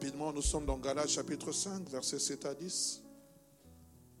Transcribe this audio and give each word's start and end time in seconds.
Rapidement, 0.00 0.32
nous 0.32 0.42
sommes 0.42 0.64
dans 0.64 0.78
Galates 0.78 1.08
chapitre 1.08 1.50
5, 1.50 1.88
versets 1.88 2.20
7 2.20 2.44
à 2.44 2.54
10. 2.54 3.02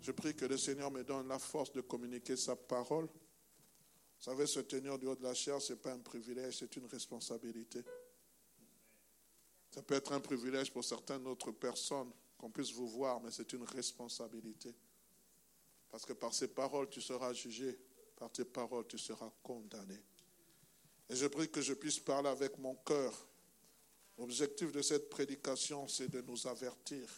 Je 0.00 0.10
prie 0.10 0.34
que 0.34 0.44
le 0.44 0.58
Seigneur 0.58 0.90
me 0.90 1.04
donne 1.04 1.28
la 1.28 1.38
force 1.38 1.70
de 1.70 1.80
communiquer 1.82 2.34
sa 2.36 2.56
parole. 2.56 3.04
Vous 3.04 4.24
savez, 4.24 4.48
se 4.48 4.58
tenir 4.58 4.98
du 4.98 5.06
haut 5.06 5.14
de 5.14 5.22
la 5.22 5.34
chair, 5.34 5.62
ce 5.62 5.74
n'est 5.74 5.78
pas 5.78 5.92
un 5.92 6.00
privilège, 6.00 6.58
c'est 6.58 6.74
une 6.74 6.86
responsabilité. 6.86 7.84
Ça 9.70 9.80
peut 9.80 9.94
être 9.94 10.10
un 10.10 10.18
privilège 10.18 10.72
pour 10.72 10.82
certaines 10.82 11.24
autres 11.28 11.52
personnes 11.52 12.10
qu'on 12.36 12.50
puisse 12.50 12.72
vous 12.72 12.88
voir, 12.88 13.20
mais 13.20 13.30
c'est 13.30 13.52
une 13.52 13.62
responsabilité. 13.62 14.74
Parce 15.90 16.04
que 16.04 16.12
par 16.12 16.34
ces 16.34 16.48
paroles, 16.48 16.88
tu 16.90 17.00
seras 17.00 17.32
jugé, 17.32 17.78
par 18.16 18.32
tes 18.32 18.44
paroles, 18.44 18.88
tu 18.88 18.98
seras 18.98 19.30
condamné. 19.44 20.02
Et 21.08 21.14
je 21.14 21.28
prie 21.28 21.48
que 21.48 21.60
je 21.60 21.74
puisse 21.74 22.00
parler 22.00 22.30
avec 22.30 22.58
mon 22.58 22.74
cœur 22.74 23.27
L'objectif 24.18 24.72
de 24.72 24.82
cette 24.82 25.08
prédication, 25.08 25.86
c'est 25.86 26.08
de 26.08 26.20
nous 26.20 26.46
avertir 26.46 27.08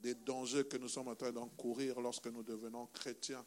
des 0.00 0.14
dangers 0.14 0.64
que 0.64 0.76
nous 0.76 0.88
sommes 0.88 1.08
en 1.08 1.14
train 1.14 1.32
d'encourir 1.32 2.00
lorsque 2.00 2.26
nous 2.26 2.42
devenons 2.42 2.86
chrétiens 2.86 3.44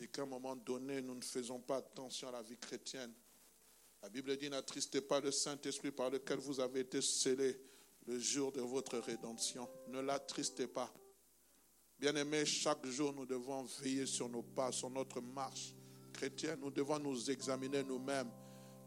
et 0.00 0.08
qu'à 0.08 0.22
un 0.22 0.26
moment 0.26 0.56
donné, 0.56 1.00
nous 1.02 1.14
ne 1.14 1.22
faisons 1.22 1.60
pas 1.60 1.76
attention 1.76 2.28
à 2.28 2.32
la 2.32 2.42
vie 2.42 2.56
chrétienne. 2.56 3.12
La 4.02 4.08
Bible 4.08 4.36
dit, 4.36 4.48
n'attristez 4.48 5.00
pas 5.00 5.20
le 5.20 5.30
Saint-Esprit 5.30 5.90
par 5.90 6.10
lequel 6.10 6.38
vous 6.38 6.60
avez 6.60 6.80
été 6.80 7.00
scellés 7.00 7.60
le 8.06 8.18
jour 8.18 8.52
de 8.52 8.60
votre 8.60 8.98
rédemption. 8.98 9.68
Ne 9.88 10.00
l'attristez 10.00 10.68
pas. 10.68 10.92
Bien-aimés, 11.98 12.46
chaque 12.46 12.86
jour, 12.86 13.12
nous 13.12 13.26
devons 13.26 13.64
veiller 13.80 14.06
sur 14.06 14.28
nos 14.28 14.42
pas, 14.42 14.70
sur 14.70 14.88
notre 14.90 15.20
marche 15.20 15.74
chrétienne. 16.12 16.60
Nous 16.60 16.70
devons 16.70 17.00
nous 17.00 17.28
examiner 17.30 17.82
nous-mêmes 17.82 18.30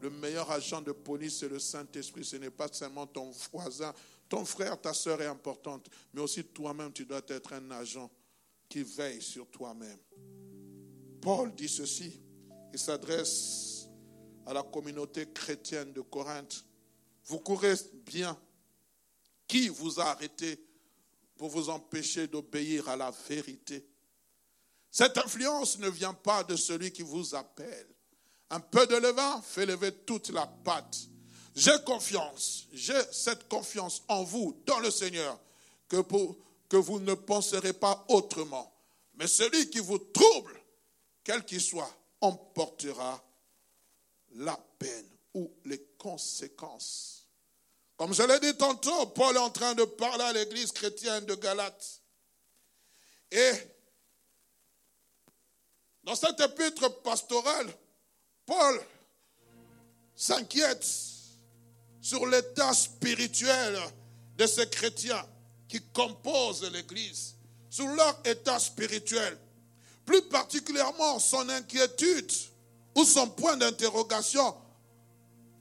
le 0.01 0.09
meilleur 0.09 0.49
agent 0.49 0.81
de 0.81 0.91
police, 0.91 1.39
c'est 1.39 1.49
le 1.49 1.59
Saint-Esprit. 1.59 2.25
Ce 2.25 2.35
n'est 2.35 2.49
pas 2.49 2.67
seulement 2.71 3.05
ton 3.05 3.31
voisin, 3.51 3.93
ton 4.27 4.45
frère, 4.45 4.79
ta 4.79 4.93
soeur 4.93 5.21
est 5.21 5.27
importante, 5.27 5.89
mais 6.13 6.21
aussi 6.21 6.43
toi-même, 6.43 6.91
tu 6.91 7.05
dois 7.05 7.21
être 7.27 7.53
un 7.53 7.71
agent 7.71 8.09
qui 8.67 8.83
veille 8.83 9.21
sur 9.21 9.47
toi-même. 9.49 9.99
Paul 11.21 11.53
dit 11.53 11.69
ceci. 11.69 12.19
Il 12.73 12.79
s'adresse 12.79 13.87
à 14.45 14.53
la 14.53 14.63
communauté 14.63 15.29
chrétienne 15.31 15.93
de 15.93 16.01
Corinthe. 16.01 16.65
Vous 17.25 17.39
courez 17.39 17.75
bien. 18.05 18.37
Qui 19.47 19.67
vous 19.67 19.99
a 19.99 20.05
arrêté 20.05 20.65
pour 21.35 21.49
vous 21.49 21.69
empêcher 21.69 22.27
d'obéir 22.27 22.87
à 22.87 22.95
la 22.95 23.11
vérité? 23.27 23.85
Cette 24.89 25.17
influence 25.17 25.77
ne 25.77 25.89
vient 25.89 26.13
pas 26.13 26.43
de 26.43 26.55
celui 26.55 26.91
qui 26.91 27.01
vous 27.01 27.35
appelle 27.35 27.87
un 28.51 28.59
peu 28.59 28.85
de 28.85 28.95
levain 28.97 29.41
fait 29.41 29.65
lever 29.65 29.93
toute 30.05 30.29
la 30.29 30.45
pâte. 30.45 30.97
J'ai 31.55 31.77
confiance, 31.85 32.67
j'ai 32.71 33.01
cette 33.11 33.47
confiance 33.47 34.03
en 34.07 34.23
vous, 34.23 34.61
dans 34.65 34.79
le 34.79 34.91
Seigneur, 34.91 35.39
que, 35.87 36.77
vous 36.77 36.99
ne 36.99 37.13
penserez 37.13 37.73
pas 37.73 38.05
autrement. 38.09 38.73
Mais 39.15 39.27
celui 39.27 39.69
qui 39.69 39.79
vous 39.79 39.97
trouble, 39.97 40.61
quel 41.23 41.43
qu'il 41.45 41.61
soit, 41.61 41.91
emportera 42.19 43.23
la 44.35 44.57
peine 44.77 45.09
ou 45.33 45.51
les 45.65 45.81
conséquences. 45.97 47.27
Comme 47.97 48.13
je 48.13 48.23
l'ai 48.23 48.39
dit 48.39 48.57
tantôt, 48.57 49.07
Paul 49.07 49.35
est 49.35 49.39
en 49.39 49.49
train 49.49 49.75
de 49.75 49.83
parler 49.83 50.23
à 50.23 50.33
l'église 50.33 50.71
chrétienne 50.71 51.25
de 51.25 51.35
Galate. 51.35 52.01
Et 53.31 53.51
dans 56.03 56.15
cette 56.15 56.39
épître 56.39 57.01
pastorale, 57.01 57.73
Paul 58.45 58.81
s'inquiète 60.15 60.85
sur 62.01 62.25
l'état 62.25 62.73
spirituel 62.73 63.79
de 64.37 64.45
ces 64.47 64.67
chrétiens 64.69 65.25
qui 65.67 65.81
composent 65.93 66.69
l'Église, 66.71 67.35
sur 67.69 67.87
leur 67.87 68.19
état 68.25 68.59
spirituel. 68.59 69.37
Plus 70.05 70.21
particulièrement, 70.23 71.19
son 71.19 71.47
inquiétude 71.47 72.31
ou 72.95 73.05
son 73.05 73.29
point 73.29 73.55
d'interrogation, 73.55 74.55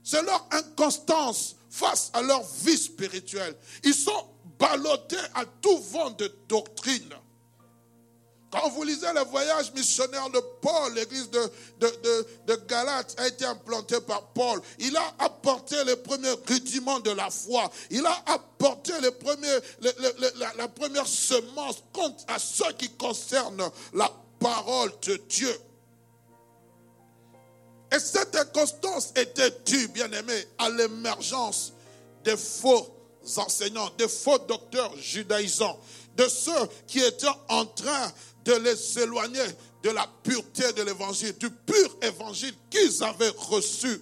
c'est 0.03 0.21
leur 0.23 0.47
inconstance 0.51 1.55
face 1.69 2.09
à 2.13 2.21
leur 2.21 2.43
vie 2.43 2.77
spirituelle. 2.77 3.55
Ils 3.83 3.93
sont 3.93 4.27
ballottés 4.59 5.15
à 5.33 5.45
tout 5.45 5.77
vent 5.77 6.09
de 6.11 6.35
doctrine. 6.47 7.13
Quand 8.51 8.69
vous 8.71 8.83
lisez 8.83 9.07
le 9.15 9.21
voyage 9.21 9.71
missionnaire 9.73 10.29
de 10.29 10.39
Paul, 10.61 10.93
l'église 10.93 11.29
de, 11.29 11.51
de, 11.79 12.27
de, 12.47 12.55
Galate 12.67 13.15
a 13.17 13.27
été 13.27 13.45
implantée 13.45 14.01
par 14.01 14.23
Paul. 14.33 14.61
Il 14.77 14.95
a 14.97 15.15
apporté 15.19 15.81
les 15.85 15.95
premiers 15.95 16.33
rudiments 16.45 16.99
de 16.99 17.11
la 17.11 17.29
foi. 17.29 17.71
Il 17.89 18.05
a 18.05 18.23
apporté 18.25 18.91
les 19.01 19.11
premiers, 19.11 19.57
la, 20.57 20.67
première 20.67 21.07
semence 21.07 21.81
contre 21.93 22.25
à 22.27 22.39
ce 22.39 22.73
qui 22.73 22.89
concerne 22.89 23.63
la 23.93 24.11
parole 24.37 24.91
de 25.03 25.15
Dieu. 25.29 25.57
Et 27.93 27.99
cette 27.99 28.35
inconstance 28.35 29.13
était 29.15 29.51
due, 29.65 29.87
bien 29.87 30.11
aimé, 30.11 30.45
à 30.57 30.69
l'émergence 30.69 31.71
des 32.25 32.35
faux 32.35 32.97
enseignants, 33.37 33.89
des 33.97 34.09
faux 34.09 34.39
docteurs 34.39 34.95
judaïsants, 34.97 35.79
de 36.15 36.27
ceux 36.27 36.67
qui 36.87 36.99
étaient 36.99 37.27
en 37.47 37.65
train 37.65 38.11
de 38.45 38.53
les 38.53 38.99
éloigner 38.99 39.45
de 39.83 39.89
la 39.89 40.07
pureté 40.23 40.71
de 40.73 40.83
l'évangile, 40.83 41.35
du 41.37 41.49
pur 41.49 41.97
évangile 42.01 42.53
qu'ils 42.69 43.03
avaient 43.03 43.33
reçu. 43.35 44.01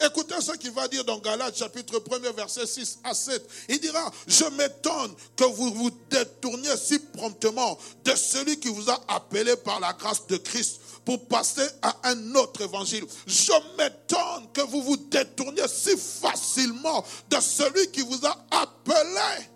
Écoutez 0.00 0.40
ce 0.40 0.52
qu'il 0.52 0.70
va 0.70 0.88
dire 0.88 1.04
dans 1.04 1.18
Galates 1.18 1.58
chapitre 1.58 2.02
1 2.10 2.32
verset 2.32 2.66
6 2.66 3.00
à 3.04 3.12
7. 3.12 3.46
Il 3.68 3.80
dira, 3.80 4.10
je 4.26 4.44
m'étonne 4.56 5.14
que 5.36 5.44
vous 5.44 5.74
vous 5.74 5.90
détourniez 6.08 6.76
si 6.76 6.98
promptement 6.98 7.78
de 8.04 8.14
celui 8.14 8.58
qui 8.58 8.68
vous 8.68 8.88
a 8.90 8.98
appelé 9.08 9.56
par 9.56 9.80
la 9.80 9.92
grâce 9.92 10.26
de 10.26 10.38
Christ 10.38 10.80
pour 11.04 11.26
passer 11.26 11.66
à 11.82 11.94
un 12.04 12.34
autre 12.34 12.62
évangile. 12.62 13.04
Je 13.26 13.52
m'étonne 13.76 14.50
que 14.54 14.62
vous 14.62 14.82
vous 14.82 14.96
détourniez 14.96 15.68
si 15.68 15.96
facilement 15.98 17.04
de 17.28 17.36
celui 17.40 17.90
qui 17.90 18.00
vous 18.00 18.24
a 18.24 18.44
appelé 18.50 19.48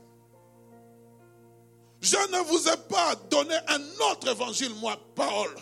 je 2.00 2.16
ne 2.16 2.38
vous 2.44 2.68
ai 2.68 2.76
pas 2.88 3.14
donné 3.30 3.54
un 3.68 3.82
autre 4.10 4.28
évangile, 4.28 4.72
moi, 4.80 4.98
Paul. 5.14 5.54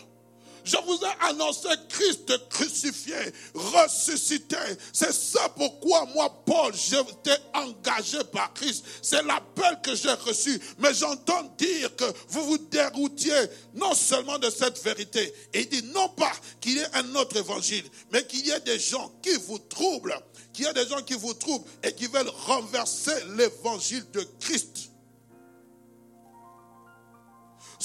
Je 0.67 0.75
vous 0.85 0.99
ai 1.01 1.29
annoncé 1.29 1.69
Christ 1.87 2.49
crucifié, 2.49 3.15
ressuscité. 3.53 4.57
C'est 4.91 5.13
ça 5.13 5.47
pourquoi 5.55 6.05
moi, 6.13 6.43
Paul, 6.45 6.73
j'étais 6.75 7.39
engagé 7.53 8.21
par 8.33 8.53
Christ. 8.53 8.83
C'est 9.01 9.23
l'appel 9.23 9.79
que 9.81 9.95
j'ai 9.95 10.11
reçu. 10.11 10.59
Mais 10.79 10.93
j'entends 10.93 11.43
dire 11.57 11.95
que 11.95 12.03
vous 12.27 12.43
vous 12.43 12.57
déroutiez 12.57 13.47
non 13.75 13.93
seulement 13.93 14.39
de 14.39 14.49
cette 14.49 14.83
vérité. 14.83 15.33
Et 15.53 15.61
il 15.61 15.69
dit 15.69 15.83
non 15.93 16.09
pas 16.09 16.33
qu'il 16.59 16.73
y 16.73 16.79
ait 16.79 16.95
un 16.95 17.15
autre 17.15 17.37
évangile, 17.37 17.85
mais 18.11 18.27
qu'il 18.27 18.45
y 18.45 18.49
ait 18.49 18.59
des 18.59 18.77
gens 18.77 19.13
qui 19.23 19.35
vous 19.47 19.59
troublent, 19.59 20.19
qu'il 20.51 20.65
y 20.65 20.67
ait 20.67 20.73
des 20.73 20.87
gens 20.87 21.01
qui 21.01 21.13
vous 21.13 21.33
troublent 21.33 21.65
et 21.81 21.93
qui 21.93 22.07
veulent 22.07 22.31
renverser 22.45 23.15
l'évangile 23.37 24.05
de 24.11 24.27
Christ. 24.41 24.91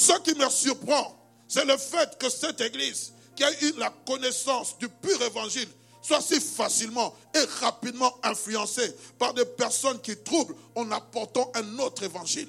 Ce 0.02 0.18
qui 0.22 0.34
me 0.34 0.50
surprend, 0.50 1.16
c'est 1.46 1.64
le 1.64 1.76
fait 1.76 2.18
que 2.18 2.28
cette 2.28 2.60
église, 2.60 3.12
qui 3.36 3.44
a 3.44 3.62
eu 3.62 3.72
la 3.78 3.88
connaissance 4.04 4.76
du 4.78 4.88
pur 4.88 5.22
évangile, 5.22 5.68
soit 6.02 6.20
si 6.20 6.40
facilement 6.40 7.14
et 7.32 7.44
rapidement 7.60 8.12
influencée 8.24 8.96
par 9.16 9.32
des 9.32 9.44
personnes 9.44 10.00
qui 10.00 10.16
troublent 10.16 10.56
en 10.74 10.90
apportant 10.90 11.52
un 11.54 11.78
autre 11.78 12.02
évangile. 12.02 12.48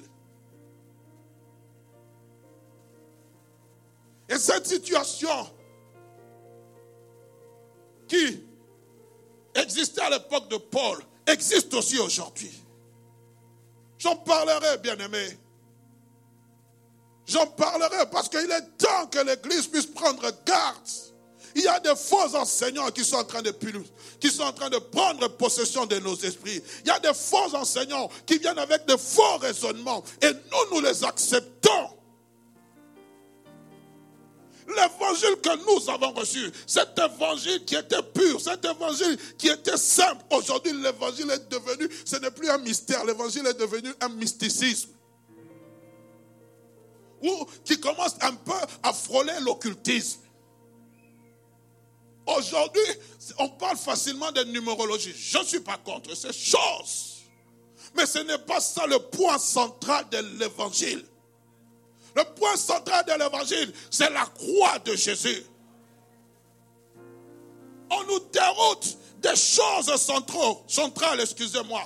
Et 4.28 4.36
cette 4.36 4.66
situation 4.66 5.48
qui 8.08 8.42
existait 9.54 10.00
à 10.00 10.10
l'époque 10.10 10.50
de 10.50 10.56
Paul 10.56 10.98
existe 11.24 11.72
aussi 11.72 12.00
aujourd'hui. 12.00 12.52
J'en 13.98 14.16
parlerai, 14.16 14.78
bien 14.78 14.98
aimé. 14.98 15.38
J'en 17.26 17.46
parlerai 17.46 18.06
parce 18.10 18.28
qu'il 18.28 18.50
est 18.50 18.76
temps 18.76 19.06
que 19.10 19.18
l'Église 19.20 19.66
puisse 19.66 19.86
prendre 19.86 20.30
garde 20.44 20.88
Il 21.54 21.62
y 21.62 21.68
a 21.68 21.80
des 21.80 21.94
faux 21.96 22.36
enseignants 22.36 22.90
qui 22.90 23.04
sont 23.04 23.16
en 23.16 23.24
train 23.24 23.40
de 23.40 23.54
qui 24.20 24.30
sont 24.30 24.42
en 24.42 24.52
train 24.52 24.68
de 24.68 24.78
prendre 24.78 25.28
possession 25.28 25.86
de 25.86 25.98
nos 26.00 26.16
esprits. 26.16 26.62
Il 26.84 26.88
y 26.88 26.90
a 26.90 26.98
des 26.98 27.14
faux 27.14 27.54
enseignants 27.54 28.10
qui 28.26 28.38
viennent 28.38 28.58
avec 28.58 28.86
de 28.86 28.96
faux 28.96 29.38
raisonnements 29.38 30.04
et 30.20 30.32
nous, 30.32 30.74
nous 30.76 30.80
les 30.80 31.02
acceptons. 31.04 31.88
L'évangile 34.66 35.36
que 35.42 35.56
nous 35.64 35.90
avons 35.90 36.12
reçu, 36.12 36.50
cet 36.66 36.98
évangile 36.98 37.64
qui 37.66 37.74
était 37.74 38.02
pur, 38.02 38.40
cet 38.40 38.64
évangile 38.64 39.18
qui 39.36 39.48
était 39.48 39.76
simple, 39.76 40.24
aujourd'hui 40.30 40.72
l'évangile 40.72 41.30
est 41.30 41.48
devenu, 41.50 41.86
ce 42.04 42.16
n'est 42.16 42.30
plus 42.30 42.48
un 42.48 42.58
mystère, 42.58 43.04
l'évangile 43.04 43.46
est 43.46 43.60
devenu 43.60 43.90
un 44.00 44.08
mysticisme. 44.08 44.90
Qui 47.64 47.80
commence 47.80 48.16
un 48.20 48.34
peu 48.34 48.52
à 48.82 48.92
frôler 48.92 49.32
l'occultisme. 49.40 50.20
Aujourd'hui, 52.26 52.82
on 53.38 53.48
parle 53.50 53.76
facilement 53.76 54.32
de 54.32 54.44
numérologie. 54.44 55.14
Je 55.16 55.38
ne 55.38 55.44
suis 55.44 55.60
pas 55.60 55.78
contre 55.78 56.14
ces 56.14 56.32
choses. 56.32 57.22
Mais 57.96 58.06
ce 58.06 58.18
n'est 58.18 58.38
pas 58.38 58.60
ça 58.60 58.86
le 58.86 58.98
point 58.98 59.38
central 59.38 60.08
de 60.10 60.18
l'évangile. 60.38 61.04
Le 62.16 62.24
point 62.34 62.56
central 62.56 63.04
de 63.06 63.12
l'évangile, 63.12 63.72
c'est 63.90 64.10
la 64.10 64.26
croix 64.26 64.78
de 64.84 64.94
Jésus. 64.94 65.44
On 67.90 68.02
nous 68.04 68.20
déroute 68.32 68.98
des 69.18 69.36
choses 69.36 69.94
centrales, 69.96 70.56
centrales 70.66 71.20
excusez-moi, 71.20 71.82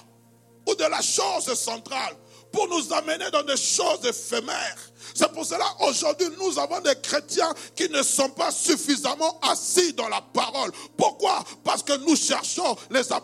ou 0.66 0.74
de 0.74 0.84
la 0.84 1.00
chose 1.00 1.52
centrale 1.54 2.16
pour 2.52 2.68
nous 2.68 2.92
amener 2.92 3.30
dans 3.30 3.42
des 3.42 3.56
choses 3.56 4.04
éphémères. 4.04 4.87
C'est 5.18 5.32
pour 5.32 5.44
cela, 5.44 5.66
aujourd'hui, 5.80 6.28
nous 6.38 6.56
avons 6.60 6.78
des 6.80 6.94
chrétiens 7.02 7.52
qui 7.74 7.88
ne 7.88 8.04
sont 8.04 8.28
pas 8.28 8.52
suffisamment 8.52 9.40
assis 9.42 9.92
dans 9.94 10.08
la 10.08 10.20
parole. 10.20 10.70
Pourquoi? 10.96 11.42
Parce 11.64 11.82
que 11.82 11.92
nous 12.06 12.14
cherchons 12.14 12.76
les 12.88 13.12
à. 13.12 13.20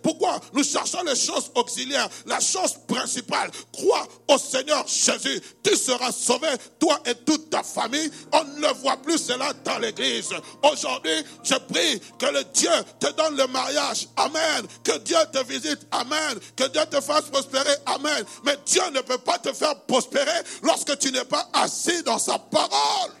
Pourquoi? 0.00 0.38
Nous 0.52 0.62
cherchons 0.62 1.02
les 1.02 1.16
choses 1.16 1.50
auxiliaires. 1.56 2.08
La 2.26 2.38
chose 2.38 2.74
principale, 2.86 3.50
crois 3.72 4.06
au 4.28 4.38
Seigneur 4.38 4.86
Jésus. 4.86 5.42
Tu 5.64 5.74
seras 5.74 6.12
sauvé, 6.12 6.46
toi 6.78 7.00
et 7.06 7.16
toute 7.16 7.50
ta 7.50 7.64
famille. 7.64 8.08
On 8.30 8.44
ne 8.44 8.72
voit 8.74 8.98
plus 8.98 9.18
cela 9.18 9.52
dans 9.64 9.78
l'église. 9.80 10.28
Aujourd'hui, 10.62 11.24
je 11.42 11.54
prie 11.54 12.00
que 12.20 12.26
le 12.26 12.44
Dieu 12.54 12.70
te 13.00 13.10
donne 13.14 13.36
le 13.36 13.48
mariage. 13.48 14.06
Amen. 14.16 14.64
Que 14.84 14.96
Dieu 14.98 15.18
te 15.32 15.44
visite. 15.44 15.80
Amen. 15.90 16.38
Que 16.54 16.68
Dieu 16.68 16.82
te 16.88 17.00
fasse 17.00 17.24
prospérer. 17.24 17.74
Amen. 17.86 18.24
Mais 18.44 18.56
Dieu 18.64 18.82
ne 18.92 19.00
peut 19.00 19.18
pas 19.18 19.38
te 19.40 19.52
faire 19.52 19.74
prospérer 19.80 20.30
lorsque 20.62 20.96
tu 20.98 21.10
n'es 21.10 21.24
assis 21.52 22.02
dans 22.02 22.18
sa 22.18 22.38
parole. 22.38 23.12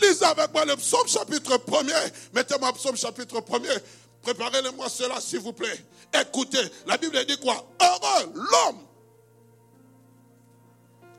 Lisez 0.00 0.24
avec 0.24 0.52
moi 0.52 0.64
le 0.64 0.76
psaume 0.76 1.06
chapitre 1.06 1.56
1er. 1.56 2.12
Mettez-moi 2.34 2.72
psaume 2.72 2.96
chapitre 2.96 3.40
1er. 3.40 3.80
Préparez-le-moi 4.22 4.88
cela, 4.88 5.20
s'il 5.20 5.40
vous 5.40 5.52
plaît. 5.52 5.84
Écoutez, 6.20 6.62
la 6.86 6.96
Bible 6.96 7.24
dit 7.26 7.38
quoi? 7.38 7.64
Heureux 7.80 8.32
l'homme 8.34 8.80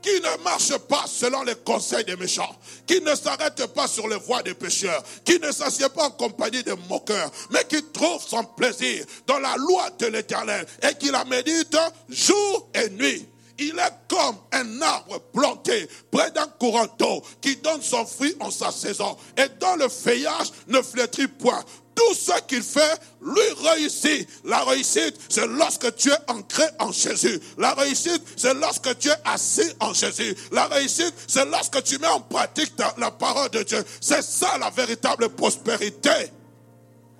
qui 0.06 0.22
ne 0.22 0.44
marche 0.44 0.77
pas 0.77 1.06
selon 1.07 1.42
les 1.42 1.56
conseils 1.56 2.06
des 2.06 2.16
méchants, 2.16 2.56
qui 2.86 3.01
ne 3.01 3.16
s'arrête 3.16 3.66
pas 3.74 3.88
sur 3.88 4.07
les 4.07 4.18
voies 4.18 4.44
des 4.44 4.54
pécheurs, 4.54 5.04
qui 5.24 5.39
ne 5.39 5.51
s'assied 5.51 5.89
pas 5.89 6.06
en 6.06 6.12
compagnie 6.12 6.62
des 6.62 6.75
moqueurs, 6.88 7.31
mais 7.50 7.63
qui 7.68 7.83
trouve 7.92 8.22
son 8.24 8.44
plaisir 8.44 9.04
dans 9.25 9.39
la 9.39 9.56
loi 9.56 9.89
de 9.98 10.06
l'éternel 10.06 10.68
et 10.83 10.94
qui 10.95 11.10
la 11.10 11.25
médite 11.25 11.75
jour 12.07 12.69
et 12.75 12.89
nuit. 12.92 13.27
Il 13.57 13.80
est 13.80 14.07
comme 14.07 14.36
un 14.52 14.81
arbre 14.81 15.19
planté 15.34 15.88
près 16.12 16.31
d'un 16.31 16.48
courant 16.60 16.88
d'eau 16.98 17.24
qui 17.42 17.56
donne 17.57 17.81
son 17.81 18.06
fruit 18.06 18.36
en 18.40 18.52
sa 18.52 18.72
saison 18.72 19.16
et 19.38 19.48
dont 19.60 19.75
le 19.78 19.88
feuillage 19.88 20.52
ne 20.68 20.81
flétrit 20.81 21.28
point. 21.28 21.63
Tout 21.96 22.13
ce 22.13 22.42
qu'il 22.42 22.62
fait, 22.62 23.00
lui 23.22 23.69
réussit. 23.69 24.28
La 24.44 24.66
réussite, 24.66 25.16
c'est 25.30 25.48
lorsque 25.48 25.96
tu 25.96 26.12
es 26.12 26.18
ancré 26.28 26.66
en 26.80 26.92
Jésus. 26.92 27.40
La 27.57 27.74
réussite, 27.74 28.22
c'est 28.36 28.54
lorsque 28.54 28.98
tu 29.00 29.07
es 29.07 29.16
assis 29.24 29.72
en 29.80 29.94
Jésus. 29.94 30.36
La 30.51 30.66
réussite, 30.66 31.13
c'est 31.25 31.46
lorsque 31.46 31.81
tu 31.84 31.98
mets 32.00 32.08
en 32.08 32.19
pratique 32.19 32.74
la 32.98 33.12
parole 33.12 33.50
de 33.51 33.63
Dieu. 33.63 33.81
C'est 34.01 34.22
ça 34.22 34.58
la 34.58 34.69
véritable 34.69 35.30
prospérité. 35.30 36.31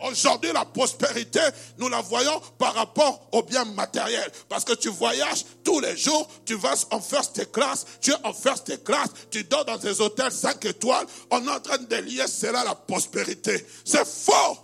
Aujourd'hui, 0.02 0.52
la 0.52 0.66
prospérité, 0.66 1.40
nous 1.78 1.88
la 1.88 2.02
voyons 2.02 2.40
par 2.58 2.74
rapport 2.74 3.28
aux 3.32 3.44
biens 3.44 3.66
matériels. 3.66 4.30
Parce 4.50 4.66
que 4.66 4.74
tu 4.74 4.90
voyages 4.90 5.46
tous 5.64 5.80
les 5.80 5.96
jours, 5.96 6.28
tu 6.46 6.56
vas 6.56 6.76
en 6.92 7.00
first 7.00 7.52
class, 7.52 7.86
tu 8.02 8.12
es 8.12 8.26
en 8.26 8.34
first 8.34 8.84
class, 8.84 9.10
tu 9.32 9.44
dors 9.46 9.64
dans 9.64 9.78
des 9.78 10.02
hôtels 10.02 10.32
5 10.32 10.64
étoiles. 10.66 11.06
On 11.32 11.46
est 11.48 11.52
en 11.52 11.60
train 11.60 11.78
de 11.78 11.96
lier 11.96 12.28
cela 12.28 12.64
la 12.64 12.76
prospérité. 12.76 13.66
C'est 13.86 14.06
faux. 14.06 14.60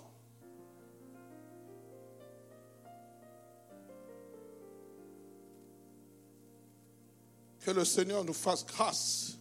Que 7.65 7.71
le 7.71 7.85
Seigneur 7.85 8.25
nous 8.25 8.33
fasse 8.33 8.65
grâce. 8.65 9.37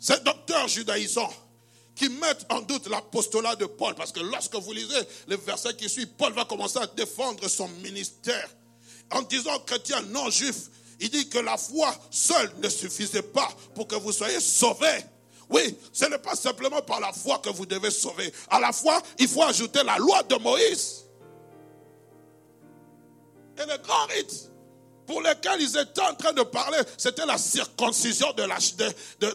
C'est 0.00 0.24
docteur 0.24 0.66
judaïsant 0.68 1.30
qui 1.98 2.08
mettent 2.08 2.46
en 2.48 2.60
doute 2.60 2.88
l'apostolat 2.88 3.56
de 3.56 3.66
Paul. 3.66 3.94
Parce 3.94 4.12
que 4.12 4.20
lorsque 4.20 4.54
vous 4.54 4.72
lisez 4.72 5.00
le 5.26 5.36
verset 5.36 5.74
qui 5.74 5.88
suit, 5.88 6.06
Paul 6.06 6.32
va 6.32 6.44
commencer 6.44 6.78
à 6.78 6.86
défendre 6.86 7.46
son 7.48 7.68
ministère. 7.82 8.48
En 9.10 9.22
disant 9.22 9.58
chrétien 9.60 10.00
non 10.02 10.30
juif, 10.30 10.56
il 11.00 11.10
dit 11.10 11.28
que 11.28 11.38
la 11.38 11.56
foi 11.56 11.94
seule 12.10 12.52
ne 12.62 12.68
suffisait 12.68 13.22
pas 13.22 13.48
pour 13.74 13.88
que 13.88 13.96
vous 13.96 14.12
soyez 14.12 14.40
sauvés. 14.40 15.04
Oui, 15.50 15.76
ce 15.92 16.04
n'est 16.04 16.18
pas 16.18 16.36
simplement 16.36 16.82
par 16.82 17.00
la 17.00 17.12
foi 17.12 17.38
que 17.38 17.48
vous 17.50 17.66
devez 17.66 17.90
sauver. 17.90 18.32
À 18.50 18.60
la 18.60 18.72
foi, 18.72 19.00
il 19.18 19.26
faut 19.26 19.42
ajouter 19.42 19.82
la 19.82 19.96
loi 19.96 20.22
de 20.24 20.36
Moïse. 20.36 21.06
Et 23.56 23.66
le 23.66 23.78
grand 23.78 24.06
rite 24.06 24.50
pour 25.06 25.22
lequel 25.22 25.62
ils 25.62 25.76
étaient 25.78 26.02
en 26.02 26.14
train 26.14 26.34
de 26.34 26.42
parler, 26.42 26.78
c'était 26.98 27.24
la 27.24 27.38
circoncision 27.38 28.30
de 28.34 28.42
la, 28.42 28.58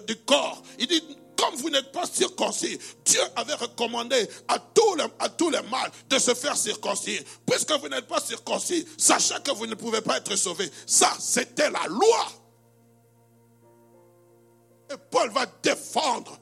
du 0.05 0.15
corps. 0.17 0.61
Il 0.77 0.85
dit, 0.85 1.03
comme 1.37 1.55
vous 1.55 1.69
n'êtes 1.69 1.91
pas 1.91 2.05
circoncis, 2.05 2.79
Dieu 3.05 3.21
avait 3.35 3.55
recommandé 3.55 4.27
à 4.47 4.59
tous, 4.59 4.95
les, 4.95 5.05
à 5.19 5.29
tous 5.29 5.49
les 5.49 5.61
mâles 5.63 5.91
de 6.09 6.19
se 6.19 6.33
faire 6.33 6.57
circoncis. 6.57 7.19
Puisque 7.45 7.71
vous 7.73 7.89
n'êtes 7.89 8.07
pas 8.07 8.21
circoncis, 8.21 8.87
sachez 8.97 9.35
que 9.43 9.51
vous 9.51 9.67
ne 9.67 9.75
pouvez 9.75 10.01
pas 10.01 10.17
être 10.17 10.35
sauvés. 10.35 10.69
Ça, 10.85 11.11
c'était 11.19 11.69
la 11.69 11.85
loi. 11.87 12.27
Et 14.91 14.95
Paul 15.09 15.31
va 15.31 15.45
défendre 15.61 16.39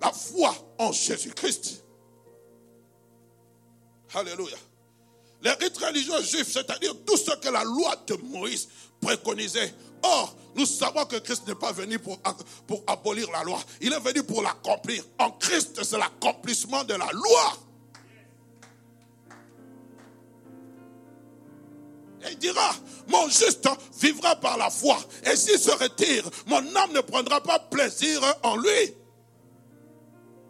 la 0.00 0.12
foi 0.12 0.54
en 0.78 0.92
Jésus-Christ. 0.92 1.84
Alléluia. 4.14 4.56
Les 5.42 5.50
rites 5.50 5.78
religieux 5.78 6.22
juifs, 6.22 6.52
c'est-à-dire 6.52 6.94
tout 7.06 7.16
ce 7.16 7.30
que 7.36 7.48
la 7.48 7.62
loi 7.62 7.94
de 8.06 8.14
Moïse 8.14 8.68
préconisait, 9.00 9.72
Or, 10.02 10.34
nous 10.54 10.66
savons 10.66 11.04
que 11.04 11.16
Christ 11.16 11.46
n'est 11.46 11.54
pas 11.54 11.72
venu 11.72 11.98
pour, 11.98 12.18
pour 12.66 12.82
abolir 12.86 13.30
la 13.30 13.44
loi. 13.44 13.60
Il 13.80 13.92
est 13.92 14.00
venu 14.00 14.22
pour 14.22 14.42
l'accomplir. 14.42 15.04
En 15.18 15.30
Christ, 15.32 15.82
c'est 15.82 15.98
l'accomplissement 15.98 16.84
de 16.84 16.94
la 16.94 17.10
loi. 17.12 17.52
Et 22.26 22.32
il 22.32 22.38
dira, 22.38 22.74
mon 23.06 23.28
juste 23.28 23.68
vivra 24.00 24.36
par 24.36 24.56
la 24.58 24.70
foi. 24.70 24.98
Et 25.24 25.36
s'il 25.36 25.58
se 25.58 25.70
retire, 25.70 26.28
mon 26.46 26.58
âme 26.76 26.92
ne 26.92 27.00
prendra 27.00 27.40
pas 27.40 27.58
plaisir 27.58 28.20
en 28.42 28.56
lui. 28.56 28.94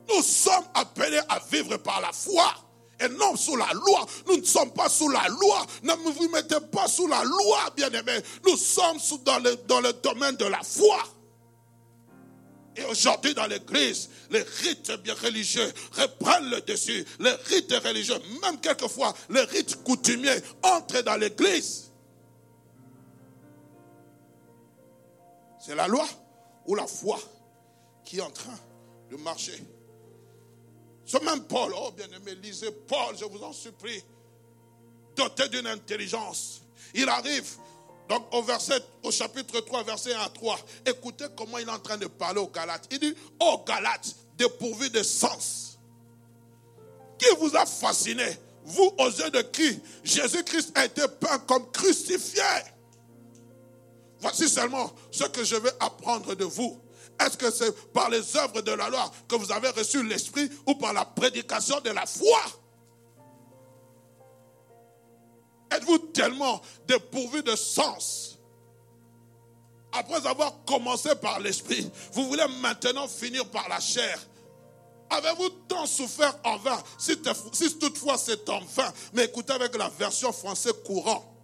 Nous 0.08 0.22
sommes 0.22 0.64
appelés 0.74 1.20
à 1.28 1.38
vivre 1.50 1.76
par 1.76 2.00
la 2.00 2.12
foi 2.12 2.54
et 3.00 3.08
non 3.08 3.36
sous 3.36 3.56
la 3.56 3.72
loi. 3.72 4.06
Nous 4.26 4.38
ne 4.38 4.44
sommes 4.44 4.72
pas 4.72 4.88
sous 4.88 5.08
la 5.08 5.26
loi. 5.28 5.66
Ne 5.82 5.92
vous 5.92 6.28
mettez 6.30 6.60
pas 6.72 6.88
sous 6.88 7.06
la 7.06 7.22
loi, 7.22 7.70
bien-aimés. 7.76 8.20
Nous 8.46 8.56
sommes 8.56 8.98
dans 9.24 9.38
le, 9.38 9.92
domaine 10.02 10.36
de 10.36 10.46
la 10.46 10.62
foi. 10.62 11.02
Et 12.76 12.84
aujourd'hui, 12.84 13.34
dans 13.34 13.46
l'église, 13.46 14.08
les 14.30 14.42
rites 14.42 14.92
bien 15.02 15.14
religieux 15.14 15.72
reprennent 15.92 16.50
le 16.50 16.60
dessus. 16.60 17.04
Les 17.18 17.32
rites 17.46 17.74
religieux, 17.84 18.18
même 18.42 18.60
quelquefois, 18.60 19.14
les 19.30 19.42
rites 19.42 19.82
coutumiers 19.82 20.38
entrent 20.62 21.02
dans 21.02 21.16
l'église. 21.16 21.90
C'est 25.64 25.74
la 25.74 25.88
loi 25.88 26.06
ou 26.66 26.74
la 26.76 26.86
foi 26.86 27.18
qui 28.04 28.18
est 28.18 28.22
en 28.22 28.30
train 28.30 28.58
de 29.10 29.16
marcher 29.16 29.60
ce 31.08 31.16
même 31.24 31.42
Paul, 31.44 31.72
oh 31.74 31.90
bien-aimé, 31.96 32.34
lisez 32.34 32.70
Paul, 32.70 33.16
je 33.18 33.24
vous 33.24 33.42
en 33.42 33.54
supplie, 33.54 34.04
doté 35.16 35.48
d'une 35.48 35.66
intelligence. 35.66 36.60
Il 36.92 37.08
arrive 37.08 37.50
donc 38.10 38.26
au 38.34 38.42
verset, 38.42 38.78
au 39.02 39.10
chapitre 39.10 39.58
3, 39.60 39.84
verset 39.84 40.12
1 40.12 40.20
à 40.20 40.28
3. 40.28 40.58
Écoutez 40.84 41.24
comment 41.34 41.56
il 41.56 41.66
est 41.66 41.70
en 41.70 41.78
train 41.78 41.96
de 41.96 42.08
parler 42.08 42.40
aux 42.40 42.48
Galates. 42.48 42.86
Il 42.90 42.98
dit, 42.98 43.14
oh 43.40 43.64
Galates, 43.66 44.16
dépourvus 44.36 44.90
de 44.90 45.02
sens. 45.02 45.78
Qui 47.18 47.34
vous 47.38 47.56
a 47.56 47.64
fasciné 47.64 48.26
Vous, 48.64 48.92
aux 48.98 49.08
yeux 49.08 49.30
de 49.30 49.40
qui 49.40 49.80
Jésus-Christ 50.04 50.72
a 50.74 50.84
été 50.84 51.08
peint 51.08 51.38
comme 51.38 51.70
crucifié. 51.70 52.42
Voici 54.20 54.46
seulement 54.46 54.92
ce 55.10 55.24
que 55.24 55.42
je 55.42 55.56
vais 55.56 55.72
apprendre 55.80 56.34
de 56.34 56.44
vous 56.44 56.78
Est-ce 57.20 57.36
que 57.36 57.50
c'est 57.50 57.92
par 57.92 58.10
les 58.10 58.36
œuvres 58.36 58.60
de 58.60 58.72
la 58.72 58.88
loi 58.88 59.10
que 59.28 59.36
vous 59.36 59.50
avez 59.50 59.68
reçu 59.70 60.02
l'Esprit 60.02 60.48
ou 60.66 60.74
par 60.74 60.92
la 60.92 61.04
prédication 61.04 61.80
de 61.80 61.90
la 61.90 62.06
foi? 62.06 62.40
Êtes-vous 65.70 65.98
tellement 65.98 66.62
dépourvu 66.86 67.42
de 67.42 67.56
sens? 67.56 68.38
Après 69.92 70.26
avoir 70.26 70.64
commencé 70.64 71.14
par 71.16 71.40
l'Esprit, 71.40 71.90
vous 72.12 72.28
voulez 72.28 72.46
maintenant 72.60 73.08
finir 73.08 73.48
par 73.50 73.68
la 73.68 73.80
chair 73.80 74.18
Avez-vous 75.10 75.48
tant 75.68 75.86
souffert 75.86 76.34
en 76.44 76.58
vain 76.58 76.82
si, 76.98 77.16
toutefois 77.78 78.18
c'est 78.18 78.48
en 78.48 78.60
vain, 78.60 78.92
mais 79.14 79.24
écoutez 79.24 79.52
avec 79.52 79.76
la 79.76 79.88
version 79.88 80.32
française 80.32 80.74
courant. 80.84 81.34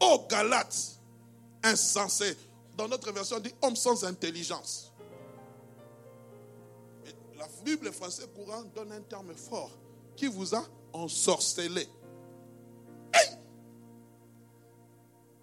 Ô 0.00 0.26
Galates, 0.28 0.98
insensé. 1.62 2.36
Dans 2.80 2.88
notre 2.88 3.12
version, 3.12 3.36
on 3.36 3.40
dit 3.40 3.52
homme 3.60 3.76
sans 3.76 4.04
intelligence. 4.04 4.90
la 7.36 7.46
Bible 7.62 7.92
française 7.92 8.26
courant 8.34 8.62
donne 8.74 8.90
un 8.92 9.02
terme 9.02 9.34
fort. 9.34 9.70
Qui 10.16 10.28
vous 10.28 10.54
a 10.54 10.64
ensorcelé 10.94 11.86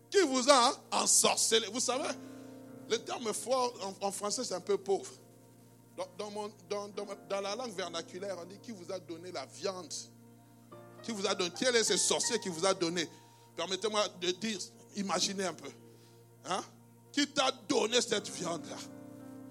Qui 0.10 0.22
vous 0.22 0.50
a 0.50 0.74
ensorcelé 0.92 1.68
Vous 1.68 1.80
savez, 1.80 2.10
le 2.90 2.98
terme 3.04 3.32
fort 3.34 3.72
en 4.02 4.12
français, 4.12 4.44
c'est 4.44 4.56
un 4.56 4.60
peu 4.60 4.80
pauvre. 4.80 5.12
Dans, 6.18 6.32
la 7.40 7.56
langue 7.56 7.76
vernaculaire, 7.76 8.36
on 8.42 8.46
dit 8.46 8.58
qui 8.58 8.72
vous 8.72 8.92
a 8.92 8.98
donné 8.98 9.32
la 9.32 9.46
viande 9.46 9.94
Qui 11.04 11.12
vous 11.12 11.28
a 11.28 11.36
donné 11.36 11.52
Quel 11.56 11.76
est 11.76 11.84
ce 11.84 11.98
sorcier 11.98 12.40
qui 12.40 12.50
vous 12.50 12.66
a 12.66 12.74
donné 12.74 13.08
Permettez-moi 13.56 14.08
de 14.22 14.32
dire, 14.32 14.58
imaginez 14.96 15.46
un 15.46 15.54
peu. 15.54 15.70
Hein? 16.46 16.64
Qui 17.18 17.26
t'a 17.30 17.52
donné 17.68 18.00
cette 18.00 18.30
viande-là 18.30 18.76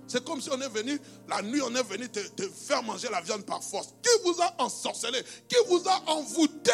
C'est 0.06 0.24
comme 0.24 0.40
si 0.40 0.48
on 0.52 0.60
est 0.60 0.68
venu, 0.68 1.00
la 1.26 1.42
nuit, 1.42 1.60
on 1.62 1.74
est 1.74 1.82
venu 1.82 2.08
te, 2.08 2.20
faire 2.48 2.80
manger 2.84 3.08
la 3.10 3.20
viande 3.20 3.44
par 3.44 3.60
force. 3.60 3.88
Qui 4.00 4.22
vous 4.22 4.40
a 4.40 4.54
ensorcelé? 4.62 5.20
Qui 5.48 5.56
vous 5.66 5.82
a 5.88 6.10
envoûté? 6.12 6.70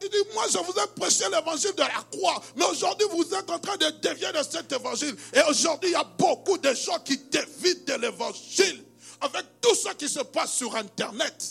Il 0.00 0.08
dit, 0.08 0.16
moi 0.32 0.44
je 0.48 0.58
vous 0.58 0.72
ai 0.78 0.86
prêché 0.94 1.24
l'évangile 1.28 1.74
de 1.74 1.80
la 1.80 2.06
croix, 2.12 2.40
mais 2.54 2.64
aujourd'hui 2.66 3.08
vous 3.10 3.34
êtes 3.34 3.50
en 3.50 3.58
train 3.58 3.76
de 3.76 3.90
dévier 4.00 4.30
de 4.32 4.42
cet 4.48 4.70
évangile. 4.70 5.16
Et 5.32 5.40
aujourd'hui 5.48 5.90
il 5.90 5.94
y 5.94 5.96
a 5.96 6.04
beaucoup 6.04 6.56
de 6.56 6.72
gens 6.72 7.00
qui 7.00 7.18
dévient 7.18 7.84
de 7.84 7.94
l'évangile 7.94 8.84
avec 9.20 9.60
tout 9.60 9.74
ce 9.74 9.92
qui 9.94 10.08
se 10.08 10.20
passe 10.20 10.52
sur 10.52 10.76
Internet. 10.76 11.44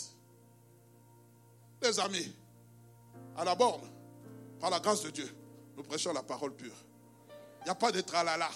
Les 1.82 2.00
amis, 2.00 2.32
à 3.36 3.44
la 3.44 3.54
borne, 3.54 3.82
par 4.58 4.70
la 4.70 4.80
grâce 4.80 5.02
de 5.02 5.10
Dieu, 5.10 5.28
nous 5.80 5.86
prêchons 5.86 6.12
la 6.12 6.22
parole 6.22 6.54
pure. 6.54 6.74
Il 7.60 7.64
n'y 7.64 7.70
a 7.70 7.74
pas 7.74 7.90
de 7.90 8.02
tralala. 8.02 8.50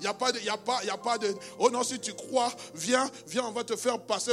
Il 0.00 0.02
n'y 0.02 0.06
a 0.08 0.14
pas 0.14 0.32
de, 0.32 0.38
a 0.48 0.92
a 0.92 0.98
pas 0.98 1.18
de, 1.18 1.34
oh 1.58 1.70
non, 1.70 1.82
si 1.82 1.98
tu 1.98 2.12
crois, 2.12 2.52
viens, 2.74 3.10
viens, 3.26 3.44
on 3.44 3.52
va 3.52 3.64
te 3.64 3.76
faire 3.76 3.98
passer, 3.98 4.32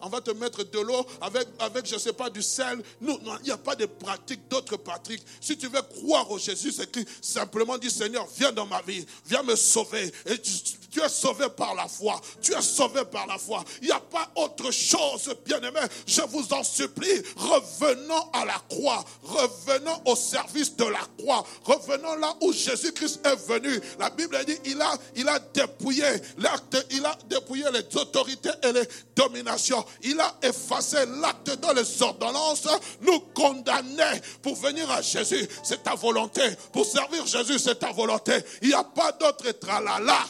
on 0.00 0.08
va 0.08 0.20
te 0.20 0.30
mettre 0.30 0.64
de 0.64 0.78
l'eau 0.80 1.04
avec, 1.20 1.48
avec, 1.58 1.86
je 1.86 1.94
ne 1.94 2.00
sais 2.00 2.12
pas, 2.12 2.30
du 2.30 2.42
sel. 2.42 2.82
Non, 3.00 3.18
il 3.40 3.44
n'y 3.44 3.50
a 3.50 3.58
pas 3.58 3.74
de 3.74 3.86
pratique, 3.86 4.48
d'autres 4.48 4.76
pratiques. 4.76 5.24
Si 5.40 5.56
tu 5.56 5.68
veux 5.68 5.82
croire 5.82 6.30
au 6.30 6.38
Jésus, 6.38 6.72
c'est 6.72 6.90
simplement 7.20 7.78
dit, 7.78 7.90
Seigneur, 7.90 8.26
viens 8.36 8.52
dans 8.52 8.66
ma 8.66 8.82
vie, 8.82 9.04
viens 9.26 9.42
me 9.42 9.56
sauver. 9.56 10.12
Et 10.26 10.38
tu, 10.38 10.52
tu 10.92 11.02
es 11.02 11.08
sauvé 11.08 11.46
par 11.56 11.74
la 11.74 11.88
foi. 11.88 12.20
Tu 12.42 12.52
es 12.54 12.60
sauvé 12.60 13.04
par 13.06 13.26
la 13.26 13.38
foi. 13.38 13.64
Il 13.80 13.86
n'y 13.86 13.92
a 13.92 14.00
pas 14.00 14.30
autre 14.36 14.70
chose, 14.70 15.34
bien-aimé. 15.44 15.80
Je 16.06 16.20
vous 16.22 16.52
en 16.52 16.62
supplie, 16.62 17.22
revenons 17.36 18.30
à 18.32 18.44
la 18.44 18.62
croix. 18.68 19.02
Revenons 19.22 20.02
au 20.04 20.14
service 20.14 20.76
de 20.76 20.84
la 20.84 21.00
croix. 21.18 21.44
Revenons 21.64 22.16
là 22.16 22.36
où 22.42 22.52
Jésus-Christ 22.52 23.20
est 23.24 23.36
venu. 23.36 23.80
La 23.98 24.10
Bible 24.10 24.38
dit, 24.44 24.58
il 24.66 24.80
a, 24.82 24.92
il 25.16 25.28
a 25.28 25.38
dépouillé 25.38 26.04
l'acte, 26.38 26.86
il 26.90 27.04
a 27.04 27.16
dépouillé 27.28 27.64
les 27.72 27.96
autorités 27.96 28.50
et 28.62 28.72
les 28.72 28.88
dominations. 29.14 29.84
Il 30.02 30.18
a 30.20 30.36
effacé 30.42 30.98
l'acte 31.20 31.58
dans 31.60 31.72
les 31.72 32.02
ordonnances, 32.02 32.68
nous 33.00 33.20
condamner 33.34 34.20
pour 34.42 34.56
venir 34.56 34.90
à 34.90 35.02
Jésus. 35.02 35.48
C'est 35.62 35.82
ta 35.82 35.94
volonté. 35.94 36.42
Pour 36.72 36.84
servir 36.84 37.26
Jésus, 37.26 37.58
c'est 37.58 37.78
ta 37.78 37.92
volonté. 37.92 38.32
Il 38.62 38.68
n'y 38.68 38.74
a 38.74 38.84
pas 38.84 39.12
d'autre 39.12 39.50
tralala. 39.52 40.26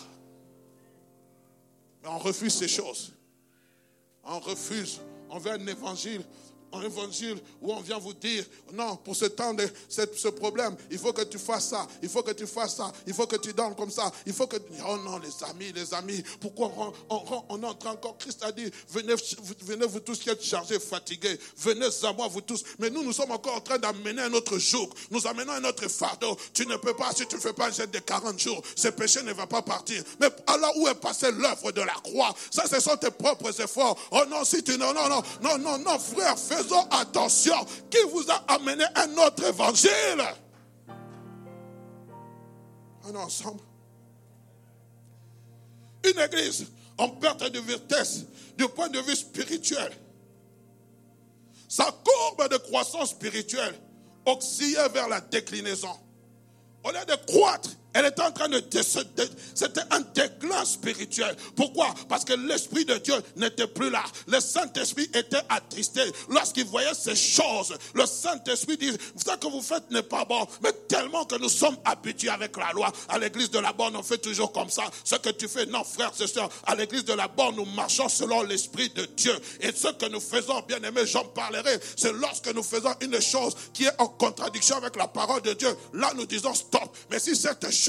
Mais 2.02 2.08
on 2.08 2.18
refuse 2.18 2.54
ces 2.54 2.68
choses. 2.68 3.12
On 4.24 4.40
refuse. 4.40 5.00
On 5.30 5.38
veut 5.38 5.52
un 5.52 5.66
évangile 5.66 6.22
un 6.72 6.82
évangile 6.82 7.38
où 7.60 7.72
on 7.72 7.80
vient 7.80 7.98
vous 7.98 8.14
dire, 8.14 8.44
non, 8.72 8.96
pour 8.96 9.16
ce 9.16 9.26
temps 9.26 9.54
de 9.54 9.68
ce 9.88 10.28
problème, 10.28 10.76
il 10.90 10.98
faut 10.98 11.12
que 11.12 11.22
tu 11.22 11.38
fasses 11.38 11.68
ça, 11.68 11.86
il 12.02 12.08
faut 12.08 12.22
que 12.22 12.32
tu 12.32 12.46
fasses 12.46 12.76
ça, 12.76 12.92
il 13.06 13.14
faut 13.14 13.26
que 13.26 13.36
tu 13.36 13.52
dormes 13.52 13.74
comme 13.74 13.90
ça, 13.90 14.10
il 14.26 14.32
faut 14.32 14.46
que... 14.46 14.56
Oh 14.88 14.96
non, 14.98 15.18
les 15.18 15.30
amis, 15.48 15.72
les 15.72 15.92
amis, 15.94 16.22
pourquoi 16.40 16.72
on, 16.76 16.92
on, 17.10 17.44
on 17.48 17.62
entre 17.62 17.86
encore 17.88 18.16
Christ 18.18 18.42
a 18.42 18.52
dit, 18.52 18.70
venez, 18.88 19.14
venez 19.60 19.86
vous 19.86 20.00
tous 20.00 20.18
qui 20.18 20.30
êtes 20.30 20.42
chargés, 20.42 20.78
fatigués, 20.78 21.38
venez 21.58 21.86
à 22.02 22.12
moi 22.12 22.28
vous 22.28 22.40
tous. 22.40 22.62
Mais 22.78 22.90
nous, 22.90 23.02
nous 23.02 23.12
sommes 23.12 23.30
encore 23.30 23.56
en 23.56 23.60
train 23.60 23.78
d'amener 23.78 24.22
un 24.22 24.32
autre 24.32 24.58
jour, 24.58 24.88
nous 25.10 25.26
amenons 25.26 25.52
un 25.52 25.64
autre 25.64 25.88
fardeau. 25.88 26.36
Tu 26.52 26.66
ne 26.66 26.76
peux 26.76 26.94
pas, 26.94 27.12
si 27.14 27.26
tu 27.26 27.36
ne 27.36 27.40
fais 27.40 27.52
pas 27.52 27.68
un 27.68 27.72
jet 27.72 27.90
de 27.90 27.98
40 27.98 28.38
jours, 28.38 28.62
ce 28.76 28.88
péché 28.88 29.22
ne 29.22 29.32
va 29.32 29.46
pas 29.46 29.62
partir. 29.62 30.02
Mais 30.20 30.28
là 30.46 30.72
où 30.76 30.88
est 30.88 30.94
passée 30.94 31.30
l'œuvre 31.32 31.72
de 31.72 31.80
la 31.80 31.94
croix, 31.94 32.34
ça 32.50 32.64
ce 32.66 32.80
sont 32.80 32.96
tes 32.96 33.10
propres 33.10 33.60
efforts. 33.60 33.98
Oh 34.10 34.22
non, 34.28 34.44
si 34.44 34.62
tu... 34.62 34.76
Non, 34.78 34.92
non, 34.92 35.08
non, 35.08 35.22
non, 35.42 35.58
non, 35.58 35.78
non, 35.78 35.98
frère, 35.98 36.38
fais 36.38 36.61
attention. 36.90 37.54
Qui 37.90 37.98
vous 38.10 38.30
a 38.30 38.52
amené 38.52 38.84
un 38.94 39.16
autre 39.18 39.44
évangile? 39.44 40.22
On 43.04 43.12
est 43.12 43.16
ensemble. 43.16 43.60
Une 46.04 46.20
église 46.20 46.66
en 46.98 47.08
perte 47.08 47.44
de 47.50 47.60
vitesse 47.60 48.24
du 48.56 48.68
point 48.68 48.88
de 48.88 49.00
vue 49.00 49.16
spirituel. 49.16 49.92
Sa 51.68 51.84
courbe 51.84 52.50
de 52.50 52.56
croissance 52.58 53.10
spirituelle 53.10 53.74
oscillait 54.26 54.88
vers 54.90 55.08
la 55.08 55.20
déclinaison. 55.20 55.96
Au 56.84 56.90
lieu 56.90 57.04
de 57.06 57.14
croître, 57.32 57.70
elle 57.94 58.06
était 58.06 58.22
en 58.22 58.32
train 58.32 58.48
de... 58.48 58.62
C'était 59.54 59.80
un 59.90 60.00
déclin 60.14 60.64
spirituel. 60.64 61.36
Pourquoi? 61.56 61.94
Parce 62.08 62.24
que 62.24 62.32
l'Esprit 62.32 62.84
de 62.84 62.94
Dieu 62.98 63.14
n'était 63.36 63.66
plus 63.66 63.90
là. 63.90 64.02
Le 64.26 64.40
Saint-Esprit 64.40 65.10
était 65.14 65.42
attristé. 65.48 66.00
Lorsqu'il 66.28 66.64
voyait 66.64 66.94
ces 66.94 67.14
choses, 67.16 67.76
le 67.94 68.06
Saint-Esprit 68.06 68.76
dit, 68.78 68.92
ce 69.16 69.36
que 69.36 69.46
vous 69.46 69.60
faites 69.60 69.90
n'est 69.90 70.02
pas 70.02 70.24
bon. 70.24 70.46
Mais 70.62 70.72
tellement 70.88 71.24
que 71.24 71.36
nous 71.36 71.48
sommes 71.48 71.76
habitués 71.84 72.30
avec 72.30 72.56
la 72.56 72.72
loi. 72.72 72.90
À 73.08 73.18
l'église 73.18 73.50
de 73.50 73.58
la 73.58 73.72
borne, 73.72 73.94
on 73.96 74.02
fait 74.02 74.18
toujours 74.18 74.52
comme 74.52 74.70
ça. 74.70 74.84
Ce 75.04 75.16
que 75.16 75.30
tu 75.30 75.46
fais, 75.46 75.66
non, 75.66 75.84
frère, 75.84 76.12
c'est 76.14 76.26
ça. 76.26 76.48
À 76.64 76.74
l'église 76.74 77.04
de 77.04 77.12
la 77.12 77.28
borne, 77.28 77.56
nous 77.56 77.66
marchons 77.66 78.08
selon 78.08 78.42
l'Esprit 78.42 78.88
de 78.90 79.04
Dieu. 79.16 79.38
Et 79.60 79.72
ce 79.72 79.88
que 79.88 80.06
nous 80.06 80.20
faisons, 80.20 80.60
bien 80.66 80.82
aimé, 80.82 81.02
j'en 81.04 81.24
parlerai, 81.24 81.78
c'est 81.96 82.12
lorsque 82.12 82.52
nous 82.54 82.62
faisons 82.62 82.94
une 83.00 83.20
chose 83.20 83.54
qui 83.74 83.84
est 83.84 84.00
en 84.00 84.06
contradiction 84.06 84.76
avec 84.76 84.96
la 84.96 85.08
parole 85.08 85.42
de 85.42 85.52
Dieu. 85.52 85.76
Là, 85.92 86.12
nous 86.16 86.26
disons 86.26 86.54
stop. 86.54 86.96
Mais 87.10 87.18
si 87.18 87.36
cette 87.36 87.70
chose 87.70 87.81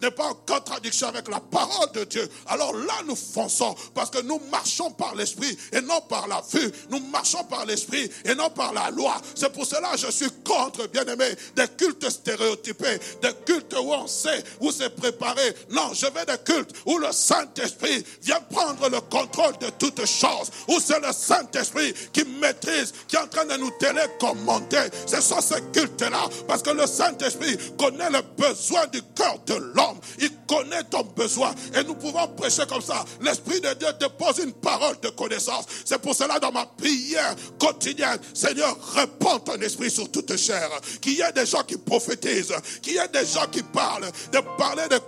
n'est 0.00 0.10
pas 0.10 0.28
en 0.28 0.34
contradiction 0.34 1.08
avec 1.08 1.28
la 1.28 1.40
parole 1.40 1.92
de 1.92 2.04
Dieu, 2.04 2.28
alors 2.46 2.74
là 2.74 2.94
nous 3.06 3.16
fonçons 3.16 3.74
parce 3.94 4.10
que 4.10 4.22
nous 4.22 4.40
marchons 4.50 4.90
par 4.90 5.14
l'esprit 5.14 5.56
et 5.72 5.80
non 5.80 6.00
par 6.02 6.28
la 6.28 6.42
vue. 6.52 6.70
Nous 6.90 7.00
marchons 7.10 7.44
par 7.44 7.66
l'esprit 7.66 8.10
et 8.24 8.34
non 8.34 8.50
par 8.50 8.72
la 8.72 8.90
loi. 8.90 9.20
C'est 9.34 9.52
pour 9.52 9.66
cela 9.66 9.92
que 9.92 9.98
je 9.98 10.10
suis 10.10 10.30
contre, 10.44 10.86
bien 10.88 11.04
aimé, 11.04 11.28
des 11.56 11.68
cultes 11.76 12.08
stéréotypés, 12.08 12.98
des 13.22 13.32
cultes 13.44 13.74
où 13.74 13.92
on 13.92 14.06
sait, 14.06 14.42
où 14.60 14.70
c'est 14.70 14.94
préparé. 14.94 15.54
Non, 15.70 15.92
je 15.92 16.06
veux 16.06 16.24
des 16.26 16.38
cultes 16.44 16.74
où 16.86 16.98
le 16.98 17.12
Saint-Esprit 17.12 18.04
vient 18.22 18.40
prendre 18.50 18.88
le 18.88 19.00
contrôle 19.00 19.56
de 19.58 19.70
toutes 19.78 20.06
choses, 20.06 20.50
où 20.68 20.78
c'est 20.80 21.00
le 21.00 21.12
Saint-Esprit 21.12 21.94
qui 22.12 22.24
maîtrise, 22.24 22.92
qui 23.08 23.16
est 23.16 23.20
en 23.20 23.28
train 23.28 23.44
de 23.44 23.56
nous 23.56 23.70
télécommander. 23.78 24.88
Ce 25.06 25.20
sont 25.20 25.40
ces 25.40 25.62
cultes-là 25.72 26.28
parce 26.46 26.62
que 26.62 26.70
le 26.70 26.86
Saint-Esprit 26.86 27.56
connaît 27.78 28.10
le 28.10 28.22
besoin 28.36 28.86
du 28.86 29.02
cœur 29.14 29.39
de 29.46 29.54
l'homme. 29.54 29.98
Il 30.18 30.30
connaît 30.46 30.84
ton 30.84 31.02
besoin. 31.02 31.52
Et 31.74 31.84
nous 31.84 31.94
pouvons 31.94 32.26
prêcher 32.36 32.62
comme 32.68 32.82
ça. 32.82 33.04
L'Esprit 33.20 33.60
de 33.60 33.72
Dieu 33.74 33.88
dépose 33.98 34.38
une 34.38 34.52
parole 34.52 34.98
de 35.02 35.08
connaissance. 35.10 35.66
C'est 35.84 36.00
pour 36.00 36.14
cela 36.14 36.38
dans 36.38 36.52
ma 36.52 36.66
prière 36.66 37.34
quotidienne, 37.58 38.18
Seigneur, 38.34 38.76
répands 38.94 39.40
ton 39.40 39.60
esprit 39.60 39.90
sur 39.90 40.10
toute 40.10 40.36
chair. 40.36 40.68
Qu'il 41.00 41.14
y 41.14 41.20
ait 41.20 41.32
des 41.32 41.46
gens 41.46 41.62
qui 41.62 41.76
prophétisent, 41.76 42.54
qu'il 42.82 42.94
y 42.94 42.98
ait 42.98 43.08
des 43.08 43.26
gens 43.26 43.46
qui 43.50 43.62
parlent, 43.62 44.10
de 44.32 44.38
parler 44.56 44.88
de 44.88 45.00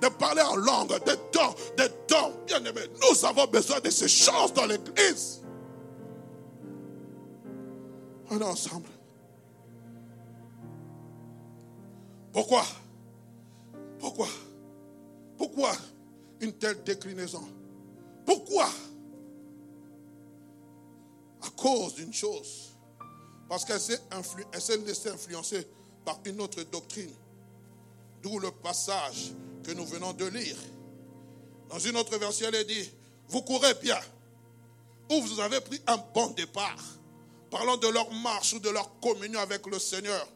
de, 0.00 0.08
parler 0.08 0.42
en 0.42 0.56
langue, 0.56 0.90
de 1.04 1.18
dons, 1.32 1.54
de 1.76 1.90
dons. 2.08 2.32
Bien 2.46 2.58
aimé, 2.64 2.80
nous 3.00 3.24
avons 3.24 3.46
besoin 3.46 3.80
de 3.80 3.90
ces 3.90 4.08
choses 4.08 4.52
dans 4.52 4.66
l'église. 4.66 5.42
On 8.30 8.40
est 8.40 8.44
ensemble. 8.44 8.88
Pourquoi? 12.32 12.64
Pourquoi? 14.04 14.28
Pourquoi 15.38 15.72
une 16.40 16.52
telle 16.52 16.82
déclinaison? 16.82 17.42
Pourquoi? 18.26 18.68
À 21.40 21.48
cause 21.56 21.94
d'une 21.94 22.12
chose. 22.12 22.74
Parce 23.48 23.64
qu'elle 23.64 23.80
s'est, 23.80 23.98
laissée 24.84 25.08
influencer 25.08 25.66
par 26.04 26.20
une 26.26 26.38
autre 26.42 26.62
doctrine. 26.64 27.14
D'où 28.22 28.38
le 28.38 28.50
passage 28.50 29.32
que 29.62 29.72
nous 29.72 29.86
venons 29.86 30.12
de 30.12 30.26
lire. 30.26 30.58
Dans 31.70 31.78
une 31.78 31.96
autre 31.96 32.18
version, 32.18 32.50
elle 32.52 32.66
dit, 32.66 32.90
vous 33.28 33.40
courez 33.40 33.72
bien, 33.72 34.00
ou 35.10 35.22
vous 35.22 35.40
avez 35.40 35.62
pris 35.62 35.80
un 35.86 35.96
bon 35.96 36.28
départ, 36.32 36.84
parlant 37.50 37.78
de 37.78 37.88
leur 37.88 38.12
marche 38.12 38.52
ou 38.52 38.58
de 38.58 38.68
leur 38.68 39.00
communion 39.00 39.40
avec 39.40 39.66
le 39.66 39.78
Seigneur. 39.78 40.28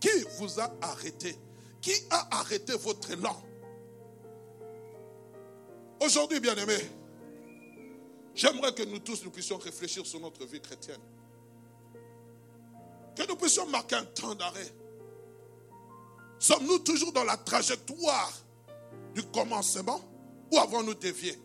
Qui 0.00 0.24
vous 0.38 0.58
a 0.58 0.68
arrêté? 0.82 1.38
Qui 1.80 1.92
a 2.10 2.38
arrêté 2.38 2.74
votre 2.76 3.10
élan 3.10 3.36
Aujourd'hui, 6.00 6.40
bien-aimés, 6.40 6.90
j'aimerais 8.34 8.72
que 8.72 8.82
nous 8.84 9.00
tous 9.00 9.24
nous 9.24 9.30
puissions 9.30 9.58
réfléchir 9.58 10.06
sur 10.06 10.20
notre 10.20 10.44
vie 10.46 10.60
chrétienne. 10.60 11.00
Que 13.16 13.26
nous 13.26 13.36
puissions 13.36 13.66
marquer 13.66 13.96
un 13.96 14.04
temps 14.04 14.34
d'arrêt. 14.34 14.72
Sommes-nous 16.38 16.78
toujours 16.80 17.12
dans 17.12 17.24
la 17.24 17.36
trajectoire 17.36 18.32
du 19.14 19.22
commencement 19.24 20.00
ou 20.52 20.58
avons-nous 20.58 20.94
dévié? 20.94 21.36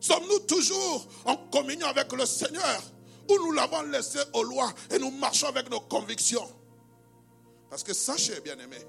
Sommes-nous 0.00 0.40
toujours 0.40 1.06
en 1.24 1.36
communion 1.36 1.88
avec 1.88 2.10
le 2.12 2.24
Seigneur 2.24 2.82
ou 3.28 3.34
nous 3.34 3.52
l'avons 3.52 3.82
laissé 3.82 4.18
au 4.32 4.42
loin 4.42 4.72
et 4.90 4.98
nous 4.98 5.10
marchons 5.10 5.48
avec 5.48 5.70
nos 5.70 5.80
convictions? 5.80 6.48
Parce 7.70 7.82
que 7.82 7.92
sachez, 7.92 8.40
bien-aimés, 8.40 8.86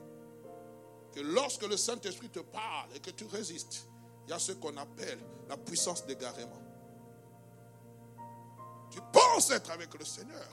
que 1.13 1.19
lorsque 1.19 1.63
le 1.63 1.77
Saint-Esprit 1.77 2.29
te 2.29 2.39
parle 2.39 2.89
et 2.95 2.99
que 2.99 3.11
tu 3.11 3.25
résistes, 3.25 3.87
il 4.25 4.31
y 4.31 4.33
a 4.33 4.39
ce 4.39 4.51
qu'on 4.53 4.75
appelle 4.77 5.19
la 5.47 5.57
puissance 5.57 6.05
d'égarement. 6.05 6.61
Tu 8.91 8.99
penses 9.11 9.49
être 9.51 9.71
avec 9.71 9.93
le 9.97 10.05
Seigneur, 10.05 10.47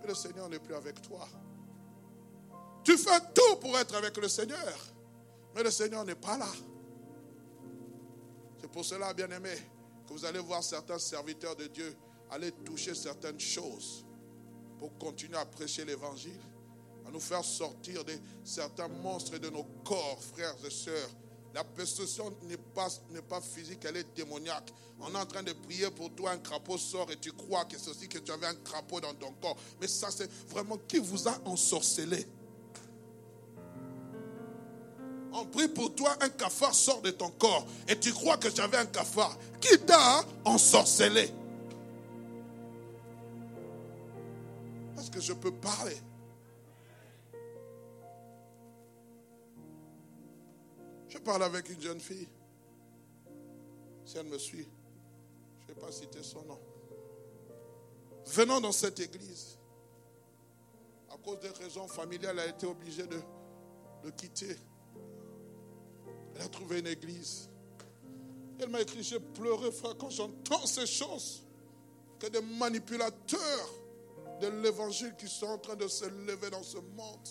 mais 0.00 0.08
le 0.08 0.14
Seigneur 0.14 0.48
n'est 0.48 0.58
plus 0.58 0.74
avec 0.74 1.00
toi. 1.02 1.26
Tu 2.84 2.96
fais 2.96 3.20
tout 3.34 3.56
pour 3.60 3.76
être 3.78 3.94
avec 3.94 4.16
le 4.16 4.28
Seigneur, 4.28 4.78
mais 5.54 5.62
le 5.62 5.70
Seigneur 5.70 6.04
n'est 6.04 6.14
pas 6.14 6.36
là. 6.36 6.50
C'est 8.60 8.70
pour 8.70 8.84
cela, 8.84 9.12
bien 9.14 9.30
aimé, 9.30 9.54
que 10.06 10.12
vous 10.12 10.24
allez 10.24 10.38
voir 10.38 10.62
certains 10.62 10.98
serviteurs 10.98 11.56
de 11.56 11.66
Dieu 11.66 11.96
aller 12.30 12.52
toucher 12.52 12.94
certaines 12.94 13.40
choses 13.40 14.04
pour 14.78 14.96
continuer 14.98 15.38
à 15.38 15.46
prêcher 15.46 15.84
l'évangile, 15.84 16.40
nous 17.16 17.20
faire 17.20 17.42
sortir 17.42 18.04
de 18.04 18.12
certains 18.44 18.88
monstres 18.88 19.38
de 19.38 19.48
nos 19.48 19.64
corps, 19.84 20.18
frères 20.34 20.54
et 20.66 20.70
sœurs. 20.70 21.08
La 21.54 21.64
possession 21.64 22.30
n'est 22.42 22.58
pas, 22.58 22.88
n'est 23.10 23.22
pas 23.22 23.40
physique, 23.40 23.86
elle 23.86 23.96
est 23.96 24.14
démoniaque. 24.14 24.70
On 25.00 25.14
est 25.14 25.18
en 25.18 25.24
train 25.24 25.42
de 25.42 25.54
prier 25.54 25.90
pour 25.90 26.14
toi, 26.14 26.32
un 26.32 26.38
crapaud 26.38 26.76
sort 26.76 27.10
et 27.10 27.16
tu 27.16 27.32
crois 27.32 27.64
que 27.64 27.78
c'est 27.78 27.88
aussi 27.88 28.06
que 28.06 28.18
tu 28.18 28.30
avais 28.30 28.48
un 28.48 28.54
crapaud 28.56 29.00
dans 29.00 29.14
ton 29.14 29.32
corps. 29.40 29.56
Mais 29.80 29.88
ça, 29.88 30.10
c'est 30.10 30.30
vraiment 30.50 30.76
qui 30.86 30.98
vous 30.98 31.26
a 31.26 31.38
ensorcelé. 31.46 32.26
On 35.32 35.46
prie 35.46 35.68
pour 35.68 35.94
toi, 35.94 36.18
un 36.20 36.28
cafard 36.28 36.74
sort 36.74 37.00
de 37.00 37.12
ton 37.12 37.30
corps 37.30 37.66
et 37.88 37.98
tu 37.98 38.12
crois 38.12 38.36
que 38.36 38.54
j'avais 38.54 38.76
un 38.76 38.86
cafard. 38.86 39.38
Qui 39.58 39.78
t'a 39.78 40.22
ensorcelé? 40.44 41.30
Est-ce 44.98 45.10
que 45.10 45.20
je 45.20 45.32
peux 45.32 45.52
parler 45.52 45.96
parle 51.26 51.42
avec 51.42 51.68
une 51.68 51.80
jeune 51.80 52.00
fille. 52.00 52.28
Si 54.04 54.16
elle 54.16 54.26
me 54.26 54.38
suit, 54.38 54.66
je 55.58 55.72
ne 55.72 55.74
vais 55.74 55.80
pas 55.80 55.92
citer 55.92 56.22
son 56.22 56.42
nom. 56.44 56.58
Venant 58.26 58.60
dans 58.60 58.72
cette 58.72 59.00
église, 59.00 59.58
à 61.10 61.18
cause 61.18 61.40
des 61.40 61.50
raisons 61.50 61.88
familiales, 61.88 62.38
elle 62.38 62.48
a 62.48 62.48
été 62.48 62.66
obligée 62.66 63.06
de, 63.06 63.20
de 64.04 64.10
quitter 64.10 64.56
elle 66.36 66.42
a 66.42 66.48
trouvé 66.48 66.80
une 66.80 66.86
église. 66.86 67.48
Elle 68.58 68.68
m'a 68.68 68.80
écrit, 68.80 69.02
j'ai 69.02 69.20
pleuré, 69.20 69.70
frère, 69.72 69.96
quand 69.96 70.10
j'entends 70.10 70.66
ces 70.66 70.86
choses. 70.86 71.42
Que 72.18 72.26
des 72.26 72.40
manipulateurs 72.40 73.70
de 74.40 74.48
l'évangile 74.48 75.14
qui 75.16 75.28
sont 75.28 75.46
en 75.46 75.58
train 75.58 75.76
de 75.76 75.88
se 75.88 76.04
lever 76.04 76.50
dans 76.50 76.62
ce 76.62 76.78
monde. 76.78 77.28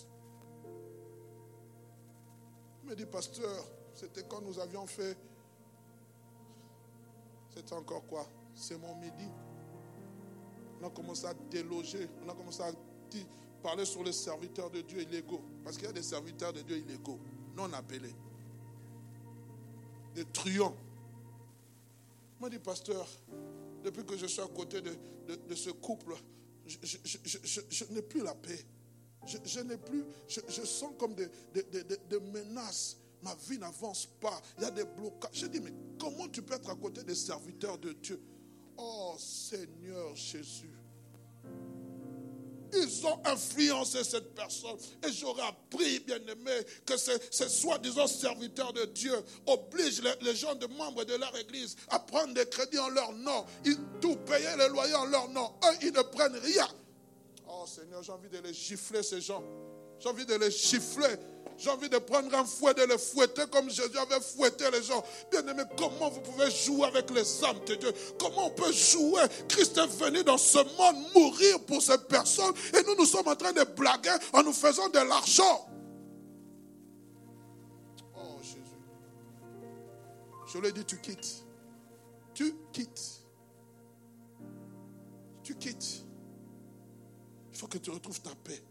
Il 2.83 2.89
me 2.89 2.95
dit, 2.95 3.05
pasteur, 3.05 3.65
c'était 3.95 4.23
quand 4.23 4.41
nous 4.41 4.59
avions 4.59 4.85
fait. 4.85 5.17
C'était 7.55 7.73
encore 7.73 8.05
quoi? 8.05 8.27
C'est 8.53 8.77
mon 8.77 8.95
midi. 8.95 9.29
On 10.81 10.87
a 10.87 10.89
commencé 10.89 11.25
à 11.25 11.33
déloger, 11.33 12.07
on 12.25 12.29
a 12.29 12.33
commencé 12.33 12.61
à 12.61 12.71
parler 13.63 13.85
sur 13.85 14.03
les 14.03 14.13
serviteurs 14.13 14.69
de 14.69 14.81
Dieu 14.81 15.01
illégaux. 15.01 15.41
Parce 15.63 15.77
qu'il 15.77 15.87
y 15.87 15.89
a 15.89 15.93
des 15.93 16.03
serviteurs 16.03 16.53
de 16.53 16.61
Dieu 16.61 16.77
illégaux, 16.77 17.19
non 17.55 17.71
appelés 17.73 18.13
des 20.15 20.25
truands. 20.25 20.75
Moi, 22.39 22.49
dit, 22.49 22.59
pasteur, 22.59 23.07
depuis 23.83 24.05
que 24.05 24.17
je 24.17 24.25
suis 24.25 24.41
à 24.41 24.47
côté 24.47 24.81
de, 24.81 25.55
ce 25.55 25.69
couple, 25.69 26.15
je, 26.65 27.93
n'ai 27.93 28.01
plus 28.01 28.23
la 28.23 28.33
paix. 28.33 28.65
Je, 29.25 29.59
n'ai 29.59 29.77
plus, 29.77 30.03
je, 30.27 30.63
sens 30.63 30.93
comme 30.97 31.13
des, 31.15 31.27
des, 31.53 32.19
menaces. 32.19 32.97
Ma 33.25 33.35
vie 33.49 33.57
n'avance 33.57 34.05
pas. 34.21 34.39
Il 34.59 34.63
y 34.63 34.67
a 34.67 34.71
des 34.71 34.85
blocages. 34.85 35.31
Je 35.33 35.47
dis, 35.47 35.59
mais 35.59 35.73
comment 35.99 36.27
tu 36.27 36.43
peux 36.43 36.53
être 36.53 36.69
à 36.69 36.75
côté 36.75 37.03
des 37.03 37.15
serviteurs 37.15 37.79
de 37.79 37.91
Dieu? 37.93 38.21
Oh 38.77 39.15
Seigneur 39.17 40.15
Jésus. 40.15 40.69
Ils 42.71 43.07
ont 43.07 43.19
influencé 43.25 44.03
cette 44.03 44.35
personne. 44.35 44.77
Et 45.03 45.11
j'aurais 45.11 45.41
appris, 45.41 45.99
bien 46.01 46.17
aimé, 46.17 46.51
que 46.85 46.97
ces, 46.97 47.49
soi-disant 47.49 48.05
serviteurs 48.05 48.73
de 48.73 48.85
Dieu 48.85 49.15
obligent 49.47 50.03
les, 50.21 50.35
gens 50.35 50.53
de 50.53 50.67
membres 50.67 51.03
de 51.03 51.15
leur 51.15 51.35
église 51.37 51.75
à 51.89 51.97
prendre 51.97 52.33
des 52.35 52.45
crédits 52.45 52.77
en 52.77 52.89
leur 52.89 53.11
nom. 53.13 53.43
Ils 53.65 53.79
tout 54.01 54.17
payer 54.17 54.55
les 54.57 54.67
loyers 54.67 54.93
en 54.93 55.05
leur 55.05 55.29
nom. 55.29 55.51
Eux, 55.63 55.77
ils 55.81 55.93
ne 55.93 56.01
prennent 56.01 56.37
rien. 56.37 56.67
Oh 57.47 57.65
Seigneur, 57.65 58.03
j'ai 58.03 58.11
envie 58.11 58.29
de 58.29 58.37
les 58.37 58.53
gifler, 58.53 59.01
ces 59.01 59.21
gens. 59.21 59.43
J'ai 59.99 60.09
envie 60.09 60.25
de 60.25 60.35
les 60.35 60.51
gifler. 60.51 61.15
J'ai 61.57 61.69
envie 61.69 61.89
de 61.89 61.97
prendre 61.99 62.33
un 62.35 62.43
fouet, 62.43 62.73
de 62.73 62.83
les 62.83 62.97
fouetter 62.97 63.43
comme 63.49 63.69
Jésus 63.69 63.97
avait 63.97 64.19
fouetté 64.19 64.69
les 64.71 64.83
gens. 64.83 65.01
Bien 65.31 65.47
aimé, 65.47 65.63
comment 65.77 66.09
vous 66.09 66.19
pouvez 66.19 66.51
jouer 66.51 66.85
avec 66.87 67.09
les 67.11 67.43
âmes 67.45 67.63
de 67.65 67.75
Dieu? 67.75 67.93
Comment 68.19 68.47
on 68.47 68.49
peut 68.49 68.73
jouer? 68.73 69.21
Christ 69.47 69.77
est 69.77 69.87
venu 69.87 70.23
dans 70.23 70.37
ce 70.37 70.57
monde 70.57 71.05
mourir 71.15 71.61
pour 71.65 71.81
ces 71.81 71.97
personnes 71.97 72.53
et 72.73 72.83
nous, 72.83 72.95
nous 72.95 73.05
sommes 73.05 73.27
en 73.27 73.35
train 73.35 73.53
de 73.53 73.63
blaguer 73.63 74.15
en 74.33 74.43
nous 74.43 74.51
faisant 74.51 74.89
de 74.89 74.99
l'argent. 74.99 75.69
Oh 78.17 78.37
Jésus. 78.41 78.59
Je 80.47 80.57
lui 80.57 80.67
ai 80.67 80.71
dit, 80.73 80.83
tu 80.83 80.99
quittes. 80.99 81.45
Tu 82.33 82.53
quittes. 82.73 83.23
Tu 85.41 85.55
quittes. 85.55 86.03
Il 87.53 87.57
faut 87.57 87.67
que 87.67 87.77
tu 87.77 87.91
retrouves 87.91 88.19
ta 88.19 88.35
paix. 88.43 88.61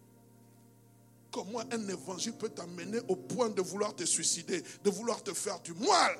Comment 1.34 1.64
un 1.72 1.88
évangile 1.88 2.34
peut 2.34 2.50
t'amener 2.50 3.00
au 3.08 3.16
point 3.16 3.48
de 3.48 3.60
vouloir 3.60 3.92
te 3.92 4.04
suicider, 4.04 4.62
de 4.84 4.88
vouloir 4.88 5.20
te 5.20 5.34
faire 5.34 5.58
du 5.62 5.74
mal 5.74 6.16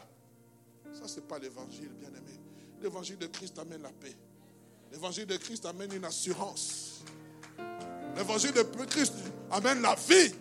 Ça, 0.93 1.07
ce 1.07 1.21
n'est 1.21 1.27
pas 1.27 1.39
l'évangile, 1.39 1.91
bien-aimé. 2.01 2.41
L'évangile 2.83 3.19
de 3.19 3.29
Christ 3.29 3.57
amène 3.61 3.83
la 3.83 3.93
paix. 3.93 4.17
L'évangile 4.91 5.27
de 5.27 5.37
Christ 5.37 5.67
amène 5.67 5.93
une 5.93 6.05
assurance. 6.05 7.05
L'évangile 8.17 8.51
de 8.55 8.63
Christ 8.63 9.15
amène 9.53 9.83
la 9.83 9.95
vie. 9.95 10.35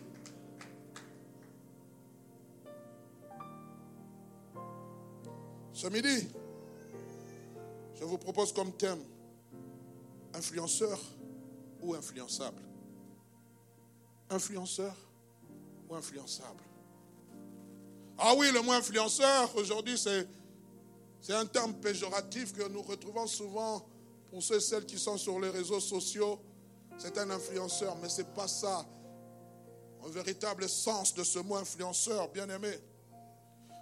Ce 5.71 5.86
midi, 5.86 6.29
je 7.93 8.03
vous 8.05 8.17
propose 8.17 8.51
comme 8.51 8.71
thème 8.71 9.03
influenceur 10.33 10.99
ou 11.79 11.93
influençable 11.93 12.72
influenceur 14.33 14.95
ou 15.89 15.95
influençable 15.95 16.63
Ah 18.17 18.33
oui, 18.35 18.51
le 18.51 18.61
mot 18.61 18.71
influenceur, 18.71 19.55
aujourd'hui, 19.55 19.97
c'est, 19.97 20.27
un 21.33 21.45
terme 21.45 21.73
péjoratif 21.75 22.53
que 22.53 22.67
nous 22.67 22.81
retrouvons 22.81 23.27
souvent 23.27 23.85
pour 24.29 24.43
ceux 24.43 24.57
et 24.57 24.61
celles 24.61 24.85
qui 24.85 24.99
sont 24.99 25.17
sur 25.17 25.39
les 25.39 25.49
réseaux 25.49 25.79
sociaux. 25.79 26.39
C'est 26.97 27.17
un 27.17 27.29
influenceur, 27.29 27.95
mais 28.01 28.09
ce 28.09 28.21
n'est 28.21 28.27
pas 28.29 28.47
ça. 28.47 28.85
Un 30.05 30.09
véritable 30.09 30.67
sens 30.67 31.13
de 31.13 31.23
ce 31.23 31.39
mot 31.39 31.55
influenceur, 31.55 32.29
bien 32.29 32.49
aimé. 32.49 32.77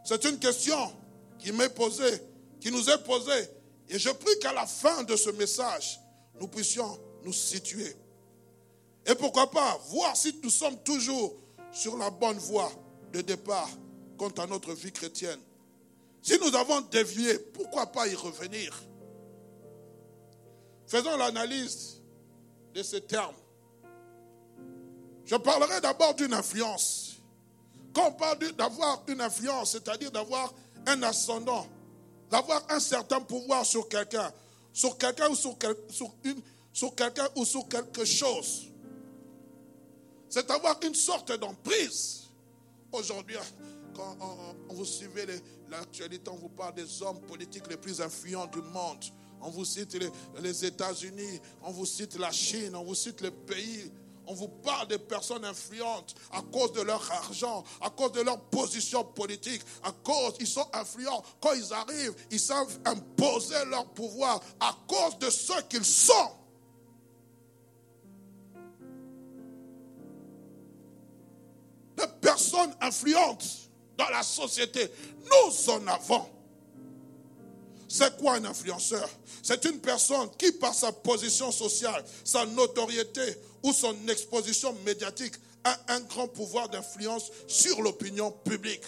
C'est 0.04 0.24
une 0.26 0.38
question 0.38 0.94
qui 1.40 1.52
m'est 1.52 1.70
posée, 1.70 2.22
qui 2.60 2.72
nous 2.72 2.90
est 2.90 3.04
posée. 3.04 3.50
Et 3.90 3.98
je 3.98 4.10
prie 4.10 4.38
qu'à 4.40 4.54
la 4.54 4.68
fin 4.68 5.04
de 5.04 5.16
ce 5.16 5.32
message, 5.32 6.00
nous 6.40 6.48
puissions 6.48 7.00
nous 7.24 7.34
situer. 7.34 7.96
Et 9.06 9.16
pourquoi 9.16 9.50
pas 9.50 9.80
voir 9.90 10.16
si 10.16 10.40
nous 10.44 10.50
sommes 10.50 10.78
toujours 10.84 11.34
sur 11.72 11.98
la 11.98 12.10
bonne 12.10 12.38
voie 12.38 12.72
de 13.12 13.22
départ 13.22 13.70
quant 14.18 14.30
à 14.30 14.46
notre 14.46 14.74
vie 14.74 14.92
chrétienne. 14.92 15.40
Si 16.22 16.38
nous 16.40 16.56
avons 16.56 16.82
dévié, 16.82 17.40
pourquoi 17.40 17.88
pas 17.88 18.08
y 18.08 18.14
revenir? 18.14 18.80
Faisons 20.86 21.18
l'analyse 21.18 22.02
de 22.74 22.84
ces 22.84 23.02
termes. 23.02 23.36
Je 25.26 25.36
parlerai 25.36 25.82
d'abord 25.82 26.14
d'une 26.14 26.34
influence. 26.34 27.16
Quand 27.94 28.10
on 28.10 28.12
parle 28.12 28.52
d'avoir 28.52 29.04
une 29.08 29.22
influence, 29.22 29.72
c'est-à-dire 29.72 30.12
d'avoir 30.12 30.54
un 30.86 31.02
ascendant, 31.04 31.66
d'avoir 32.30 32.64
un 32.70 32.80
certain 32.80 33.22
pouvoir 33.22 33.66
sur 33.66 33.88
quelqu'un, 33.90 34.32
sur 34.74 34.98
quelqu'un 34.98 35.30
ou 35.30 35.36
sur, 35.36 35.58
sur 36.74 36.96
quelqu'un 36.96 37.28
quelque 37.70 38.06
chose, 38.06 38.71
c'est 40.32 40.50
avoir 40.50 40.80
une 40.84 40.96
sorte 40.96 41.32
d'emprise. 41.34 42.24
Aujourd'hui, 42.92 43.36
quand 43.94 44.18
on, 44.70 44.74
vous 44.74 44.86
suivez 44.86 45.28
l'actualité, 45.70 46.32
on 46.32 46.38
vous 46.38 46.50
parle 46.50 46.74
des 46.74 47.04
hommes 47.04 47.22
politiques 47.22 47.68
les 47.70 47.78
plus 47.78 48.02
influents 48.02 48.48
du 48.48 48.62
monde. 48.62 49.04
On 49.42 49.50
vous 49.50 49.66
cite 49.66 49.94
les, 49.94 50.10
les 50.42 50.66
États-Unis, 50.66 51.40
on 51.64 51.72
vous 51.72 51.86
cite 51.86 52.18
la 52.18 52.32
Chine, 52.32 52.76
on 52.76 52.84
vous 52.84 52.96
cite 52.96 53.22
les 53.22 53.32
pays 53.32 53.92
on 54.28 54.34
vous 54.34 54.48
parle 54.48 54.88
des 54.88 54.98
personnes 54.98 55.44
influentes 55.44 56.16
à 56.32 56.42
cause 56.42 56.72
de 56.74 56.82
leur 56.82 57.12
argent, 57.12 57.64
à 57.82 57.90
cause 57.90 58.14
de 58.14 58.22
leur 58.22 58.40
position 58.40 59.04
politique, 59.04 59.62
à 59.84 59.92
cause 59.92 60.36
ils 60.40 60.48
sont 60.48 60.68
influents. 60.74 61.22
Quand 61.42 61.54
ils 61.54 61.74
arrivent, 61.74 62.16
ils 62.30 62.40
savent 62.40 62.80
imposer 62.86 63.66
leur 63.70 63.86
pouvoir 63.90 64.40
à 64.60 64.74
cause 64.88 65.18
de 65.20 65.30
ce 65.30 65.62
qu'ils 65.64 65.84
sont. 65.84 66.32
Des 72.02 72.08
personnes 72.20 72.74
influentes 72.82 73.46
dans 73.98 74.10
la 74.10 74.24
société, 74.24 74.90
nous 75.26 75.70
en 75.70 75.86
avons. 75.88 76.26
C'est 77.88 78.18
quoi 78.18 78.36
un 78.36 78.46
influenceur? 78.46 79.08
C'est 79.44 79.66
une 79.66 79.80
personne 79.80 80.30
qui, 80.38 80.52
par 80.54 80.74
sa 80.74 80.92
position 80.92 81.52
sociale, 81.52 82.04
sa 82.24 82.46
notoriété 82.46 83.22
ou 83.64 83.74
son 83.74 83.96
exposition 84.08 84.74
médiatique, 84.86 85.36
a 85.64 85.78
un 85.90 86.00
grand 86.00 86.28
pouvoir 86.28 86.70
d'influence 86.70 87.30
sur 87.48 87.82
l'opinion 87.82 88.32
publique. 88.32 88.86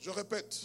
Je 0.00 0.10
répète, 0.10 0.62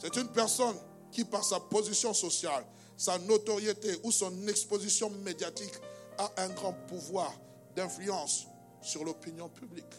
c'est 0.00 0.16
une 0.16 0.28
personne 0.28 0.76
qui, 1.12 1.24
par 1.24 1.44
sa 1.44 1.60
position 1.60 2.14
sociale, 2.14 2.64
sa 2.96 3.18
notoriété 3.18 3.98
ou 4.02 4.10
son 4.10 4.48
exposition 4.48 5.10
médiatique, 5.10 5.74
a 6.18 6.32
un 6.38 6.48
grand 6.48 6.72
pouvoir 6.72 7.32
d'influence 7.74 8.46
sur 8.82 9.04
l'opinion 9.04 9.48
publique. 9.48 9.94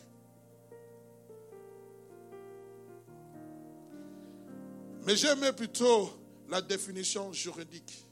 Mais 5.06 5.16
j'aimais 5.16 5.54
plutôt 5.54 6.10
la 6.50 6.62
définition 6.62 7.34
juridique. 7.34 8.06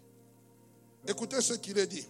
Écoutez 1.08 1.42
ce 1.42 1.54
qu'il 1.54 1.78
est 1.78 1.88
dit. 1.88 2.08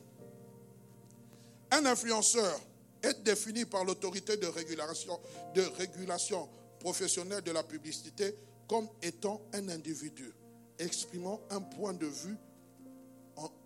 Un 1.72 1.86
influenceur 1.86 2.60
est 3.04 3.22
défini 3.24 3.66
par 3.66 3.84
l'autorité 3.84 4.38
de 4.38 4.48
régulation, 4.48 5.20
de 5.54 5.62
régulation 5.78 6.50
professionnelle 6.80 7.42
de 7.44 7.52
la 7.52 7.64
publicité 7.64 8.36
comme 8.68 8.88
étant 9.02 9.42
un 9.54 9.68
individu 9.70 10.34
exprimant 10.78 11.42
un 11.50 11.62
point 11.62 11.94
de 11.94 12.06
vue 12.06 12.38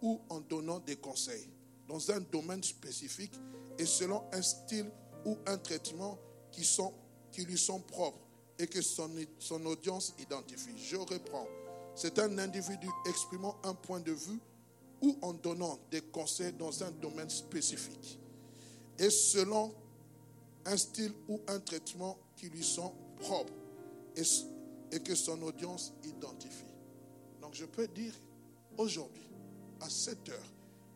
ou 0.01 0.21
en 0.29 0.39
donnant 0.39 0.79
des 0.79 0.95
conseils 0.95 1.52
dans 1.87 2.11
un 2.11 2.19
domaine 2.19 2.63
spécifique 2.63 3.33
et 3.77 3.85
selon 3.85 4.23
un 4.31 4.41
style 4.41 4.89
ou 5.25 5.37
un 5.45 5.57
traitement 5.57 6.17
qui, 6.51 6.63
sont, 6.63 6.93
lui 7.37 7.57
sont 7.57 7.79
propres 7.79 8.19
et 8.59 8.67
que 8.67 8.81
son, 8.81 9.09
son 9.39 9.65
audience 9.65 10.13
identifie. 10.19 10.77
Je 10.77 10.97
reprends. 10.97 11.47
C'est 11.95 12.19
un 12.19 12.37
individu 12.37 12.87
exprimant 13.07 13.55
un 13.63 13.73
point 13.73 13.99
de 13.99 14.11
vue 14.11 14.39
ou 15.01 15.17
en 15.21 15.33
donnant 15.33 15.79
des 15.91 16.01
conseils 16.01 16.53
dans 16.53 16.83
un 16.83 16.91
domaine 16.91 17.29
spécifique 17.29 18.19
et 18.97 19.09
selon 19.09 19.73
un 20.65 20.77
style 20.77 21.13
ou 21.27 21.41
un 21.47 21.59
traitement 21.59 22.17
qui 22.37 22.49
lui 22.49 22.63
sont 22.63 22.93
propres 23.19 23.53
et, 24.15 24.23
et 24.91 24.99
que 24.99 25.15
son 25.15 25.41
audience 25.41 25.93
identifie. 26.03 26.71
Donc 27.41 27.53
je 27.53 27.65
peux 27.65 27.87
dire 27.87 28.13
aujourd'hui, 28.77 29.27
à 29.81 29.89
7 29.89 30.29
heures, 30.29 30.53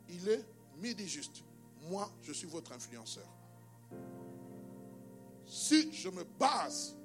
il 0.09 0.29
est 0.29 0.45
midi 0.77 1.07
juste. 1.07 1.43
Moi, 1.89 2.11
je 2.21 2.33
suis 2.33 2.47
votre 2.47 2.71
influenceur. 2.71 3.27
Si 5.45 5.93
je 5.93 6.09
me 6.09 6.23
base 6.23 6.95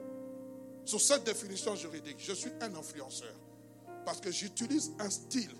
sur 0.85 1.01
cette 1.01 1.25
définition 1.25 1.75
juridique, 1.77 2.17
je 2.19 2.33
suis 2.33 2.51
un 2.61 2.75
influenceur. 2.75 3.35
Parce 4.05 4.21
que 4.21 4.33
j'utilise 4.33 4.93
un 4.99 5.11
style 5.11 5.55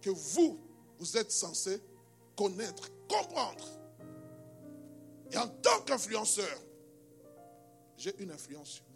que 0.00 0.10
vous, 0.10 0.58
vous 0.98 1.16
êtes 1.16 1.30
censé 1.30 1.82
connaître, 2.36 2.88
comprendre. 3.08 3.68
Et 5.30 5.36
en 5.36 5.48
tant 5.48 5.80
qu'influenceur, 5.82 6.58
j'ai 7.96 8.14
une 8.22 8.30
influence 8.30 8.68
sur 8.68 8.84
vous. 8.84 8.92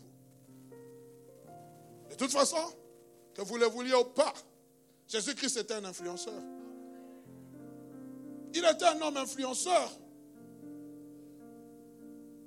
De 2.10 2.14
toute 2.14 2.32
façon, 2.32 2.56
que 3.34 3.42
vous 3.42 3.58
le 3.58 3.66
vouliez 3.66 3.94
ou 3.94 4.04
pas, 4.04 4.32
Jésus-Christ 5.08 5.58
était 5.58 5.74
un 5.74 5.84
influenceur. 5.84 6.42
Était 8.70 8.84
un 8.84 9.00
homme 9.00 9.16
influenceur. 9.16 9.92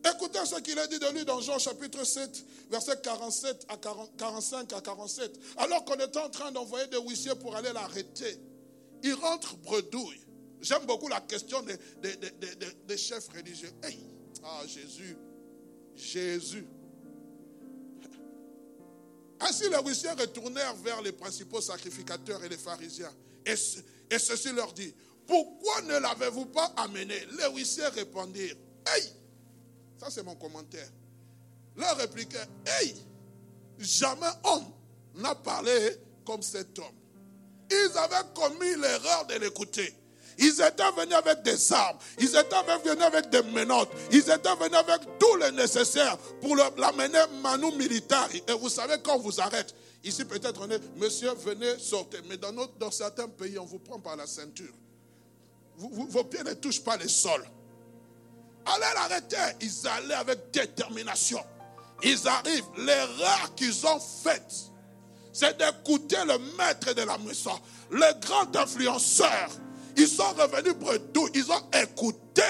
Écoutez 0.05 0.39
ce 0.45 0.55
qu'il 0.61 0.77
a 0.79 0.87
dit 0.87 0.99
de 0.99 1.07
lui 1.13 1.25
dans 1.25 1.39
Jean 1.41 1.59
chapitre 1.59 2.03
7, 2.03 2.45
verset 2.69 2.99
47 3.01 3.65
à 3.69 3.77
45 3.77 4.73
à 4.73 4.81
47. 4.81 5.39
Alors 5.57 5.83
qu'on 5.85 5.95
était 5.95 6.19
en 6.19 6.29
train 6.29 6.51
d'envoyer 6.51 6.87
des 6.87 6.97
huissiers 6.97 7.35
pour 7.35 7.55
aller 7.55 7.71
l'arrêter, 7.73 8.39
il 9.03 9.13
rentre 9.13 9.57
bredouille. 9.57 10.19
J'aime 10.61 10.85
beaucoup 10.85 11.07
la 11.07 11.21
question 11.21 11.61
des, 11.61 12.97
chefs 12.97 13.27
religieux. 13.29 13.71
Hey, 13.83 13.99
ah 14.43 14.61
Jésus, 14.67 15.17
Jésus. 15.95 16.67
Ainsi 19.41 19.69
les 19.69 19.77
huissiers 19.85 20.11
retournèrent 20.11 20.75
vers 20.75 21.01
les 21.01 21.13
principaux 21.13 21.61
sacrificateurs 21.61 22.43
et 22.43 22.49
les 22.49 22.57
pharisiens. 22.57 23.13
Et, 23.45 23.53
et 24.11 24.19
ceci 24.19 24.51
leur 24.51 24.73
dit, 24.73 24.93
pourquoi 25.29 25.81
ne 25.83 25.99
l'avez-vous 25.99 26.47
pas 26.47 26.73
amené? 26.75 27.13
Les 27.37 27.55
huissiers 27.55 27.87
répondirent, 27.87 28.55
Hey, 28.87 29.03
ça, 29.99 30.07
c'est 30.09 30.23
mon 30.23 30.33
commentaire. 30.33 30.89
Leur 31.77 31.95
répliquait 31.97 32.47
Hey, 32.65 32.95
jamais 33.77 34.25
homme 34.43 34.65
n'a 35.15 35.35
parlé 35.35 35.71
comme 36.25 36.41
cet 36.41 36.79
homme. 36.79 36.85
Ils 37.69 37.97
avaient 37.97 38.27
commis 38.33 38.75
l'erreur 38.81 39.27
de 39.27 39.35
l'écouter. 39.35 39.93
Ils 40.39 40.61
étaient 40.61 40.91
venus 40.97 41.13
avec 41.13 41.43
des 41.43 41.73
armes, 41.73 41.97
ils 42.17 42.29
étaient 42.35 42.79
venus 42.83 43.03
avec 43.03 43.29
des 43.29 43.43
menottes, 43.43 43.91
ils 44.11 44.19
étaient 44.19 44.55
venus 44.55 44.77
avec 44.77 45.01
tout 45.19 45.35
le 45.35 45.51
nécessaire 45.51 46.17
pour 46.41 46.55
l'amener 46.55 47.19
manu 47.43 47.75
militaire. 47.75 48.29
Et 48.47 48.53
vous 48.53 48.69
savez, 48.69 48.95
quand 49.03 49.17
on 49.17 49.19
vous 49.19 49.39
arrête, 49.41 49.75
ici 50.03 50.25
peut-être 50.25 50.61
on 50.61 50.71
est, 50.71 50.81
monsieur, 50.95 51.31
venez, 51.33 51.77
sortez. 51.77 52.19
Mais 52.27 52.37
dans 52.37 52.91
certains 52.91 53.27
pays, 53.27 53.59
on 53.59 53.65
vous 53.65 53.79
prend 53.79 53.99
par 53.99 54.15
la 54.15 54.25
ceinture. 54.25 54.73
Vos 55.79 56.23
pieds 56.25 56.43
ne 56.43 56.53
touchent 56.53 56.83
pas 56.83 56.97
le 56.97 57.07
sol. 57.07 57.43
Allez 58.65 58.93
l'arrêter. 58.93 59.37
Ils 59.61 59.87
allaient 59.87 60.13
avec 60.15 60.51
détermination. 60.51 61.39
Ils 62.03 62.27
arrivent. 62.27 62.65
L'erreur 62.77 63.55
qu'ils 63.55 63.85
ont 63.85 63.99
faite, 63.99 64.53
c'est 65.31 65.57
d'écouter 65.57 66.17
le 66.25 66.37
maître 66.57 66.93
de 66.93 67.01
la 67.01 67.17
maison, 67.17 67.57
le 67.91 68.19
grand 68.19 68.55
influenceur. 68.55 69.49
Ils 69.97 70.07
sont 70.07 70.31
revenus 70.33 70.75
bredouilles. 70.75 71.31
Ils 71.33 71.51
ont 71.51 71.69
écouté 71.81 72.43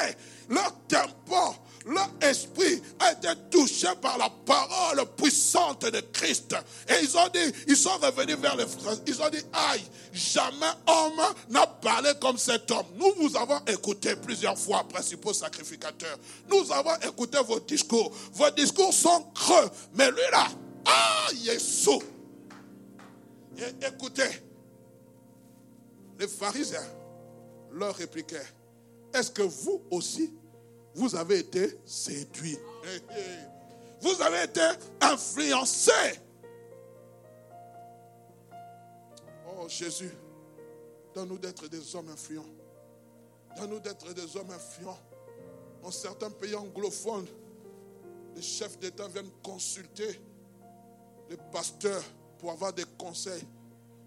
leur 0.50 0.74
tempo 0.88 1.56
leur 1.86 2.10
esprit 2.22 2.82
a 3.00 3.14
été 3.14 3.30
touché 3.50 3.88
par 4.02 4.18
la 4.18 4.30
parole 4.46 5.06
puissante 5.16 5.86
de 5.86 6.02
Christ. 6.12 6.56
Et 6.88 7.04
ils 7.04 7.18
ont 7.18 7.28
dit, 7.34 7.54
ils 7.68 7.78
sont 7.78 7.98
revenus 7.98 8.38
vers 8.38 8.56
les 8.56 8.68
frères. 8.68 8.98
Ils 9.08 9.22
ont 9.22 9.30
dit, 9.30 9.42
aïe, 9.54 9.82
jamais 10.12 10.66
homme 10.88 11.22
n'a 11.50 11.66
parlé 11.66 12.12
comme 12.20 12.38
cet 12.38 12.70
homme. 12.72 12.86
Nous 12.96 13.14
vous 13.18 13.38
avons 13.38 13.60
écouté 13.66 14.16
plusieurs 14.16 14.58
fois, 14.58 14.84
principaux 14.88 15.34
sacrificateurs. 15.34 16.18
Nous 16.50 16.72
avons 16.72 16.96
écouté 17.08 17.40
vos 17.46 17.60
discours. 17.60 18.12
Vos 18.34 18.50
discours 18.52 18.94
sont 18.94 19.24
creux. 19.34 19.70
Mais 19.96 20.10
lui 20.12 20.18
là, 20.32 20.48
ah, 20.86 21.28
Jésus. 21.44 21.90
Et 23.58 23.86
écoutez, 23.88 24.30
les 26.20 26.28
pharisiens 26.28 26.88
leur 27.72 27.96
répliquaient, 27.96 28.46
est-ce 29.14 29.32
que 29.32 29.42
vous 29.42 29.82
aussi, 29.92 30.34
vous 30.96 31.16
avez 31.16 31.40
été 31.40 31.80
séduit. 31.86 32.58
Vous 34.02 34.22
avez 34.22 34.44
été 34.44 34.62
influencé. 35.02 35.92
Oh 39.48 39.68
Jésus, 39.68 40.12
donne-nous 41.14 41.38
d'être 41.38 41.68
des 41.68 41.96
hommes 41.96 42.10
influents. 42.10 42.46
Donne-nous 43.58 43.80
d'être 43.80 44.14
des 44.14 44.38
hommes 44.38 44.52
influents. 44.52 45.00
Dans 45.82 45.92
certains 45.92 46.30
pays 46.30 46.56
anglophones, 46.56 47.28
les 48.36 48.42
chefs 48.42 48.78
d'État 48.80 49.08
viennent 49.08 49.32
consulter 49.44 50.20
les 51.30 51.38
pasteurs 51.52 52.04
pour 52.38 52.52
avoir 52.52 52.74
des 52.74 52.86
conseils. 52.98 53.46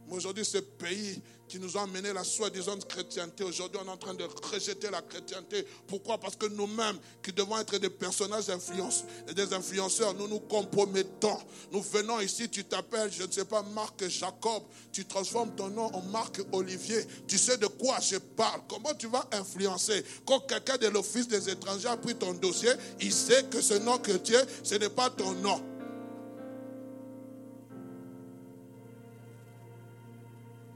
Mais 0.06 0.14
aujourd'hui, 0.16 0.44
ce 0.44 0.58
pays 0.58 1.22
qui 1.52 1.60
nous 1.60 1.76
a 1.76 1.82
amené 1.82 2.14
la 2.14 2.24
soi-disant 2.24 2.78
chrétienté, 2.88 3.44
aujourd'hui, 3.44 3.78
on 3.84 3.86
est 3.86 3.92
en 3.92 3.98
train 3.98 4.14
de 4.14 4.24
rejeter 4.50 4.88
la 4.90 5.02
chrétienté. 5.02 5.66
Pourquoi? 5.86 6.16
Parce 6.16 6.34
que 6.34 6.46
nous-mêmes, 6.46 6.96
qui 7.22 7.30
devons 7.30 7.58
être 7.58 7.76
des 7.76 7.90
personnages 7.90 8.48
influence, 8.48 9.04
des 9.36 9.52
influenceurs, 9.52 10.14
nous 10.14 10.28
nous 10.28 10.40
compromettons. 10.40 11.36
Nous 11.70 11.82
venons 11.82 12.20
ici, 12.20 12.48
tu 12.48 12.64
t'appelles, 12.64 13.12
je 13.12 13.24
ne 13.24 13.30
sais 13.30 13.44
pas, 13.44 13.62
Marc 13.62 14.08
Jacob, 14.08 14.62
tu 14.92 15.04
transformes 15.04 15.54
ton 15.54 15.68
nom 15.68 15.94
en 15.94 16.00
Marc 16.04 16.40
Olivier. 16.52 17.06
Tu 17.28 17.36
sais 17.36 17.58
de 17.58 17.66
quoi 17.66 17.98
je 18.00 18.16
parle. 18.16 18.62
Comment 18.66 18.94
tu 18.94 19.08
vas 19.08 19.28
influencer? 19.32 20.02
Quand 20.24 20.40
quelqu'un 20.40 20.78
de 20.78 20.86
l'Office 20.86 21.28
des 21.28 21.50
étrangers 21.50 21.88
a 21.88 21.98
pris 21.98 22.14
ton 22.14 22.32
dossier, 22.32 22.70
il 22.98 23.12
sait 23.12 23.44
que 23.50 23.60
ce 23.60 23.74
nom 23.74 23.98
chrétien, 23.98 24.40
ce 24.62 24.76
n'est 24.76 24.88
pas 24.88 25.10
ton 25.10 25.32
nom. 25.34 25.71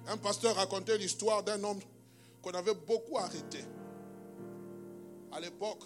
Un 0.08 0.16
pasteur 0.16 0.54
racontait 0.54 0.98
l'histoire 0.98 1.42
d'un 1.42 1.62
homme 1.64 1.80
qu'on 2.40 2.52
avait 2.52 2.74
beaucoup 2.74 3.18
arrêté 3.18 3.64
à 5.32 5.40
l'époque 5.40 5.82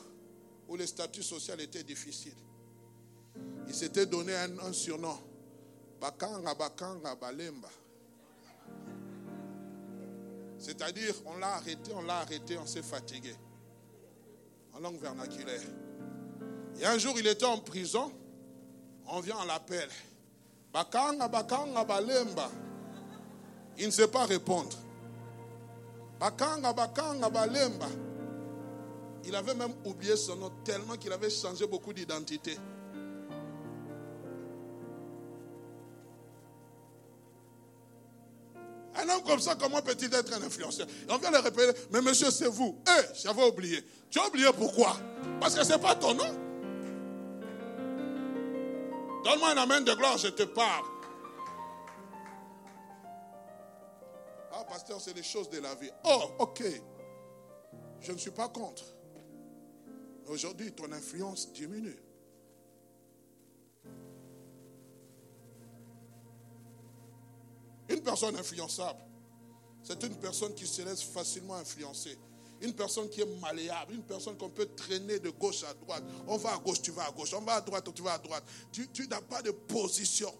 où 0.68 0.76
les 0.76 0.87
statuts 0.87 1.22
sociaux 1.22 1.54
étaient 1.59 1.83
difficiles. 1.83 2.37
Il 3.66 3.74
s'était 3.74 4.06
donné 4.06 4.35
un, 4.35 4.72
surnom. 4.72 5.18
Bakanga, 6.00 6.54
Bakanga, 6.54 7.14
Balemba. 7.14 7.68
C'est-à-dire, 10.59 11.14
on 11.26 11.38
l'a 11.38 11.54
arrêté, 11.54 11.92
on 11.94 12.02
l'a 12.02 12.18
arrêté, 12.18 12.59
on 12.59 12.66
s'est 12.66 12.83
fatigué. 12.83 13.35
En 14.74 14.80
langue 14.80 15.00
vernaculaire. 15.00 15.62
Et 16.78 16.85
un 16.85 16.98
jour, 16.98 17.14
il 17.18 17.26
était 17.26 17.44
en 17.44 17.59
prison. 17.59 18.12
On 19.06 19.20
vient, 19.20 19.38
à 19.38 19.46
l'appel. 19.46 19.88
Bakanga, 20.72 21.28
Bakanga, 21.28 21.85
Balemba. 21.85 22.50
Il 23.80 23.86
ne 23.86 23.90
sait 23.90 24.08
pas 24.08 24.26
répondre. 24.26 24.76
Bakanga, 26.20 26.74
Bakanga. 26.74 27.30
Il 29.24 29.34
avait 29.34 29.54
même 29.54 29.72
oublié 29.86 30.16
son 30.16 30.36
nom 30.36 30.50
tellement 30.62 30.96
qu'il 30.96 31.10
avait 31.12 31.30
changé 31.30 31.66
beaucoup 31.66 31.94
d'identité. 31.94 32.58
Un 38.96 39.08
homme 39.08 39.22
comme 39.26 39.40
ça, 39.40 39.54
comment 39.54 39.80
peut-il 39.80 40.12
être 40.14 40.34
un 40.34 40.42
influenceur? 40.42 40.86
On 41.08 41.16
vient 41.16 41.30
le 41.30 41.38
répéter, 41.38 41.72
mais 41.90 42.02
monsieur, 42.02 42.30
c'est 42.30 42.48
vous. 42.48 42.78
Eh, 42.86 43.14
j'avais 43.22 43.44
oublié. 43.44 43.82
Tu 44.10 44.18
as 44.18 44.26
oublié 44.26 44.48
pourquoi? 44.58 44.94
Parce 45.40 45.54
que 45.54 45.64
ce 45.64 45.72
n'est 45.72 45.78
pas 45.78 45.94
ton 45.94 46.12
nom. 46.12 46.38
Donne-moi 49.24 49.50
un 49.52 49.56
amène 49.56 49.84
de 49.84 49.94
gloire, 49.94 50.18
je 50.18 50.28
te 50.28 50.42
parle. 50.42 50.84
Ah, 54.60 54.64
pasteur, 54.64 55.00
c'est 55.00 55.14
les 55.14 55.22
choses 55.22 55.48
de 55.48 55.58
la 55.58 55.74
vie. 55.74 55.90
Oh, 56.04 56.22
ok. 56.40 56.62
Je 58.00 58.12
ne 58.12 58.18
suis 58.18 58.30
pas 58.30 58.48
contre. 58.48 58.84
Aujourd'hui, 60.28 60.72
ton 60.72 60.90
influence 60.92 61.50
diminue. 61.52 61.96
Une 67.88 68.02
personne 68.02 68.36
influençable, 68.36 69.00
c'est 69.82 70.02
une 70.04 70.14
personne 70.16 70.54
qui 70.54 70.66
se 70.66 70.82
laisse 70.82 71.02
facilement 71.02 71.56
influencer. 71.56 72.16
Une 72.60 72.74
personne 72.74 73.08
qui 73.08 73.22
est 73.22 73.40
malléable, 73.40 73.94
une 73.94 74.02
personne 74.02 74.36
qu'on 74.36 74.50
peut 74.50 74.66
traîner 74.76 75.18
de 75.18 75.30
gauche 75.30 75.64
à 75.64 75.72
droite. 75.72 76.04
On 76.28 76.36
va 76.36 76.52
à 76.52 76.58
gauche, 76.58 76.82
tu 76.82 76.90
vas 76.90 77.06
à 77.06 77.10
gauche. 77.10 77.32
On 77.32 77.40
va 77.40 77.54
à 77.54 77.60
droite, 77.62 77.88
tu 77.94 78.02
vas 78.02 78.12
à 78.12 78.18
droite. 78.18 78.44
Tu, 78.70 78.86
tu 78.88 79.08
n'as 79.08 79.22
pas 79.22 79.40
de 79.40 79.50
position. 79.50 80.32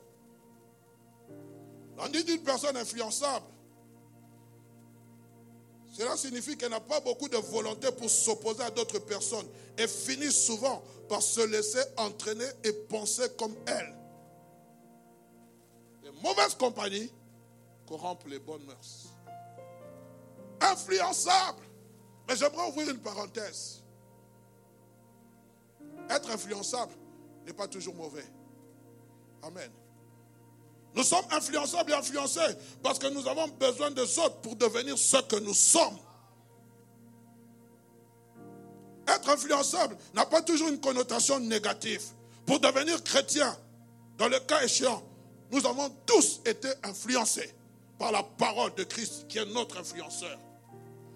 On 1.99 2.09
dit 2.09 2.23
d'une 2.23 2.43
personne 2.43 2.77
influençable, 2.77 3.47
cela 5.91 6.17
signifie 6.17 6.57
qu'elle 6.57 6.71
n'a 6.71 6.81
pas 6.81 7.01
beaucoup 7.01 7.29
de 7.29 7.37
volonté 7.37 7.91
pour 7.93 8.09
s'opposer 8.09 8.63
à 8.63 8.71
d'autres 8.71 9.01
personnes 9.01 9.47
et 9.77 9.89
finit 9.89 10.33
souvent 10.33 10.83
par 11.09 11.21
se 11.21 11.41
laisser 11.41 11.83
entraîner 11.97 12.47
et 12.63 12.73
penser 12.73 13.29
comme 13.37 13.55
elle. 13.67 13.97
Les 16.05 16.13
mauvaises 16.23 16.55
compagnies 16.55 17.11
corrompent 17.87 18.27
les 18.29 18.39
bonnes 18.39 18.65
mœurs. 18.65 19.09
Influençable. 20.61 21.65
Mais 22.29 22.37
j'aimerais 22.37 22.69
ouvrir 22.69 22.91
une 22.91 23.01
parenthèse. 23.01 23.83
Être 26.09 26.31
influençable 26.31 26.93
n'est 27.45 27.53
pas 27.53 27.67
toujours 27.67 27.95
mauvais. 27.95 28.27
Amen. 29.43 29.71
Nous 30.95 31.05
sommes 31.05 31.25
influençables 31.31 31.93
et 31.93 31.95
influencés 31.95 32.57
parce 32.83 32.99
que 32.99 33.07
nous 33.07 33.27
avons 33.29 33.49
besoin 33.49 33.91
des 33.91 34.19
autres 34.19 34.41
pour 34.41 34.57
devenir 34.57 34.99
ce 34.99 35.19
que 35.19 35.37
nous 35.37 35.55
sommes. 35.55 35.99
Être 39.07 39.29
influençable 39.29 39.97
n'a 40.15 40.27
pas 40.27 40.43
toujours 40.43 40.69
une 40.69 40.81
connotation 40.81 41.39
négative. 41.41 42.03
Pour 42.47 42.61
devenir 42.61 43.03
chrétien, 43.05 43.57
dans 44.19 44.29
le 44.29 44.39
cas 44.41 44.63
échéant, 44.63 45.03
nous 45.51 45.65
avons 45.67 45.91
tous 46.07 46.41
été 46.45 46.69
influencés 46.83 47.55
par 47.99 48.13
la 48.13 48.23
parole 48.23 48.75
de 48.75 48.85
Christ 48.85 49.27
qui 49.29 49.39
est 49.39 49.47
notre 49.47 49.79
influenceur. 49.79 50.39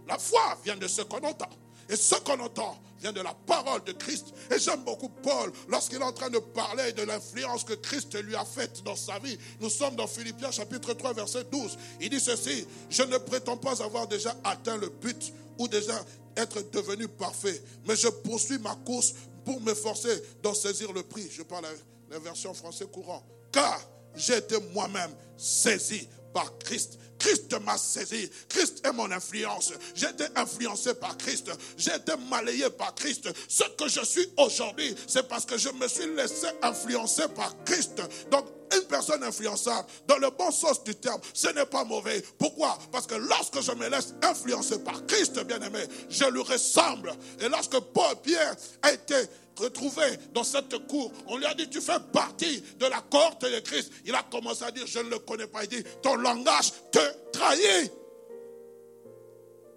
La 0.06 0.18
foi 0.18 0.58
vient 0.64 0.76
de 0.76 0.86
ce 0.86 1.02
qu'on 1.02 1.18
entend. 1.18 1.48
Et 1.88 1.96
ce 1.96 2.14
qu'on 2.16 2.38
entend 2.40 2.78
de 3.12 3.20
la 3.20 3.34
parole 3.46 3.82
de 3.84 3.92
Christ. 3.92 4.26
Et 4.50 4.58
j'aime 4.58 4.82
beaucoup 4.84 5.08
Paul 5.08 5.52
lorsqu'il 5.68 5.98
est 5.98 6.04
en 6.04 6.12
train 6.12 6.30
de 6.30 6.38
parler 6.38 6.92
de 6.92 7.02
l'influence 7.02 7.64
que 7.64 7.74
Christ 7.74 8.14
lui 8.22 8.34
a 8.34 8.44
faite 8.44 8.82
dans 8.84 8.96
sa 8.96 9.18
vie. 9.18 9.38
Nous 9.60 9.70
sommes 9.70 9.96
dans 9.96 10.06
Philippiens 10.06 10.50
chapitre 10.50 10.94
3 10.94 11.12
verset 11.12 11.44
12. 11.44 11.76
Il 12.00 12.10
dit 12.10 12.20
ceci, 12.20 12.66
je 12.90 13.02
ne 13.02 13.18
prétends 13.18 13.56
pas 13.56 13.82
avoir 13.82 14.06
déjà 14.06 14.34
atteint 14.44 14.76
le 14.76 14.88
but 14.88 15.32
ou 15.58 15.68
déjà 15.68 16.04
être 16.36 16.68
devenu 16.72 17.06
parfait, 17.06 17.62
mais 17.86 17.94
je 17.94 18.08
poursuis 18.08 18.58
ma 18.58 18.74
course 18.84 19.14
pour 19.44 19.60
m'efforcer 19.60 20.22
d'en 20.42 20.54
saisir 20.54 20.92
le 20.92 21.02
prix. 21.02 21.28
Je 21.30 21.42
parle 21.42 21.66
la 22.10 22.18
version 22.18 22.54
français 22.54 22.86
courant. 22.86 23.24
Car 23.52 23.80
j'ai 24.16 24.38
été 24.38 24.56
moi-même 24.72 25.10
saisi 25.36 26.08
par 26.32 26.58
Christ. 26.58 26.98
Christ 27.24 27.58
m'a 27.64 27.78
saisi. 27.78 28.28
Christ 28.50 28.86
est 28.86 28.92
mon 28.92 29.10
influence. 29.10 29.72
J'ai 29.94 30.10
été 30.10 30.24
influencé 30.36 30.92
par 30.92 31.16
Christ. 31.16 31.50
J'ai 31.78 31.94
été 31.94 32.12
malayé 32.28 32.68
par 32.68 32.94
Christ. 32.94 33.30
Ce 33.48 33.64
que 33.78 33.88
je 33.88 34.04
suis 34.04 34.28
aujourd'hui, 34.36 34.94
c'est 35.06 35.26
parce 35.26 35.46
que 35.46 35.56
je 35.56 35.70
me 35.70 35.88
suis 35.88 36.14
laissé 36.14 36.48
influencer 36.62 37.26
par 37.34 37.54
Christ. 37.64 38.02
Donc, 38.30 38.44
une 38.72 38.82
personne 38.82 39.22
influençable, 39.22 39.88
dans 40.06 40.18
le 40.18 40.30
bon 40.30 40.50
sens 40.50 40.82
du 40.84 40.94
terme, 40.94 41.20
ce 41.32 41.48
n'est 41.48 41.66
pas 41.66 41.84
mauvais. 41.84 42.22
Pourquoi? 42.38 42.78
Parce 42.92 43.06
que 43.06 43.14
lorsque 43.14 43.60
je 43.60 43.72
me 43.72 43.88
laisse 43.88 44.14
influencer 44.22 44.78
par 44.80 45.04
Christ, 45.06 45.38
bien-aimé, 45.44 45.80
je 46.08 46.24
lui 46.26 46.42
ressemble. 46.42 47.12
Et 47.40 47.48
lorsque 47.48 47.78
Paul 47.78 48.16
Pierre 48.22 48.54
a 48.82 48.92
été 48.92 49.16
retrouvé 49.56 50.02
dans 50.32 50.44
cette 50.44 50.86
cour. 50.88 51.12
On 51.28 51.38
lui 51.38 51.46
a 51.46 51.54
dit, 51.54 51.68
tu 51.68 51.80
fais 51.80 52.00
partie 52.12 52.60
de 52.78 52.86
la 52.86 53.00
cohorte 53.02 53.44
de 53.44 53.60
Christ. 53.60 53.92
Il 54.04 54.14
a 54.14 54.22
commencé 54.24 54.64
à 54.64 54.70
dire, 54.70 54.86
je 54.86 54.98
ne 54.98 55.10
le 55.10 55.18
connais 55.20 55.46
pas. 55.46 55.64
Il 55.64 55.68
dit, 55.68 55.84
ton 56.02 56.16
langage 56.16 56.72
te 56.90 57.30
trahit. 57.32 57.92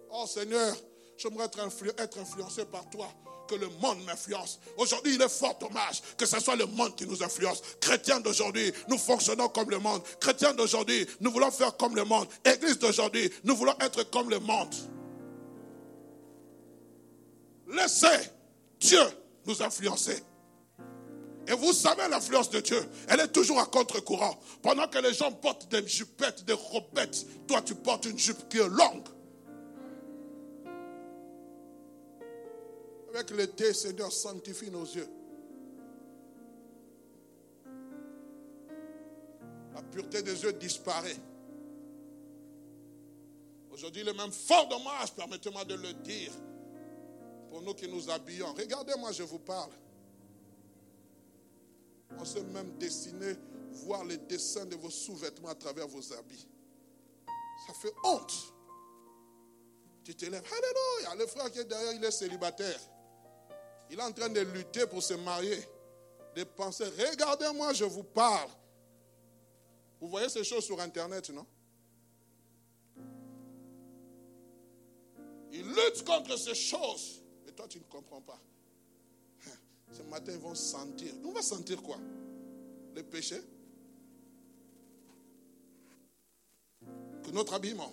Oh 0.09 0.25
Seigneur, 0.25 0.75
j'aimerais 1.17 1.45
être, 1.45 1.59
être 1.99 2.17
influencé 2.17 2.65
par 2.65 2.89
toi 2.89 3.07
que 3.47 3.55
le 3.55 3.67
monde 3.81 4.03
m'influence. 4.05 4.59
Aujourd'hui, 4.77 5.15
il 5.15 5.21
est 5.21 5.29
fort 5.29 5.57
hommage 5.61 6.01
que 6.17 6.25
ce 6.25 6.39
soit 6.39 6.55
le 6.55 6.65
monde 6.65 6.95
qui 6.95 7.07
nous 7.07 7.23
influence. 7.23 7.61
Chrétiens 7.79 8.19
d'aujourd'hui, 8.19 8.71
nous 8.87 8.97
fonctionnons 8.97 9.49
comme 9.49 9.69
le 9.69 9.79
monde. 9.79 10.01
Chrétiens 10.19 10.53
d'aujourd'hui, 10.53 11.07
nous 11.21 11.31
voulons 11.31 11.51
faire 11.51 11.75
comme 11.77 11.95
le 11.95 12.03
monde. 12.03 12.27
Église 12.45 12.77
d'aujourd'hui, 12.79 13.31
nous 13.43 13.55
voulons 13.55 13.75
être 13.79 14.03
comme 14.11 14.29
le 14.29 14.39
monde. 14.39 14.73
Laissez 17.69 18.31
Dieu 18.79 19.01
nous 19.45 19.61
influencer. 19.61 20.23
Et 21.47 21.53
vous 21.53 21.71
savez 21.71 22.07
l'influence 22.09 22.49
de 22.49 22.59
Dieu, 22.59 22.83
elle 23.07 23.21
est 23.21 23.29
toujours 23.29 23.59
à 23.59 23.65
contre-courant. 23.65 24.37
Pendant 24.61 24.87
que 24.87 24.99
les 24.99 25.13
gens 25.13 25.31
portent 25.31 25.69
des 25.69 25.87
jupettes, 25.87 26.43
des 26.43 26.53
robettes, 26.53 27.25
toi 27.47 27.61
tu 27.61 27.73
portes 27.73 28.05
une 28.05 28.19
jupe 28.19 28.49
qui 28.49 28.57
est 28.57 28.67
longue. 28.67 29.07
Avec 33.17 33.31
l'été, 33.31 33.73
Seigneur, 33.73 34.11
sanctifie 34.11 34.69
nos 34.69 34.83
yeux. 34.83 35.09
La 39.73 39.81
pureté 39.81 40.21
des 40.21 40.43
yeux 40.43 40.53
disparaît. 40.53 41.17
Aujourd'hui, 43.71 44.03
le 44.03 44.13
même 44.13 44.31
fort 44.31 44.67
dommage, 44.67 45.15
permettez-moi 45.15 45.65
de 45.65 45.73
le 45.73 45.93
dire, 45.93 46.31
pour 47.49 47.63
nous 47.63 47.73
qui 47.73 47.87
nous 47.87 48.07
habillons. 48.07 48.53
Regardez-moi, 48.53 49.11
je 49.11 49.23
vous 49.23 49.39
parle. 49.39 49.71
On 52.19 52.23
sait 52.23 52.43
même 52.43 52.77
dessiner, 52.77 53.35
voir 53.71 54.05
les 54.05 54.17
dessins 54.17 54.67
de 54.67 54.75
vos 54.75 54.91
sous-vêtements 54.91 55.49
à 55.49 55.55
travers 55.55 55.87
vos 55.87 56.13
habits. 56.13 56.47
Ça 57.65 57.73
fait 57.73 57.93
honte. 58.03 58.53
Tu 60.03 60.13
te 60.13 60.25
lèves, 60.25 60.43
Alléluia. 60.45 61.15
Le 61.15 61.25
frère 61.25 61.51
qui 61.51 61.57
est 61.57 61.65
derrière, 61.65 61.93
il 61.93 62.05
est 62.05 62.11
célibataire. 62.11 62.79
Il 63.89 63.99
est 63.99 64.03
en 64.03 64.11
train 64.11 64.29
de 64.29 64.41
lutter 64.41 64.85
pour 64.87 65.01
se 65.01 65.13
marier, 65.13 65.63
de 66.35 66.43
penser, 66.43 66.85
regardez-moi, 66.85 67.73
je 67.73 67.85
vous 67.85 68.03
parle. 68.03 68.49
Vous 69.99 70.09
voyez 70.09 70.29
ces 70.29 70.43
choses 70.43 70.65
sur 70.65 70.79
Internet, 70.79 71.29
non? 71.29 71.45
Il 75.51 75.65
lutte 75.67 76.03
contre 76.05 76.37
ces 76.37 76.53
choses. 76.53 77.23
Mais 77.45 77.51
toi, 77.51 77.67
tu 77.67 77.79
ne 77.79 77.83
comprends 77.85 78.21
pas. 78.21 78.39
Hein, 79.47 79.57
ce 79.91 80.03
matin, 80.03 80.33
ils 80.33 80.37
vont 80.37 80.53
sentir. 80.53 81.15
Nous, 81.15 81.29
on 81.29 81.33
va 81.33 81.41
sentir 81.41 81.81
quoi? 81.81 81.97
Le 82.93 83.01
péché? 83.03 83.41
Que 87.23 87.31
notre 87.31 87.53
habillement 87.53 87.91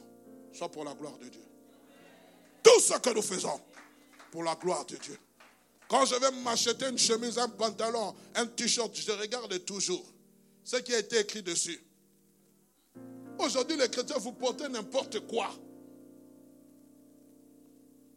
soit 0.52 0.70
pour 0.70 0.84
la 0.84 0.94
gloire 0.94 1.16
de 1.18 1.28
Dieu. 1.28 1.42
Tout 2.62 2.80
ce 2.80 2.98
que 2.98 3.10
nous 3.10 3.22
faisons 3.22 3.60
pour 4.30 4.42
la 4.42 4.54
gloire 4.56 4.84
de 4.84 4.96
Dieu. 4.96 5.18
Quand 5.94 6.06
je 6.06 6.16
vais 6.16 6.32
m'acheter 6.42 6.88
une 6.88 6.98
chemise, 6.98 7.38
un 7.38 7.48
pantalon, 7.48 8.16
un 8.34 8.46
t-shirt, 8.46 8.92
je 8.96 9.12
regarde 9.12 9.64
toujours 9.64 10.04
ce 10.64 10.78
qui 10.78 10.92
a 10.92 10.98
été 10.98 11.20
écrit 11.20 11.40
dessus. 11.40 11.80
Aujourd'hui, 13.38 13.76
les 13.76 13.88
chrétiens, 13.88 14.18
vous 14.18 14.32
portez 14.32 14.68
n'importe 14.68 15.24
quoi. 15.28 15.54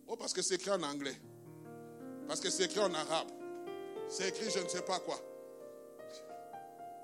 Oh, 0.08 0.16
parce 0.16 0.34
que 0.34 0.42
c'est 0.42 0.56
écrit 0.56 0.72
en 0.72 0.82
anglais. 0.82 1.16
Parce 2.28 2.40
que 2.40 2.50
c'est 2.50 2.64
écrit 2.64 2.80
en 2.80 2.92
arabe. 2.96 3.28
C'est 4.10 4.30
écrit 4.30 4.50
je 4.50 4.58
ne 4.58 4.68
sais 4.68 4.82
pas 4.82 5.00
quoi. 5.00 5.22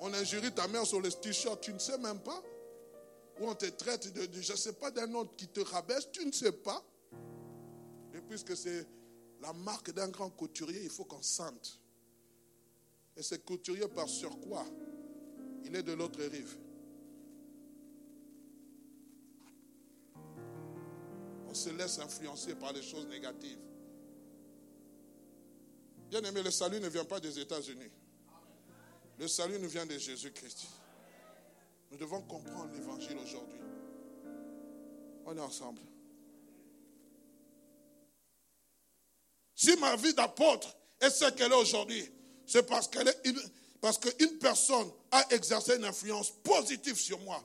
On 0.02 0.12
injurie 0.12 0.52
ta 0.52 0.68
mère 0.68 0.88
sur 0.88 1.02
le 1.02 1.12
t-shirt, 1.12 1.62
tu 1.62 1.72
ne 1.72 1.78
sais 1.78 2.00
même 2.00 2.20
pas. 2.20 2.42
Ou 3.40 3.48
on 3.48 3.54
te 3.54 3.68
traite 3.68 4.12
de, 4.12 4.28
je 4.42 4.54
ne 4.54 4.58
sais 4.58 4.74
pas, 4.74 4.90
d'un 4.90 5.14
autre 5.14 5.36
qui 5.36 5.48
te 5.48 5.60
rabaisse, 5.60 6.10
tu 6.12 6.26
ne 6.26 6.32
sais 6.32 6.52
pas. 6.52 6.84
Et 8.16 8.22
puisque 8.22 8.58
c'est 8.58 8.88
la 9.44 9.52
marque 9.52 9.92
d'un 9.92 10.08
grand 10.08 10.30
couturier, 10.30 10.82
il 10.84 10.90
faut 10.90 11.04
qu'on 11.04 11.22
sente. 11.22 11.78
Et 13.18 13.22
ce 13.22 13.36
couturier 13.36 13.88
par 13.90 14.08
sur 14.08 14.40
quoi 14.40 14.66
Il 15.66 15.76
est 15.76 15.84
de 15.84 15.92
l'autre 15.92 16.24
rive. 16.24 16.58
On 21.50 21.54
se 21.54 21.70
laisse 21.72 22.00
influencer 22.00 22.56
par 22.56 22.72
les 22.72 22.82
choses 22.82 23.06
négatives. 23.08 23.60
Bien 26.10 26.22
aimé, 26.22 26.42
le 26.42 26.50
salut 26.50 26.80
ne 26.80 26.88
vient 26.88 27.06
pas 27.06 27.20
des 27.20 27.38
États-Unis. 27.38 27.92
Le 29.20 29.28
salut 29.28 29.60
nous 29.60 29.70
vient 29.70 29.86
de 29.86 29.98
Jésus-Christ. 29.98 30.68
Nous 31.92 31.98
devons 31.98 32.22
comprendre 32.22 32.72
l'évangile 32.74 33.18
aujourd'hui. 33.18 33.60
On 35.26 35.36
est 35.36 35.42
ensemble. 35.42 35.82
Si 39.56 39.76
ma 39.78 39.96
vie 39.96 40.14
d'apôtre 40.14 40.76
est 41.00 41.10
ce 41.10 41.26
qu'elle 41.32 41.52
est 41.52 41.56
aujourd'hui, 41.56 42.10
c'est 42.46 42.64
parce 42.64 42.88
qu'une 42.88 44.38
personne 44.40 44.92
a 45.12 45.26
exercé 45.32 45.76
une 45.76 45.86
influence 45.86 46.32
positive 46.44 47.00
sur 47.00 47.20
moi. 47.20 47.44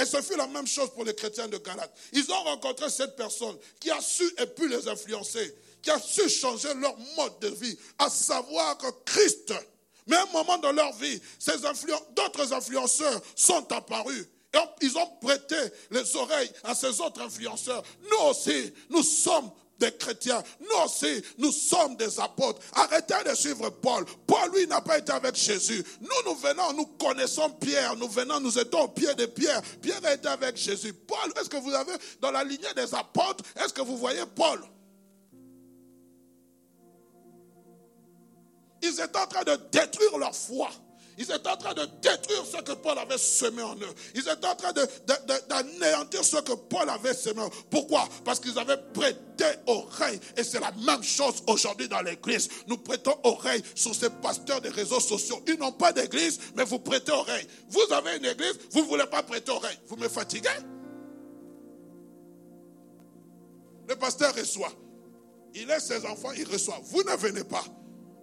Et 0.00 0.04
ce 0.04 0.22
fut 0.22 0.36
la 0.36 0.46
même 0.46 0.66
chose 0.66 0.90
pour 0.94 1.04
les 1.04 1.14
chrétiens 1.14 1.48
de 1.48 1.58
Galate. 1.58 1.92
Ils 2.12 2.30
ont 2.30 2.42
rencontré 2.44 2.88
cette 2.88 3.16
personne 3.16 3.56
qui 3.80 3.90
a 3.90 4.00
su 4.00 4.24
et 4.38 4.46
pu 4.46 4.68
les 4.68 4.86
influencer 4.86 5.54
qui 5.82 5.90
a 5.90 5.98
su 5.98 6.28
changer 6.28 6.74
leur 6.74 6.96
mode 7.16 7.38
de 7.40 7.48
vie, 7.48 7.78
à 7.98 8.08
savoir 8.08 8.76
que 8.78 8.86
Christ, 9.04 9.52
mais 10.06 10.16
à 10.16 10.22
un 10.22 10.32
moment 10.32 10.58
dans 10.58 10.72
leur 10.72 10.92
vie, 10.94 11.20
d'autres 12.16 12.52
influenceurs 12.52 13.20
sont 13.36 13.70
apparus. 13.72 14.26
Et 14.54 14.58
ils 14.80 14.96
ont 14.96 15.06
prêté 15.20 15.56
les 15.90 16.16
oreilles 16.16 16.50
à 16.64 16.74
ces 16.74 17.00
autres 17.00 17.20
influenceurs. 17.20 17.82
Nous 18.10 18.28
aussi, 18.30 18.72
nous 18.88 19.02
sommes 19.02 19.50
des 19.78 19.92
chrétiens. 19.92 20.42
Nous 20.60 20.84
aussi, 20.84 21.22
nous 21.38 21.52
sommes 21.52 21.96
des 21.96 22.18
apôtres. 22.20 22.60
Arrêtez 22.74 23.14
de 23.28 23.34
suivre 23.34 23.70
Paul. 23.70 24.04
Paul, 24.26 24.50
lui, 24.54 24.66
n'a 24.66 24.80
pas 24.80 24.98
été 24.98 25.12
avec 25.12 25.36
Jésus. 25.36 25.84
Nous, 26.00 26.30
nous 26.30 26.34
venons, 26.34 26.72
nous 26.74 26.86
connaissons 26.86 27.50
Pierre. 27.50 27.96
Nous 27.96 28.08
venons, 28.08 28.40
nous 28.40 28.58
étions 28.58 28.82
au 28.82 28.88
pied 28.88 29.14
de 29.14 29.26
Pierre. 29.26 29.62
Pierre 29.80 30.00
a 30.04 30.14
été 30.14 30.28
avec 30.28 30.56
Jésus. 30.56 30.92
Paul, 30.92 31.32
est-ce 31.40 31.48
que 31.48 31.56
vous 31.56 31.72
avez, 31.72 31.92
dans 32.20 32.30
la 32.30 32.44
lignée 32.44 32.74
des 32.74 32.94
apôtres, 32.94 33.44
est-ce 33.56 33.72
que 33.72 33.82
vous 33.82 33.96
voyez 33.96 34.24
Paul? 34.34 34.60
Ils 38.82 39.00
étaient 39.00 39.18
en 39.18 39.26
train 39.26 39.44
de 39.44 39.58
détruire 39.72 40.18
leur 40.18 40.34
foi. 40.34 40.70
Ils 41.18 41.24
étaient 41.24 41.48
en 41.48 41.56
train 41.56 41.74
de 41.74 41.84
détruire 42.00 42.46
ce 42.46 42.62
que 42.62 42.72
Paul 42.72 42.96
avait 42.96 43.18
semé 43.18 43.60
en 43.60 43.74
eux. 43.74 43.94
Ils 44.14 44.20
étaient 44.20 44.46
en 44.46 44.54
train 44.54 44.72
d'anéantir 45.48 46.24
ce 46.24 46.36
que 46.36 46.52
Paul 46.52 46.88
avait 46.88 47.12
semé. 47.12 47.42
Pourquoi? 47.68 48.08
Parce 48.24 48.38
qu'ils 48.38 48.56
avaient 48.56 48.80
prêté 48.94 49.44
oreille. 49.66 50.20
Et 50.36 50.44
c'est 50.44 50.60
la 50.60 50.70
même 50.70 51.02
chose 51.02 51.42
aujourd'hui 51.48 51.88
dans 51.88 52.02
l'église. 52.02 52.48
Nous 52.68 52.78
prêtons 52.78 53.18
oreille 53.24 53.62
sur 53.74 53.96
ces 53.96 54.10
pasteurs 54.10 54.60
des 54.60 54.68
réseaux 54.68 55.00
sociaux. 55.00 55.42
Ils 55.48 55.58
n'ont 55.58 55.72
pas 55.72 55.92
d'église, 55.92 56.38
mais 56.54 56.62
vous 56.64 56.78
prêtez 56.78 57.10
oreille. 57.10 57.48
Vous 57.68 57.92
avez 57.92 58.16
une 58.18 58.24
église, 58.24 58.56
vous 58.70 58.82
ne 58.82 58.86
voulez 58.86 59.06
pas 59.06 59.24
prêter 59.24 59.50
oreille. 59.50 59.78
Vous 59.88 59.96
me 59.96 60.08
fatiguez? 60.08 60.48
Le 63.88 63.96
pasteur 63.96 64.32
reçoit. 64.36 64.72
Il 65.54 65.66
laisse 65.66 65.86
ses 65.86 66.06
enfants, 66.06 66.30
il 66.36 66.46
reçoit. 66.46 66.78
Vous 66.84 67.02
ne 67.02 67.16
venez 67.16 67.42
pas. 67.42 67.64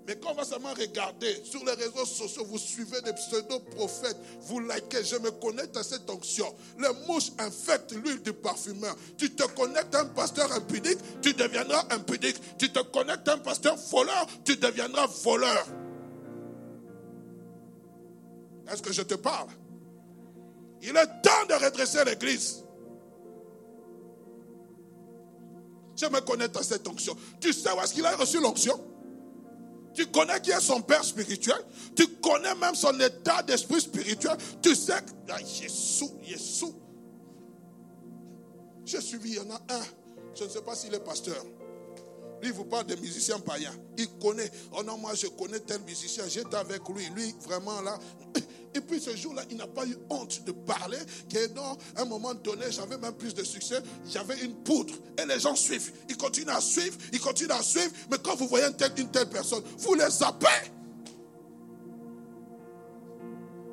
Mais 0.07 0.15
quand 0.17 0.31
on 0.31 0.35
va 0.35 0.45
seulement 0.45 0.73
regarder 0.73 1.43
sur 1.43 1.65
les 1.65 1.73
réseaux 1.73 2.05
sociaux, 2.05 2.45
vous 2.45 2.59
suivez 2.59 3.01
des 3.01 3.13
pseudo-prophètes, 3.13 4.17
vous 4.41 4.59
likez, 4.59 5.03
je 5.03 5.15
me 5.15 5.31
connecte 5.31 5.75
à 5.77 5.83
cette 5.83 6.07
onction. 6.09 6.45
Les 6.77 6.89
mouches 7.07 7.31
infectent 7.39 7.93
l'huile 7.93 8.21
du 8.21 8.31
parfumeur. 8.33 8.95
Tu 9.17 9.33
te 9.33 9.43
connectes 9.53 9.95
à 9.95 10.01
un 10.01 10.05
pasteur 10.05 10.51
impudique, 10.51 10.99
tu 11.21 11.33
deviendras 11.33 11.85
impudique. 11.89 12.39
Tu 12.59 12.71
te 12.71 12.79
connectes 12.79 13.27
à 13.27 13.33
un 13.33 13.37
pasteur 13.39 13.75
voleur, 13.75 14.27
tu 14.43 14.55
deviendras 14.57 15.07
voleur. 15.23 15.65
Est-ce 18.71 18.83
que 18.83 18.93
je 18.93 19.01
te 19.01 19.15
parle? 19.15 19.49
Il 20.83 20.95
est 20.95 21.21
temps 21.23 21.45
de 21.49 21.65
redresser 21.65 22.03
l'église. 22.05 22.63
Je 25.95 26.05
me 26.05 26.19
connecte 26.21 26.57
à 26.57 26.63
cette 26.63 26.87
onction. 26.87 27.17
Tu 27.39 27.53
sais 27.53 27.71
où 27.71 27.81
est-ce 27.81 27.93
qu'il 27.93 28.05
a 28.05 28.15
reçu 28.15 28.39
l'onction? 28.39 28.94
Tu 29.95 30.05
connais 30.07 30.39
qui 30.41 30.51
est 30.51 30.59
son 30.59 30.81
père 30.81 31.03
spirituel? 31.03 31.57
Tu 31.95 32.07
connais 32.17 32.53
même 32.55 32.75
son 32.75 32.99
état 32.99 33.41
d'esprit 33.43 33.81
spirituel? 33.81 34.37
Tu 34.61 34.75
sais 34.75 34.93
que 34.93 35.31
ah, 35.31 35.39
Jésus, 35.39 36.05
Jésus. 36.21 36.65
J'ai 38.85 39.01
suivi, 39.01 39.29
il 39.31 39.35
y 39.35 39.39
en 39.39 39.49
a 39.49 39.55
un. 39.73 39.83
Je 40.35 40.43
ne 40.43 40.49
sais 40.49 40.61
pas 40.61 40.75
s'il 40.75 40.93
est 40.93 40.99
pasteur. 40.99 41.43
Lui, 42.41 42.49
il 42.49 42.53
vous 42.53 42.65
parle 42.65 42.85
des 42.85 42.97
musiciens 42.97 43.39
païens. 43.39 43.73
Il 43.97 44.09
connaît. 44.19 44.51
Oh 44.77 44.83
non, 44.83 44.97
moi, 44.97 45.13
je 45.15 45.27
connais 45.27 45.59
tel 45.59 45.81
musicien. 45.81 46.25
J'étais 46.27 46.57
avec 46.57 46.87
lui. 46.89 47.05
Lui, 47.15 47.33
vraiment, 47.41 47.81
là. 47.81 47.97
Et 48.75 48.81
puis 48.81 48.99
ce 48.99 49.15
jour-là, 49.15 49.41
il 49.49 49.57
n'a 49.57 49.67
pas 49.67 49.85
eu 49.85 49.97
honte 50.09 50.43
de 50.45 50.51
parler. 50.51 50.97
Que 51.31 51.47
non, 51.53 51.77
à 51.95 52.01
un 52.01 52.05
moment 52.05 52.33
donné, 52.33 52.65
j'avais 52.69 52.97
même 52.97 53.13
plus 53.13 53.33
de 53.33 53.43
succès. 53.43 53.79
J'avais 54.07 54.37
une 54.41 54.53
poudre. 54.53 54.93
Et 55.17 55.25
les 55.25 55.39
gens 55.39 55.55
suivent. 55.55 55.93
Ils 56.09 56.17
continuent 56.17 56.49
à 56.49 56.59
suivre. 56.61 56.97
Ils 57.13 57.21
continuent 57.21 57.51
à 57.51 57.63
suivre. 57.63 57.91
Mais 58.11 58.17
quand 58.21 58.35
vous 58.35 58.47
voyez 58.47 58.67
une 58.67 58.75
telle, 58.75 58.93
telle 58.93 59.29
personne, 59.29 59.63
vous 59.79 59.93
les 59.93 60.09
zappez. 60.09 60.74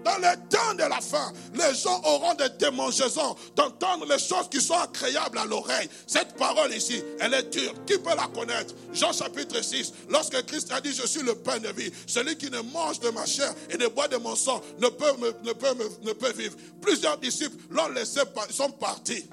Dans 0.04 0.16
le 0.18 0.36
temps 0.48 0.74
de 0.74 0.88
la 0.88 1.00
fin, 1.00 1.32
les 1.54 1.74
gens 1.74 2.00
auront 2.04 2.34
des 2.34 2.48
démangeaisons 2.58 3.36
d'entendre 3.54 4.06
les 4.06 4.18
choses 4.18 4.48
qui 4.50 4.60
sont 4.60 4.74
agréables 4.74 5.38
à 5.38 5.44
l'oreille. 5.44 5.88
Cette 6.06 6.36
parole 6.36 6.72
ici, 6.74 7.02
elle 7.20 7.34
est 7.34 7.50
dure. 7.50 7.72
Qui 7.86 7.98
peut 7.98 8.14
la 8.16 8.28
connaître? 8.34 8.74
Jean 8.92 9.12
chapitre 9.12 9.62
6, 9.62 9.92
lorsque 10.08 10.44
Christ 10.46 10.72
a 10.72 10.80
dit, 10.80 10.92
je 10.92 11.06
suis 11.06 11.22
le 11.22 11.34
pain 11.34 11.58
de 11.58 11.68
vie. 11.68 11.90
Celui 12.06 12.36
qui 12.36 12.50
ne 12.50 12.60
mange 12.60 13.00
de 13.00 13.10
ma 13.10 13.26
chair 13.26 13.54
et 13.70 13.76
ne 13.76 13.86
boit 13.88 14.08
de 14.08 14.16
mon 14.16 14.34
sang 14.34 14.60
ne 14.80 14.88
peut, 14.88 15.12
ne 15.44 15.52
peut, 15.52 15.74
ne 16.02 16.12
peut 16.12 16.32
vivre. 16.32 16.56
Plusieurs 16.80 17.18
disciples 17.18 17.56
l'ont 17.70 17.88
laissé, 17.88 18.20
sont 18.50 18.70
partis. 18.70 19.28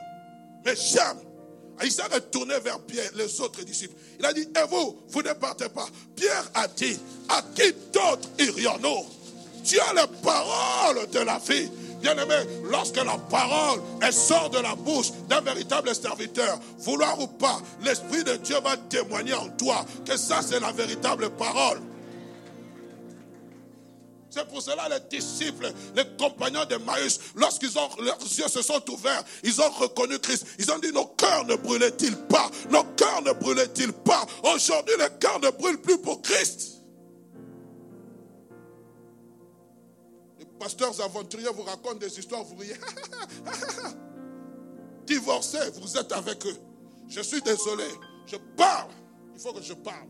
Mais 0.66 0.76
j'aime 0.76 1.20
il 1.84 1.92
s'est 1.92 2.04
retourné 2.04 2.60
vers 2.60 2.80
Pierre, 2.82 3.10
les 3.16 3.40
autres 3.42 3.64
disciples. 3.64 3.96
Il 4.20 4.26
a 4.26 4.34
dit, 4.34 4.42
et 4.42 4.68
vous, 4.70 5.00
vous 5.08 5.22
ne 5.22 5.34
partez 5.34 5.70
pas. 5.70 5.88
Pierre 6.16 6.44
a 6.54 6.68
dit, 6.68 7.00
à 7.30 7.42
qui 7.56 7.72
d'autre 7.94 8.28
irions-nous? 8.38 9.19
Tu 9.64 9.80
as 9.80 9.94
la 9.94 10.08
parole 10.08 11.08
de 11.10 11.20
la 11.20 11.38
vie. 11.40 11.70
Bien-aimé, 12.02 12.36
lorsque 12.64 12.96
la 12.96 13.18
parole 13.30 13.82
elle 14.02 14.14
sort 14.14 14.50
de 14.50 14.60
la 14.60 14.74
bouche 14.74 15.12
d'un 15.28 15.42
véritable 15.42 15.94
serviteur, 15.94 16.58
vouloir 16.78 17.20
ou 17.20 17.28
pas, 17.28 17.60
l'Esprit 17.84 18.24
de 18.24 18.36
Dieu 18.36 18.56
va 18.64 18.78
témoigner 18.78 19.34
en 19.34 19.50
toi 19.50 19.86
que 20.06 20.16
ça 20.16 20.42
c'est 20.42 20.62
la 20.62 20.72
véritable 20.72 21.30
parole. 21.32 21.82
C'est 24.30 24.48
pour 24.48 24.62
cela 24.62 24.88
les 24.88 25.20
disciples, 25.20 25.74
les 25.96 26.04
compagnons 26.18 26.64
de 26.64 26.76
Maïs, 26.78 27.20
lorsqu'ils 27.36 27.78
ont 27.78 27.90
leurs 28.00 28.22
yeux 28.22 28.48
se 28.48 28.62
sont 28.62 28.82
ouverts, 28.92 29.24
ils 29.44 29.60
ont 29.60 29.70
reconnu 29.70 30.20
Christ. 30.20 30.46
Ils 30.60 30.72
ont 30.72 30.78
dit 30.78 30.94
nos 30.94 31.06
cœurs 31.06 31.46
ne 31.46 31.56
brûlaient-ils 31.56 32.16
pas? 32.16 32.50
Nos 32.70 32.84
cœurs 32.96 33.24
ne 33.24 33.34
brûlaient-ils 33.34 33.92
pas? 33.92 34.26
Aujourd'hui, 34.44 34.96
les 35.00 35.10
cœurs 35.20 35.40
ne 35.42 35.50
brûlent 35.50 35.82
plus 35.82 35.98
pour 35.98 36.22
Christ. 36.22 36.79
Pasteurs 40.60 41.00
aventuriers 41.02 41.50
vous 41.54 41.64
racontent 41.64 41.96
des 41.96 42.20
histoires, 42.20 42.44
vous 42.44 42.58
riez. 42.58 42.76
Divorcés, 45.06 45.72
vous 45.82 45.98
êtes 45.98 46.12
avec 46.12 46.46
eux. 46.46 46.58
Je 47.08 47.22
suis 47.22 47.42
désolé, 47.42 47.86
je 48.28 48.36
parle. 48.56 48.92
Il 49.34 49.42
faut 49.42 49.54
que 49.54 49.62
je 49.62 49.74
parle. 49.74 50.08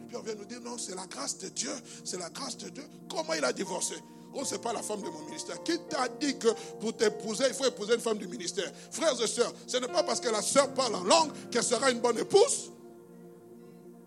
Et 0.00 0.06
puis 0.06 0.16
on 0.16 0.22
vient 0.22 0.34
nous 0.34 0.44
dire, 0.44 0.60
non, 0.60 0.78
c'est 0.78 0.94
la 0.94 1.06
grâce 1.06 1.38
de 1.38 1.48
Dieu. 1.48 1.72
C'est 2.04 2.18
la 2.18 2.30
grâce 2.30 2.56
de 2.58 2.68
Dieu. 2.68 2.84
Comment 3.08 3.34
il 3.34 3.44
a 3.44 3.52
divorcé? 3.52 3.94
Oh, 4.34 4.42
c'est 4.44 4.60
pas 4.60 4.72
la 4.72 4.82
femme 4.82 5.00
de 5.00 5.08
mon 5.08 5.24
ministère. 5.26 5.62
Qui 5.62 5.78
t'a 5.88 6.08
dit 6.08 6.38
que 6.38 6.48
pour 6.80 6.96
t'épouser, 6.96 7.44
il 7.48 7.54
faut 7.54 7.66
épouser 7.66 7.94
une 7.94 8.00
femme 8.00 8.18
du 8.18 8.26
ministère? 8.26 8.70
Frères 8.90 9.20
et 9.20 9.26
sœurs, 9.26 9.52
ce 9.66 9.76
n'est 9.76 9.88
pas 9.88 10.02
parce 10.02 10.20
que 10.20 10.28
la 10.28 10.42
sœur 10.42 10.72
parle 10.74 10.96
en 10.96 11.04
langue 11.04 11.32
qu'elle 11.50 11.62
sera 11.62 11.90
une 11.90 12.00
bonne 12.00 12.18
épouse. 12.18 12.72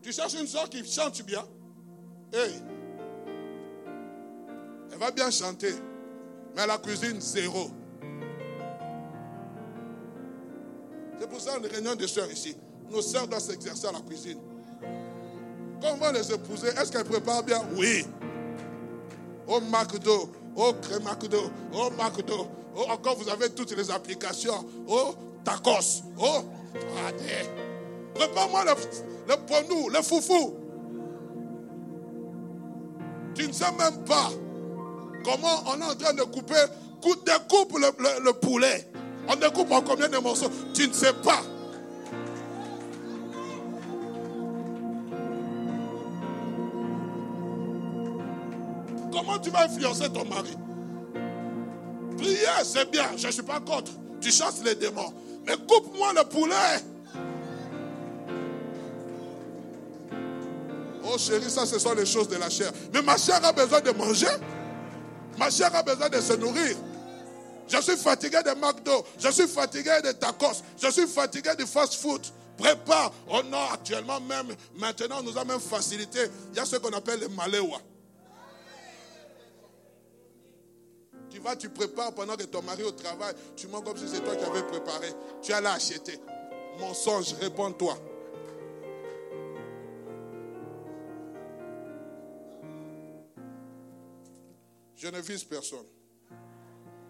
Tu 0.01 0.11
cherches 0.11 0.35
une 0.35 0.47
sœur 0.47 0.69
qui 0.69 0.85
chante 0.89 1.21
bien. 1.23 1.45
Hey, 2.33 2.61
elle 4.91 4.99
va 4.99 5.11
bien 5.11 5.29
chanter, 5.31 5.73
mais 6.55 6.65
la 6.67 6.77
cuisine, 6.77 7.19
zéro. 7.21 7.69
C'est 11.19 11.29
pour 11.29 11.41
ça, 11.41 11.57
les 11.59 11.67
réunions 11.67 11.95
de 11.95 12.07
sœurs 12.07 12.31
ici, 12.31 12.55
nos 12.91 13.01
sœurs 13.01 13.27
doivent 13.27 13.41
s'exercer 13.41 13.87
à 13.87 13.91
la 13.91 13.99
cuisine. 13.99 14.39
Quand 15.81 15.93
on 15.93 15.97
va 15.97 16.11
les 16.11 16.31
épouser, 16.31 16.67
est-ce 16.67 16.91
qu'elles 16.91 17.05
préparent 17.05 17.43
bien? 17.43 17.61
Oui. 17.75 18.05
Oh 19.47 19.59
McDo, 19.61 20.29
oh 20.55 20.73
Crémacdo, 20.81 21.51
oh 21.73 21.89
McDo, 21.97 22.47
oh 22.75 22.85
encore 22.89 23.15
vous 23.17 23.29
avez 23.29 23.49
toutes 23.49 23.75
les 23.77 23.89
applications, 23.89 24.65
oh 24.87 25.15
tacos, 25.43 26.03
oh 26.19 26.41
allez. 27.07 27.49
Prépare-moi 28.13 28.65
le, 28.65 28.71
le 29.29 29.35
ponou, 29.45 29.89
le 29.89 30.01
foufou. 30.01 30.55
Tu 33.35 33.47
ne 33.47 33.53
sais 33.53 33.71
même 33.71 34.03
pas 34.03 34.31
comment 35.27 35.63
on 35.67 35.81
est 35.81 35.83
en 35.83 35.95
train 35.95 36.13
de 36.13 36.23
couper, 36.23 36.55
découpe 37.25 37.77
le, 37.77 38.23
le 38.23 38.33
poulet. 38.33 38.89
On 39.27 39.35
découpe 39.35 39.71
en 39.71 39.81
combien 39.81 40.07
de 40.07 40.17
morceaux? 40.17 40.49
Tu 40.73 40.87
ne 40.87 40.93
sais 40.93 41.11
pas. 41.11 41.41
Comment 49.11 49.37
tu 49.39 49.49
vas 49.49 49.65
influencer 49.65 50.09
ton 50.09 50.23
mari? 50.25 50.55
Prier, 52.17 52.37
c'est 52.63 52.89
bien, 52.89 53.09
je 53.17 53.27
ne 53.27 53.31
suis 53.31 53.43
pas 53.43 53.59
contre. 53.59 53.91
Tu 54.21 54.31
chasses 54.31 54.63
les 54.63 54.75
démons. 54.75 55.13
Mais 55.45 55.55
coupe-moi 55.57 56.13
le 56.15 56.23
poulet. 56.23 56.53
Oh 61.03 61.17
chérie, 61.17 61.49
ça 61.49 61.65
ce 61.65 61.79
sont 61.79 61.93
les 61.93 62.05
choses 62.05 62.29
de 62.29 62.37
la 62.37 62.49
chair. 62.49 62.71
Mais 62.93 63.01
ma 63.01 63.17
chair 63.17 63.43
a 63.43 63.51
besoin 63.51 63.81
de 63.81 63.91
manger. 63.91 64.27
Ma 65.37 65.49
chair 65.49 65.73
a 65.75 65.83
besoin 65.83 66.09
de 66.09 66.19
se 66.19 66.33
nourrir. 66.33 66.75
Je 67.67 67.81
suis 67.81 67.97
fatigué 67.97 68.39
de 68.43 68.51
McDo. 68.51 69.05
Je 69.19 69.29
suis 69.29 69.47
fatigué 69.47 69.91
de 70.03 70.11
tacos. 70.13 70.63
Je 70.81 70.89
suis 70.89 71.07
fatigué 71.07 71.55
de 71.55 71.65
fast-food. 71.65 72.21
Prépare. 72.57 73.11
Oh 73.29 73.41
non, 73.43 73.69
actuellement 73.71 74.19
même, 74.21 74.47
maintenant, 74.75 75.21
nous 75.21 75.37
avons 75.37 75.45
même 75.45 75.59
facilité. 75.59 76.19
Il 76.51 76.57
y 76.57 76.59
a 76.59 76.65
ce 76.65 76.77
qu'on 76.77 76.91
appelle 76.91 77.19
le 77.19 77.27
maléwa. 77.29 77.77
Tu 81.29 81.39
vas, 81.39 81.55
tu 81.55 81.69
prépares 81.69 82.13
pendant 82.13 82.35
que 82.35 82.43
ton 82.43 82.63
mari 82.63 82.83
au 82.83 82.91
travail, 82.91 83.35
tu 83.55 83.67
manges 83.67 83.83
comme 83.83 83.97
si 83.97 84.07
c'est 84.07 84.21
toi 84.21 84.35
qui 84.35 84.43
avais 84.43 84.63
préparé. 84.63 85.09
Tu 85.43 85.53
allais 85.53 85.67
acheter. 85.67 86.19
Mensonge, 86.79 87.33
réponds-toi. 87.39 87.95
Je 94.97 95.07
ne 95.07 95.21
vise 95.21 95.43
personne. 95.43 95.85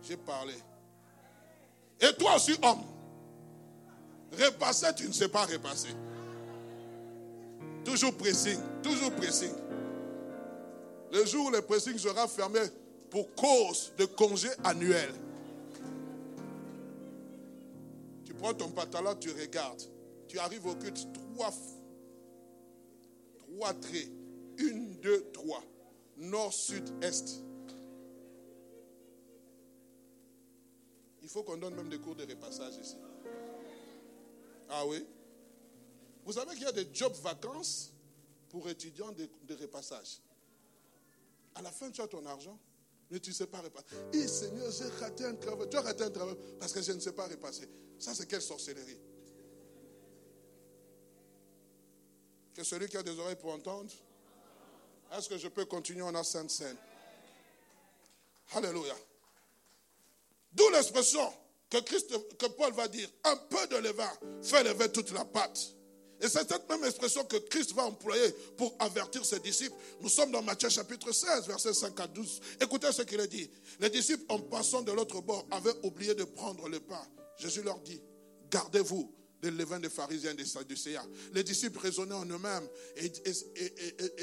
J'ai 0.03 0.17
parlé. 0.17 0.53
Et 2.01 2.13
toi 2.19 2.35
aussi, 2.35 2.53
homme, 2.61 2.83
repasser, 4.31 4.87
tu 4.95 5.07
ne 5.07 5.13
sais 5.13 5.29
pas 5.29 5.45
repasser. 5.45 5.89
Toujours 7.85 8.15
pressing, 8.15 8.59
toujours 8.83 9.11
pressing. 9.13 9.53
Le 11.13 11.25
jour 11.25 11.47
où 11.47 11.49
le 11.49 11.61
pressing 11.61 11.97
sera 11.97 12.27
fermé 12.27 12.59
pour 13.09 13.33
cause 13.35 13.93
de 13.97 14.03
congé 14.05 14.49
annuel, 14.65 15.09
tu 18.25 18.33
prends 18.33 18.53
ton 18.53 18.69
pantalon, 18.69 19.15
tu 19.15 19.31
regardes. 19.31 19.81
Tu 20.27 20.37
arrives 20.39 20.65
au 20.67 20.75
culte, 20.75 21.07
trois, 21.13 21.53
trois 23.37 23.73
traits. 23.73 24.09
Une, 24.57 24.97
deux, 24.97 25.25
trois. 25.31 25.63
Nord, 26.17 26.51
sud, 26.51 26.83
est. 27.01 27.46
Il 31.27 31.29
faut 31.29 31.43
qu'on 31.43 31.57
donne 31.57 31.75
même 31.75 31.89
des 31.89 31.99
cours 31.99 32.15
de 32.15 32.25
repassage 32.25 32.75
ici. 32.77 32.95
Ah 34.69 34.85
oui? 34.85 35.05
Vous 36.23 36.31
savez 36.31 36.53
qu'il 36.53 36.63
y 36.63 36.67
a 36.67 36.71
des 36.71 36.87
jobs 36.93 37.15
vacances 37.15 37.91
pour 38.47 38.69
étudiants 38.69 39.11
de, 39.11 39.53
repassage. 39.53 40.21
À 41.53 41.61
la 41.61 41.69
fin, 41.69 41.91
tu 41.91 41.99
as 41.99 42.07
ton 42.07 42.25
argent, 42.25 42.57
mais 43.11 43.19
tu 43.19 43.31
ne 43.31 43.35
sais 43.35 43.47
pas 43.47 43.59
repasser. 43.59 43.97
Et 44.13 44.25
Seigneur, 44.25 44.71
j'ai 44.71 44.87
raté 45.01 45.25
un 45.25 45.35
travail. 45.35 45.67
Tu 45.69 45.75
as 45.75 45.81
raté 45.81 46.05
un 46.05 46.11
travail 46.11 46.37
parce 46.61 46.71
que 46.71 46.81
je 46.81 46.93
ne 46.93 46.99
sais 47.01 47.11
pas 47.11 47.27
repasser. 47.27 47.67
Ça, 47.99 48.15
c'est 48.15 48.25
quelle 48.25 48.41
sorcellerie? 48.41 48.97
Que 52.53 52.63
celui 52.63 52.87
qui 52.87 52.95
a 52.95 53.03
des 53.03 53.19
oreilles 53.19 53.35
pour 53.35 53.51
entendre 53.51 53.91
Est-ce 55.11 55.27
que 55.27 55.37
je 55.37 55.49
peux 55.49 55.65
continuer 55.65 56.03
en 56.03 56.23
Sainte 56.23 56.51
Seine 56.51 56.77
Alléluia. 58.53 58.95
D'où 60.57 60.69
l'expression 60.71 61.31
que, 61.69 62.47
Paul 62.47 62.73
va 62.73 62.87
dire, 62.87 63.07
un 63.23 63.35
peu 63.35 63.67
de 63.67 63.75
levain 63.75 64.11
fait 64.41 64.63
lever 64.63 64.91
toute 64.91 65.11
la 65.11 65.23
pâte. 65.23 65.75
Et 66.19 66.27
c'est 66.27 66.49
cette 66.49 66.67
même 66.67 66.83
expression 66.83 67.23
que 67.25 67.37
Christ 67.37 67.73
va 67.73 67.83
employer 67.83 68.31
pour 68.57 68.75
avertir 68.79 69.23
ses 69.23 69.39
disciples. 69.39 69.75
Nous 70.01 70.09
sommes 70.09 70.31
dans 70.31 70.41
Matthieu 70.41 70.67
chapitre 70.69 71.11
16, 71.11 71.45
verset 71.45 71.75
5 71.75 71.99
à 71.99 72.07
12. 72.07 72.41
Écoutez 72.59 72.91
ce 72.91 73.03
qu'il 73.03 73.19
a 73.19 73.27
dit. 73.27 73.51
Les 73.79 73.91
disciples, 73.91 74.23
en 74.29 74.39
passant 74.39 74.81
de 74.81 74.91
l'autre 74.91 75.21
bord, 75.21 75.45
avaient 75.51 75.75
oublié 75.83 76.15
de 76.15 76.23
prendre 76.23 76.67
le 76.67 76.79
pain. 76.79 77.05
Jésus 77.37 77.61
leur 77.61 77.79
dit, 77.81 78.01
gardez-vous 78.49 79.13
des 79.41 79.51
levains 79.51 79.79
des 79.79 79.89
pharisiens 79.89 80.31
et 80.31 80.35
des 80.35 80.45
sadducéens. 80.45 81.05
Les 81.33 81.43
disciples 81.43 81.79
raisonnaient 81.79 82.15
en 82.15 82.25
eux-mêmes 82.25 82.67
et, 82.95 83.09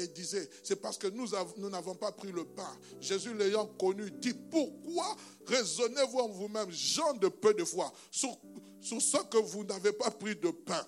disaient, 0.07 0.49
c'est 0.63 0.75
parce 0.77 0.97
que 0.97 1.07
nous 1.07 1.69
n'avons 1.69 1.95
pas 1.95 2.11
pris 2.11 2.31
le 2.31 2.43
pain. 2.43 2.77
Jésus 2.99 3.33
l'ayant 3.33 3.65
connu 3.65 4.11
dit, 4.11 4.33
pourquoi 4.33 5.15
raisonnez-vous 5.45 6.19
en 6.19 6.29
vous-même, 6.29 6.71
gens 6.71 7.13
de 7.13 7.27
peu 7.27 7.53
de 7.53 7.63
foi, 7.63 7.91
sur, 8.11 8.37
sur 8.81 9.01
ce 9.01 9.17
que 9.29 9.37
vous 9.37 9.63
n'avez 9.63 9.93
pas 9.93 10.11
pris 10.11 10.35
de 10.35 10.51
pain? 10.51 10.85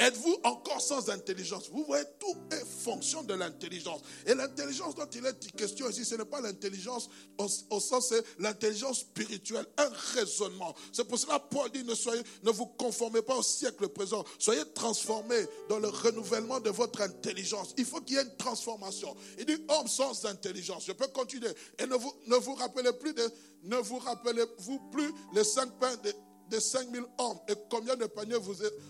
Êtes-vous 0.00 0.38
encore 0.44 0.80
sans 0.80 1.10
intelligence? 1.10 1.68
Vous 1.70 1.84
voyez, 1.84 2.06
tout 2.18 2.34
est 2.50 2.64
fonction 2.64 3.22
de 3.22 3.34
l'intelligence. 3.34 4.00
Et 4.24 4.34
l'intelligence 4.34 4.94
dont 4.94 5.08
il 5.14 5.26
est 5.26 5.52
question 5.54 5.90
ici, 5.90 6.06
ce 6.06 6.14
n'est 6.14 6.24
pas 6.24 6.40
l'intelligence 6.40 7.10
au, 7.36 7.80
sens, 7.80 8.08
c'est 8.08 8.24
l'intelligence 8.38 9.00
spirituelle, 9.00 9.66
un 9.76 9.90
raisonnement. 10.14 10.74
C'est 10.90 11.04
pour 11.06 11.18
cela 11.18 11.38
Paul 11.38 11.70
dit, 11.70 11.84
ne, 11.84 11.94
soyez, 11.94 12.22
ne 12.42 12.50
vous 12.50 12.64
conformez 12.64 13.20
pas 13.20 13.36
au 13.36 13.42
siècle 13.42 13.88
présent. 13.88 14.24
Soyez 14.38 14.62
transformés 14.74 15.44
dans 15.68 15.78
le 15.78 15.88
renouvellement 15.88 16.60
de 16.60 16.70
votre 16.70 17.02
intelligence. 17.02 17.74
Il 17.76 17.84
faut 17.84 18.00
qu'il 18.00 18.16
y 18.16 18.18
ait 18.18 18.22
une 18.22 18.36
transformation. 18.36 19.14
Il 19.38 19.44
dit, 19.44 19.62
homme 19.68 19.86
sans 19.86 20.24
intelligence. 20.24 20.86
Je 20.86 20.92
peux 20.92 21.08
continuer. 21.08 21.50
Et 21.78 21.84
ne 21.84 21.96
vous, 21.96 22.12
ne 22.26 22.36
vous 22.36 22.54
rappelez 22.54 22.92
plus 22.94 23.12
de, 23.12 23.30
ne 23.64 23.76
vous 23.76 23.98
rappelez-vous 23.98 24.78
plus 24.90 25.12
les 25.34 25.44
cinq 25.44 25.78
pains 25.78 25.96
de 25.98 26.14
de 26.50 26.58
5000 26.58 27.02
hommes 27.18 27.38
et 27.48 27.54
combien 27.70 27.96
de 27.96 28.06
paniers 28.06 28.36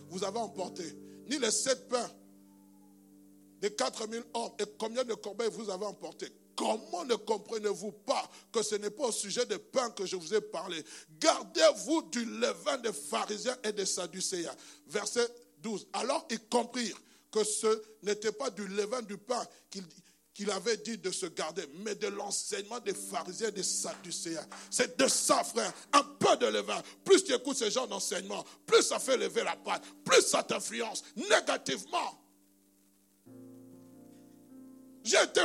vous, 0.09 0.25
avez 0.25 0.39
emporté? 0.39 0.85
Ni 1.29 1.39
les 1.39 1.51
sept 1.51 1.89
pains 1.89 2.11
de 3.61 3.69
4000 3.69 4.23
hommes 4.35 4.53
et 4.59 4.65
combien 4.79 5.05
de 5.05 5.15
corbeilles 5.15 5.51
vous 5.53 5.71
avez 5.71 5.85
emporté? 5.85 6.29
Comment 6.57 7.05
ne 7.05 7.15
comprenez-vous 7.15 7.93
pas 7.93 8.29
que 8.53 8.63
ce 8.63 8.75
n'est 8.75 8.91
pas 8.91 9.05
au 9.05 9.13
sujet 9.13 9.47
des 9.47 9.59
pains 9.59 9.91
que 9.91 10.05
je 10.05 10.17
vous 10.17 10.35
ai 10.35 10.41
parlé? 10.41 10.83
Gardez-vous 11.19 12.03
du 12.11 12.25
levain 12.25 12.79
des 12.79 12.93
pharisiens 12.93 13.57
et 13.65 13.73
des 13.73 13.87
sadducéens. 13.87 14.55
Verset 14.87 15.29
12. 15.59 15.87
Alors 15.93 16.27
ils 16.31 16.41
comprirent 16.49 17.01
que 17.31 17.45
ce 17.45 17.83
n'était 18.03 18.33
pas 18.33 18.51
du 18.51 18.67
levain 18.67 19.03
du 19.03 19.17
pain 19.17 19.43
qu'ils 19.71 19.85
qu'il 20.35 20.51
avait 20.51 20.77
dit 20.77 20.99
de 20.99 21.11
se 21.11 21.27
garder, 21.27 21.67
mais 21.85 21.95
de 21.95 22.07
l'enseignement 22.07 22.79
des 22.81 22.95
pharisiens 22.95 23.49
et 23.49 23.53
des 23.53 23.63
sadducéens. 23.63 24.47
C'est 24.71 24.99
de 24.99 25.09
ça, 25.09 25.43
frère, 25.43 25.73
un 25.93 26.03
peu 26.03 26.37
de 26.37 26.47
levain. 26.47 26.81
Plus 27.05 27.25
tu 27.25 27.35
écoutes 27.35 27.57
ce 27.57 27.69
genre 27.69 27.89
d'enseignement, 27.89 28.45
plus 28.67 28.83
ça 28.83 28.99
fait 28.99 29.17
lever 29.17 29.43
la 29.43 29.57
patte, 29.57 29.85
plus 30.05 30.23
ça 30.23 30.43
t'influence 30.43 31.03
négativement. 31.17 32.21
J'ai 35.03 35.23
été 35.23 35.43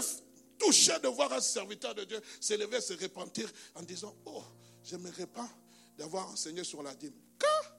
touché 0.59 0.93
de 0.99 1.07
voir 1.07 1.31
un 1.33 1.41
serviteur 1.41 1.95
de 1.95 2.03
Dieu 2.03 2.21
s'élever, 2.39 2.81
se 2.81 2.93
repentir 2.93 3.51
en 3.75 3.81
disant, 3.81 4.15
oh, 4.25 4.43
je 4.83 4.97
me 4.97 5.09
répands 5.11 5.49
d'avoir 5.97 6.29
enseigné 6.29 6.63
sur 6.63 6.83
la 6.83 6.93
dîme. 6.93 7.13
Quoi 7.39 7.77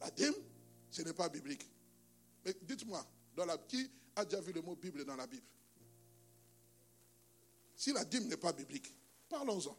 La 0.00 0.10
dîme, 0.10 0.34
ce 0.90 1.02
n'est 1.02 1.12
pas 1.12 1.28
biblique. 1.28 1.68
Mais 2.44 2.56
dites-moi, 2.62 3.04
dans 3.36 3.44
la 3.44 3.58
qui 3.58 3.90
a 4.20 4.24
déjà 4.24 4.40
vu 4.40 4.52
le 4.52 4.62
mot 4.62 4.76
Bible 4.76 5.04
dans 5.04 5.16
la 5.16 5.26
Bible 5.26 5.46
Si 7.76 7.92
la 7.92 8.04
dîme 8.04 8.28
n'est 8.28 8.36
pas 8.36 8.52
biblique, 8.52 8.94
parlons-en. 9.28 9.76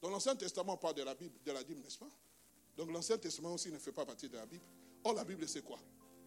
Dans 0.00 0.10
l'Ancien 0.10 0.34
Testament, 0.34 0.74
on 0.74 0.76
parle 0.76 0.94
de 0.94 1.02
la 1.02 1.14
Bible, 1.14 1.38
de 1.44 1.52
la 1.52 1.62
dîme, 1.62 1.80
n'est-ce 1.80 1.98
pas? 1.98 2.10
Donc 2.76 2.90
l'Ancien 2.90 3.18
Testament 3.18 3.54
aussi 3.54 3.70
ne 3.70 3.78
fait 3.78 3.92
pas 3.92 4.06
partie 4.06 4.28
de 4.28 4.36
la 4.36 4.46
Bible. 4.46 4.64
Or, 5.04 5.14
la 5.14 5.24
Bible, 5.24 5.46
c'est 5.48 5.62
quoi? 5.62 5.78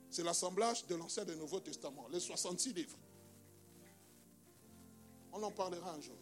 C'est 0.10 0.24
l'assemblage 0.24 0.86
de 0.86 0.95
l'Ancien 0.95 1.24
et 1.24 1.26
du 1.26 1.36
Nouveau 1.36 1.60
Testament, 1.60 2.08
les 2.10 2.20
66 2.20 2.74
livres. 2.74 2.97
On 5.32 5.41
en 5.41 5.51
parlera 5.51 5.93
un 5.93 6.01
jour. 6.01 6.18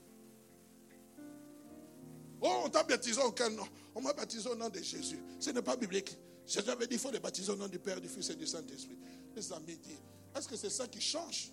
Oh, 2.41 2.63
on 2.65 2.69
t'a 2.69 2.83
baptisé 2.83 3.21
auquel 3.21 3.53
nom 3.53 3.67
On 3.93 4.01
m'a 4.01 4.13
baptisé 4.13 4.49
au 4.49 4.55
nom 4.55 4.69
de 4.69 4.79
Jésus. 4.81 5.21
Ce 5.39 5.49
n'est 5.49 5.61
pas 5.61 5.75
biblique. 5.75 6.17
J'avais 6.47 6.87
dit 6.87 6.95
qu'il 6.95 6.99
faut 6.99 7.11
les 7.11 7.19
baptiser 7.19 7.51
au 7.51 7.55
nom 7.55 7.67
du 7.67 7.79
Père, 7.79 8.01
du 8.01 8.07
Fils 8.07 8.29
et 8.29 8.35
du 8.35 8.47
Saint-Esprit. 8.47 8.97
Les 9.35 9.53
amis 9.53 9.79
est-ce 10.35 10.47
que 10.47 10.55
c'est 10.55 10.69
ça 10.69 10.87
qui 10.87 11.01
change? 11.01 11.51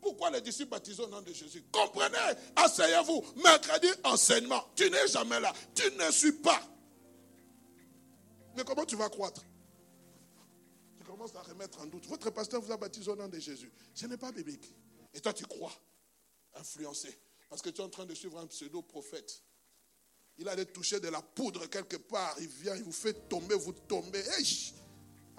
Pourquoi 0.00 0.30
les 0.30 0.40
disciples 0.40 0.70
baptisent 0.70 1.00
au 1.00 1.06
nom 1.06 1.20
de 1.20 1.32
Jésus? 1.32 1.62
Comprenez, 1.70 2.16
asseyez-vous. 2.56 3.22
Mercredi, 3.42 3.88
enseignement. 4.04 4.64
Tu 4.74 4.90
n'es 4.90 5.06
jamais 5.08 5.38
là. 5.40 5.52
Tu 5.74 5.90
ne 5.92 6.10
suis 6.10 6.32
pas. 6.32 6.60
Mais 8.56 8.64
comment 8.64 8.86
tu 8.86 8.96
vas 8.96 9.10
croître? 9.10 9.44
Tu 10.98 11.04
commences 11.04 11.34
à 11.34 11.42
remettre 11.42 11.80
en 11.80 11.86
doute. 11.86 12.06
Votre 12.06 12.30
pasteur 12.30 12.62
vous 12.62 12.72
a 12.72 12.78
baptisé 12.78 13.10
au 13.10 13.16
nom 13.16 13.28
de 13.28 13.38
Jésus. 13.38 13.70
Ce 13.94 14.06
n'est 14.06 14.16
pas 14.16 14.32
biblique. 14.32 14.74
Et 15.12 15.20
toi, 15.20 15.34
tu 15.34 15.44
crois, 15.44 15.72
influencé, 16.54 17.20
parce 17.48 17.60
que 17.60 17.68
tu 17.68 17.80
es 17.80 17.84
en 17.84 17.90
train 17.90 18.06
de 18.06 18.14
suivre 18.14 18.38
un 18.38 18.46
pseudo-prophète. 18.46 19.42
Il 20.38 20.48
allait 20.48 20.64
toucher 20.64 20.98
de 21.00 21.08
la 21.08 21.20
poudre 21.20 21.66
quelque 21.66 21.96
part. 21.96 22.34
Il 22.40 22.48
vient, 22.48 22.74
il 22.74 22.84
vous 22.84 22.92
fait 22.92 23.28
tomber, 23.28 23.56
vous 23.56 23.72
tombez. 23.72 24.22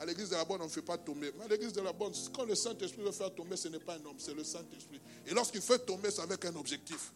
À 0.02 0.06
l'église 0.06 0.30
de 0.30 0.36
la 0.36 0.44
bonne, 0.44 0.60
on 0.62 0.66
ne 0.66 0.70
fait 0.70 0.82
pas 0.82 0.98
tomber. 0.98 1.32
Mais 1.38 1.46
à 1.46 1.48
l'église 1.48 1.74
de 1.74 1.82
la 1.82 1.94
bonne, 1.94 2.12
quand 2.34 2.44
le 2.44 2.56
Saint-Esprit 2.56 3.04
veut 3.04 3.12
faire 3.12 3.32
tomber, 3.36 3.56
ce 3.56 3.68
n'est 3.68 3.78
pas 3.78 3.94
un 3.94 4.06
homme, 4.08 4.16
c'est 4.18 4.34
le 4.34 4.44
Saint-Esprit. 4.44 5.00
Et 5.28 5.32
lorsqu'il 5.32 5.62
fait 5.62 5.78
tomber, 5.78 6.10
c'est 6.10 6.24
avec 6.24 6.44
un 6.44 6.56
objectif. 6.56 7.14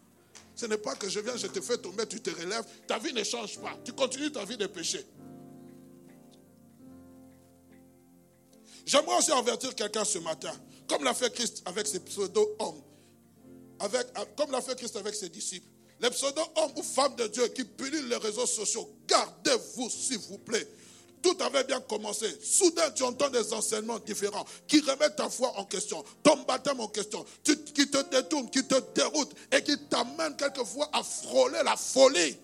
Ce 0.54 0.68
n'est 0.68 0.78
pas 0.78 0.94
que 0.94 1.10
je 1.10 1.20
viens, 1.20 1.36
je 1.36 1.48
te 1.48 1.60
fais 1.62 1.80
tomber, 1.80 2.06
tu 2.06 2.22
te 2.22 2.30
relèves. 2.30 2.64
Ta 2.86 3.00
vie 3.00 3.12
ne 3.12 3.24
change 3.24 3.58
pas. 3.58 3.76
Tu 3.84 3.92
continues 3.92 4.32
ta 4.32 4.46
vie 4.46 4.56
de 4.56 4.68
péché. 4.68 5.04
J'aimerais 8.86 9.18
aussi 9.18 9.32
avertir 9.32 9.74
quelqu'un 9.74 10.06
ce 10.06 10.20
matin, 10.20 10.54
comme 10.88 11.04
l'a 11.04 11.16
fait 11.16 11.34
Christ 11.34 11.64
avec 11.66 11.88
ses 11.88 12.02
pseudo-hommes, 12.02 12.84
avec, 13.80 14.06
comme 14.38 14.52
l'a 14.52 14.62
fait 14.62 14.78
Christ 14.78 14.96
avec 14.98 15.16
ses 15.16 15.30
disciples. 15.30 15.68
Les 16.02 16.12
pseudo-hommes 16.12 16.74
ou 16.76 16.84
femmes 16.84 17.16
de 17.16 17.26
Dieu 17.26 17.48
qui 17.48 17.64
pullulent 17.64 18.10
les 18.10 18.18
réseaux 18.18 18.46
sociaux, 18.46 18.88
gardez-vous 19.08 19.90
s'il 19.90 20.20
vous 20.20 20.38
plaît. 20.38 20.68
Tout 21.26 21.44
avait 21.44 21.64
bien 21.64 21.82
commencé. 21.82 22.28
Soudain, 22.40 22.92
tu 22.92 23.02
entends 23.02 23.32
des 23.32 23.52
enseignements 23.52 23.98
différents 23.98 24.46
qui 24.68 24.80
remettent 24.82 25.16
ta 25.16 25.28
foi 25.28 25.52
en 25.58 25.66
question, 25.66 26.06
ton 26.22 26.38
baptême 26.44 26.80
en 26.80 26.88
question, 26.88 27.26
qui 27.44 27.90
te 27.90 27.98
détournent, 28.12 28.48
qui 28.52 28.64
te 28.64 28.76
déroutent 28.94 29.34
et 29.52 29.64
qui 29.64 29.76
t'amènent 29.88 30.38
quelquefois 30.38 30.88
à 30.94 31.02
frôler 31.02 31.64
la 31.66 31.76
folie. 31.76 32.38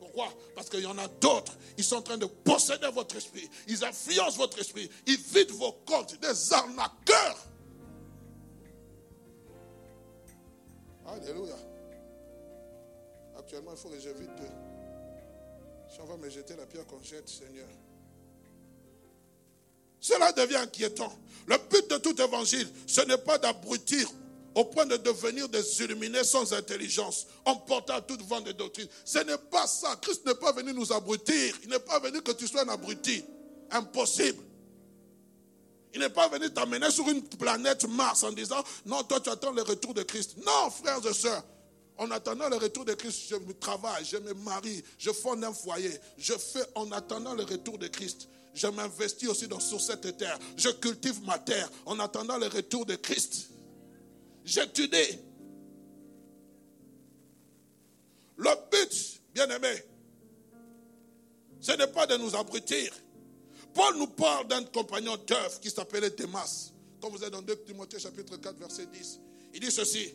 Pourquoi? 0.00 0.26
Parce 0.56 0.68
qu'il 0.68 0.80
y 0.80 0.86
en 0.86 0.98
a 0.98 1.06
d'autres. 1.06 1.56
Ils 1.78 1.84
sont 1.84 1.98
en 1.98 2.02
train 2.02 2.18
de 2.18 2.26
posséder 2.26 2.88
votre 2.92 3.14
esprit. 3.14 3.48
Ils 3.68 3.84
influencent 3.84 4.36
votre 4.36 4.58
esprit. 4.58 4.90
Ils 5.06 5.18
vident 5.18 5.54
vos 5.54 5.72
comptes. 5.86 6.20
Des 6.20 6.52
arnaqueurs. 6.52 7.46
Alléluia. 11.06 11.54
Actuellement, 13.38 13.70
il 13.70 13.78
faut 13.78 13.90
que 13.90 14.00
j'évite 14.00 14.34
de. 14.40 14.75
Si 15.96 16.02
on 16.02 16.04
va 16.04 16.18
me 16.18 16.28
jeter 16.28 16.54
la 16.56 16.66
pierre 16.66 16.86
qu'on 16.86 17.02
jette, 17.02 17.26
Seigneur. 17.26 17.66
Cela 19.98 20.30
devient 20.32 20.56
inquiétant. 20.56 21.10
Le 21.46 21.56
but 21.70 21.88
de 21.88 21.96
tout 21.96 22.20
évangile, 22.20 22.68
ce 22.86 23.00
n'est 23.00 23.16
pas 23.16 23.38
d'abrutir 23.38 24.06
au 24.54 24.66
point 24.66 24.84
de 24.84 24.98
devenir 24.98 25.48
des 25.48 25.82
illuminés 25.82 26.22
sans 26.22 26.52
intelligence, 26.52 27.26
en 27.46 27.56
portant 27.56 28.02
toute 28.02 28.20
vente 28.20 28.44
de 28.44 28.52
doctrine. 28.52 28.86
Ce 29.06 29.20
n'est 29.20 29.38
pas 29.38 29.66
ça. 29.66 29.96
Christ 30.02 30.26
n'est 30.26 30.34
pas 30.34 30.52
venu 30.52 30.74
nous 30.74 30.92
abrutir. 30.92 31.56
Il 31.62 31.70
n'est 31.70 31.78
pas 31.78 31.98
venu 31.98 32.20
que 32.20 32.32
tu 32.32 32.46
sois 32.46 32.60
un 32.60 32.68
abruti. 32.68 33.24
Impossible. 33.70 34.42
Il 35.94 36.00
n'est 36.00 36.10
pas 36.10 36.28
venu 36.28 36.52
t'amener 36.52 36.90
sur 36.90 37.08
une 37.08 37.22
planète 37.22 37.88
Mars 37.88 38.22
en 38.22 38.32
disant, 38.32 38.62
non, 38.84 39.02
toi 39.04 39.18
tu 39.18 39.30
attends 39.30 39.52
le 39.52 39.62
retour 39.62 39.94
de 39.94 40.02
Christ. 40.02 40.36
Non, 40.44 40.70
frères 40.70 41.06
et 41.06 41.14
sœurs. 41.14 41.42
En 41.98 42.10
attendant 42.10 42.48
le 42.48 42.56
retour 42.56 42.84
de 42.84 42.94
Christ, 42.94 43.28
je 43.30 43.36
me 43.36 43.54
travaille, 43.54 44.04
je 44.04 44.18
me 44.18 44.34
marie, 44.34 44.82
je 44.98 45.10
fonde 45.10 45.42
un 45.44 45.52
foyer. 45.52 45.92
Je 46.18 46.34
fais 46.34 46.64
en 46.74 46.90
attendant 46.92 47.34
le 47.34 47.44
retour 47.44 47.78
de 47.78 47.86
Christ. 47.88 48.28
Je 48.52 48.66
m'investis 48.66 49.28
aussi 49.28 49.48
dans, 49.48 49.60
sur 49.60 49.80
cette 49.80 50.16
terre. 50.16 50.38
Je 50.56 50.68
cultive 50.70 51.22
ma 51.24 51.38
terre 51.38 51.70
en 51.86 51.98
attendant 51.98 52.36
le 52.36 52.46
retour 52.46 52.84
de 52.84 52.96
Christ. 52.96 53.48
J'étudie. 54.44 55.18
Le 58.36 58.50
but, 58.70 59.22
bien 59.34 59.48
aimé, 59.48 59.82
ce 61.60 61.72
n'est 61.72 61.86
pas 61.86 62.06
de 62.06 62.16
nous 62.16 62.36
abrutir. 62.36 62.92
Paul 63.72 63.96
nous 63.96 64.06
parle 64.06 64.46
d'un 64.48 64.64
compagnon 64.64 65.16
d'œuvre 65.16 65.60
qui 65.60 65.70
s'appelait 65.70 66.10
Demas. 66.10 66.72
Comme 67.00 67.12
vous 67.12 67.24
êtes 67.24 67.32
dans 67.32 67.42
2 67.42 67.64
Timothée 67.64 67.98
chapitre 67.98 68.36
4, 68.36 68.56
verset 68.58 68.86
10. 68.86 69.20
Il 69.54 69.60
dit 69.60 69.70
ceci 69.70 70.14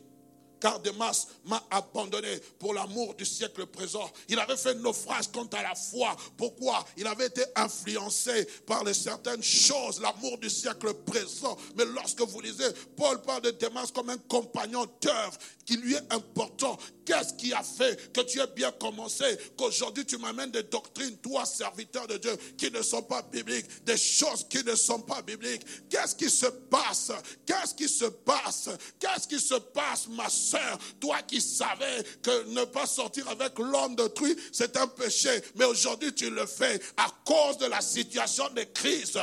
car 0.62 0.80
Demas 0.80 1.28
m'a 1.46 1.62
abandonné 1.70 2.40
pour 2.60 2.74
l'amour 2.74 3.16
du 3.16 3.26
siècle 3.26 3.66
présent. 3.66 4.10
Il 4.30 4.40
avait 4.40 4.56
fait 4.56 4.76
naufrage 4.76 5.30
quant 5.34 5.48
à 5.52 5.64
la 5.64 5.76
foi. 5.76 6.16
Pourquoi? 6.38 6.86
Il 6.96 7.08
avait 7.08 7.28
été 7.28 7.44
influencé 7.56 8.46
par 8.66 8.84
les 8.84 8.94
certaines 8.94 9.44
choses, 9.44 10.00
l'amour 10.00 10.38
du 10.38 10.50
siècle 10.50 10.94
présent. 10.94 11.58
Mais 11.76 11.86
lorsque 11.86 12.22
vous 12.22 12.40
lisez, 12.40 12.72
Paul 12.96 13.22
parle 13.22 13.42
de 13.42 13.52
Demas 13.52 13.92
comme 13.94 14.12
un 14.12 14.18
compagnon 14.18 14.86
d'œuvre 15.02 15.38
qui 15.72 15.78
lui 15.78 15.94
est 15.94 16.14
important. 16.14 16.78
Qu'est-ce 17.06 17.34
qui 17.34 17.54
a 17.54 17.64
fait 17.64 18.12
que 18.12 18.22
tu 18.22 18.40
aies 18.40 18.48
bien 18.56 18.72
commencé, 18.74 19.26
qu'aujourd'hui 19.58 20.06
tu 20.06 20.18
m'amènes 20.18 20.52
des 20.52 20.64
doctrines, 20.64 21.16
toi, 21.18 21.46
serviteur 21.46 22.08
de 22.08 22.18
Dieu, 22.18 22.36
qui 22.58 22.70
ne 22.70 22.82
sont 22.82 23.02
pas 23.02 23.22
bibliques, 23.22 23.66
des 23.86 23.98
choses 23.98 24.46
qui 24.50 24.64
ne 24.64 24.76
sont 24.76 25.00
pas 25.00 25.22
bibliques? 25.22 25.62
Qu'est-ce 25.90 26.14
qui 26.14 26.30
se 26.30 26.46
passe? 26.46 27.12
Qu'est-ce 27.46 27.74
qui 27.74 27.88
se 27.88 28.06
passe? 28.06 28.70
Qu'est-ce 29.00 29.28
qui 29.28 29.40
se 29.40 29.56
passe, 29.56 30.08
ma 30.10 30.30
soeur 30.30 30.78
Toi 31.00 31.22
qui 31.22 31.40
savais 31.40 32.04
que 32.22 32.50
ne 32.50 32.66
pas 32.66 32.86
sortir 32.86 33.28
avec 33.30 33.58
l'homme 33.58 33.96
d'autrui, 33.96 34.36
c'est 34.52 34.76
un 34.76 34.88
péché, 34.88 35.42
mais 35.56 35.66
aujourd'hui 35.66 36.14
tu 36.14 36.30
le 36.30 36.46
fais 36.46 36.82
à 36.98 37.08
cause 37.26 37.58
de 37.60 37.68
la 37.68 37.80
situation 37.80 38.50
de 38.54 38.64
crise. 38.64 39.14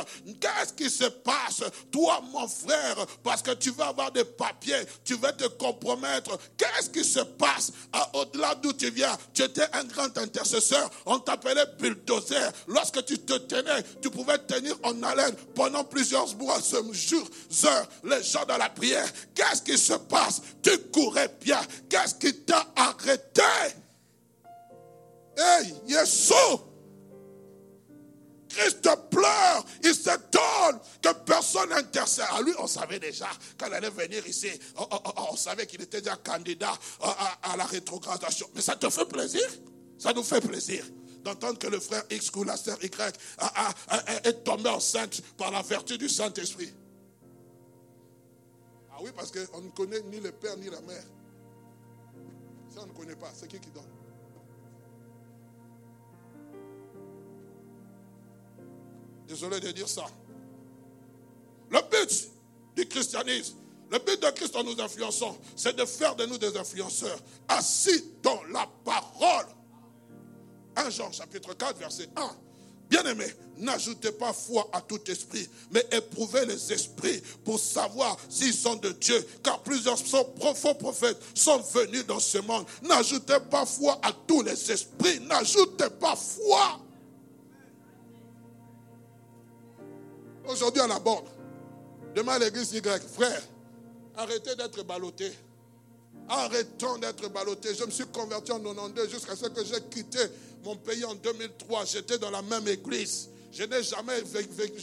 Qu'est-ce 0.41 0.73
qui 0.73 0.89
se 0.89 1.05
passe? 1.05 1.63
Toi, 1.91 2.21
mon 2.31 2.47
frère, 2.47 3.05
parce 3.23 3.43
que 3.43 3.51
tu 3.51 3.69
vas 3.69 3.87
avoir 3.87 4.11
des 4.11 4.25
papiers, 4.25 4.81
tu 5.05 5.13
vas 5.15 5.31
te 5.31 5.47
compromettre. 5.47 6.38
Qu'est-ce 6.57 6.89
qui 6.89 7.03
se 7.03 7.19
passe 7.19 7.71
au-delà 8.13 8.55
d'où 8.55 8.73
tu 8.73 8.89
viens, 8.91 9.17
tu 9.33 9.43
étais 9.43 9.65
un 9.73 9.83
grand 9.85 10.17
intercesseur. 10.17 10.89
On 11.05 11.19
t'appelait 11.19 11.65
bulldozer. 11.79 12.51
Lorsque 12.67 13.03
tu 13.05 13.19
te 13.19 13.33
tenais, 13.33 13.83
tu 14.01 14.09
pouvais 14.09 14.37
tenir 14.39 14.75
en 14.83 15.01
haleine 15.03 15.35
pendant 15.55 15.83
plusieurs 15.83 16.35
mois, 16.37 16.59
ce 16.61 16.77
jour, 16.93 17.27
heures, 17.65 17.87
les 18.03 18.23
gens 18.23 18.45
dans 18.45 18.57
la 18.57 18.69
prière. 18.69 19.07
Qu'est-ce 19.33 19.61
qui 19.61 19.77
se 19.77 19.93
passe? 19.93 20.41
Tu 20.61 20.77
courais 20.91 21.35
bien. 21.41 21.61
Qu'est-ce 21.89 22.15
qui 22.15 22.33
t'a 22.41 22.65
arrêté? 22.75 23.41
Hey, 25.37 25.73
Yesu 25.87 26.33
Christ 28.49 28.89
pleure, 29.11 29.65
il 29.83 29.93
s'étonne 29.93 30.79
que 31.01 31.13
personne 31.25 31.69
n'intercède. 31.69 32.25
À 32.31 32.41
lui, 32.41 32.51
on 32.57 32.67
savait 32.67 32.99
déjà, 32.99 33.29
quand 33.57 33.67
il 33.67 33.73
allait 33.73 33.89
venir 33.91 34.25
ici, 34.27 34.49
on, 34.75 35.35
savait 35.35 35.67
qu'il 35.67 35.81
était 35.81 36.01
déjà 36.01 36.15
candidat 36.17 36.73
à, 37.43 37.55
la 37.55 37.65
rétrogradation. 37.65 38.49
Mais 38.55 38.61
ça 38.61 38.75
te 38.75 38.89
fait 38.89 39.05
plaisir? 39.05 39.47
Ça 39.97 40.13
nous 40.13 40.23
fait 40.23 40.41
plaisir 40.41 40.83
d'entendre 41.23 41.59
que 41.59 41.67
le 41.67 41.79
frère 41.79 42.03
X 42.09 42.31
ou 42.35 42.43
la 42.43 42.57
sœur 42.57 42.77
Y 42.83 43.17
est 44.23 44.43
tombé 44.43 44.69
enceinte 44.69 45.21
par 45.37 45.51
la 45.51 45.61
vertu 45.61 45.97
du 45.97 46.09
Saint-Esprit. 46.09 46.73
Ah 48.91 48.97
oui, 49.01 49.11
parce 49.15 49.31
qu'on 49.31 49.61
ne 49.61 49.69
connaît 49.69 50.01
ni 50.01 50.19
le 50.19 50.31
père 50.31 50.57
ni 50.57 50.69
la 50.69 50.81
mère. 50.81 51.03
Ça, 52.73 52.81
on 52.81 52.87
ne 52.87 52.93
connaît 52.93 53.15
pas. 53.15 53.31
C'est 53.33 53.47
qui 53.47 53.59
qui 53.59 53.69
donne? 53.69 53.98
Désolé 59.29 59.59
de 59.59 59.69
dire 59.69 59.87
ça. 59.87 60.07
Le 61.69 61.79
but 61.91 62.29
du 62.75 62.87
christianisme, 62.87 63.57
le 63.91 63.99
but 63.99 64.19
de 64.19 64.27
Christ 64.31 64.55
en 64.55 64.63
nous 64.63 64.81
influençant, 64.81 65.37
c'est 65.55 65.75
de 65.75 65.85
faire 65.85 66.15
de 66.15 66.25
nous 66.25 66.39
des 66.39 66.57
influenceurs 66.57 67.19
assis 67.47 68.05
dans 68.23 68.41
la 68.51 68.67
parole. 68.83 69.45
1 70.75 70.89
Jean 70.89 71.11
chapitre 71.11 71.53
4 71.53 71.77
verset 71.77 72.09
1. 72.15 72.37
Bien-aimés, 72.89 73.31
n'ajoutez 73.57 74.11
pas 74.13 74.33
foi 74.33 74.67
à 74.73 74.81
tout 74.81 74.99
esprit, 75.11 75.47
mais 75.69 75.85
éprouvez 75.91 76.43
les 76.47 76.73
esprits 76.73 77.21
pour 77.45 77.59
savoir 77.59 78.17
s'ils 78.29 78.51
sont 78.51 78.77
de 78.77 78.89
Dieu, 78.93 79.23
car 79.43 79.61
plusieurs 79.61 79.99
faux 79.99 80.73
prophètes 80.73 81.21
sont 81.35 81.59
venus 81.59 82.03
dans 82.07 82.19
ce 82.19 82.39
monde. 82.39 82.65
N'ajoutez 82.81 83.37
pas 83.51 83.67
foi 83.67 83.99
à 84.01 84.11
tous 84.11 84.41
les 84.41 84.71
esprits, 84.71 85.19
n'ajoutez 85.19 85.91
pas 85.99 86.15
foi. 86.15 86.79
Aujourd'hui 90.49 90.81
à 90.81 90.87
la 90.87 90.97
borne. 90.97 91.27
Demain 92.15 92.39
l'église 92.39 92.73
Y. 92.73 93.03
Frère, 93.07 93.43
arrêtez 94.15 94.55
d'être 94.55 94.83
ballotté. 94.83 95.31
Arrêtons 96.27 96.97
d'être 96.97 97.29
ballottés. 97.29 97.75
Je 97.75 97.83
me 97.83 97.91
suis 97.91 98.07
converti 98.07 98.51
en 98.51 98.59
92 98.59 99.11
jusqu'à 99.11 99.35
ce 99.35 99.45
que 99.45 99.63
j'ai 99.63 99.79
quitté 99.91 100.17
mon 100.63 100.75
pays 100.75 101.05
en 101.05 101.13
2003. 101.13 101.85
J'étais 101.85 102.17
dans 102.17 102.31
la 102.31 102.41
même 102.41 102.67
église. 102.67 103.29
Je 103.51 103.63
n'ai 103.63 103.83
jamais 103.83 104.21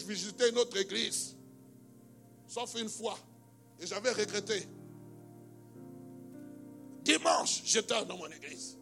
visité 0.06 0.50
une 0.50 0.58
autre 0.58 0.76
église. 0.76 1.34
Sauf 2.46 2.72
une 2.80 2.88
fois. 2.88 3.18
Et 3.80 3.86
j'avais 3.88 4.12
regretté. 4.12 4.68
Dimanche, 7.02 7.62
j'étais 7.64 8.04
dans 8.04 8.16
mon 8.16 8.28
église. 8.28 8.76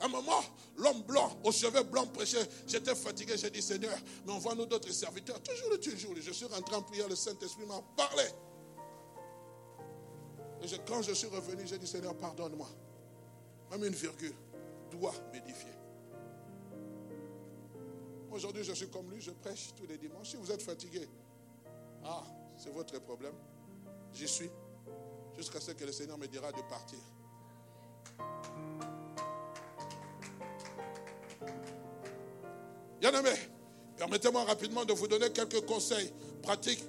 À 0.00 0.06
un 0.06 0.08
moment, 0.08 0.42
l'homme 0.76 1.02
blanc, 1.02 1.38
aux 1.44 1.52
cheveux 1.52 1.82
blancs 1.84 2.12
prêchait. 2.12 2.46
J'étais 2.66 2.94
fatigué. 2.94 3.36
J'ai 3.36 3.50
dit, 3.50 3.62
Seigneur, 3.62 3.96
mais 4.26 4.32
envoie-nous 4.32 4.66
d'autres 4.66 4.92
serviteurs. 4.92 5.40
Toujours, 5.42 5.78
toujours. 5.80 6.14
Je 6.20 6.32
suis 6.32 6.46
rentré 6.46 6.74
en 6.74 6.82
prière. 6.82 7.08
Le 7.08 7.16
Saint-Esprit 7.16 7.66
m'a 7.66 7.80
parlé. 7.96 8.24
Et 10.62 10.66
quand 10.86 11.02
je 11.02 11.12
suis 11.12 11.28
revenu, 11.28 11.66
j'ai 11.66 11.78
dit, 11.78 11.86
Seigneur, 11.86 12.16
pardonne-moi. 12.16 12.68
Même 13.70 13.84
une 13.84 13.94
virgule 13.94 14.34
doit 14.90 15.14
m'édifier. 15.32 15.72
Aujourd'hui, 18.30 18.64
je 18.64 18.72
suis 18.72 18.88
comme 18.88 19.10
lui, 19.10 19.20
je 19.20 19.30
prêche 19.30 19.72
tous 19.76 19.86
les 19.86 19.96
dimanches. 19.96 20.30
Si 20.30 20.36
vous 20.36 20.50
êtes 20.50 20.62
fatigué, 20.62 21.08
ah, 22.04 22.24
c'est 22.56 22.72
votre 22.72 22.98
problème. 23.00 23.34
J'y 24.12 24.26
suis. 24.26 24.50
Jusqu'à 25.36 25.60
ce 25.60 25.72
que 25.72 25.84
le 25.84 25.92
Seigneur 25.92 26.18
me 26.18 26.26
dira 26.26 26.50
de 26.50 26.62
partir. 26.62 26.98
Bien 33.04 33.20
aimé, 33.20 33.36
permettez-moi 33.98 34.44
rapidement 34.44 34.86
de 34.86 34.94
vous 34.94 35.06
donner 35.06 35.30
quelques 35.30 35.60
conseils 35.66 36.10
pratiques 36.40 36.82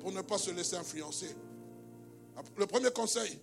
pour 0.00 0.10
ne 0.10 0.22
pas 0.22 0.38
se 0.38 0.50
laisser 0.50 0.76
influencer. 0.76 1.36
Le 2.56 2.64
premier 2.64 2.90
conseil, 2.90 3.38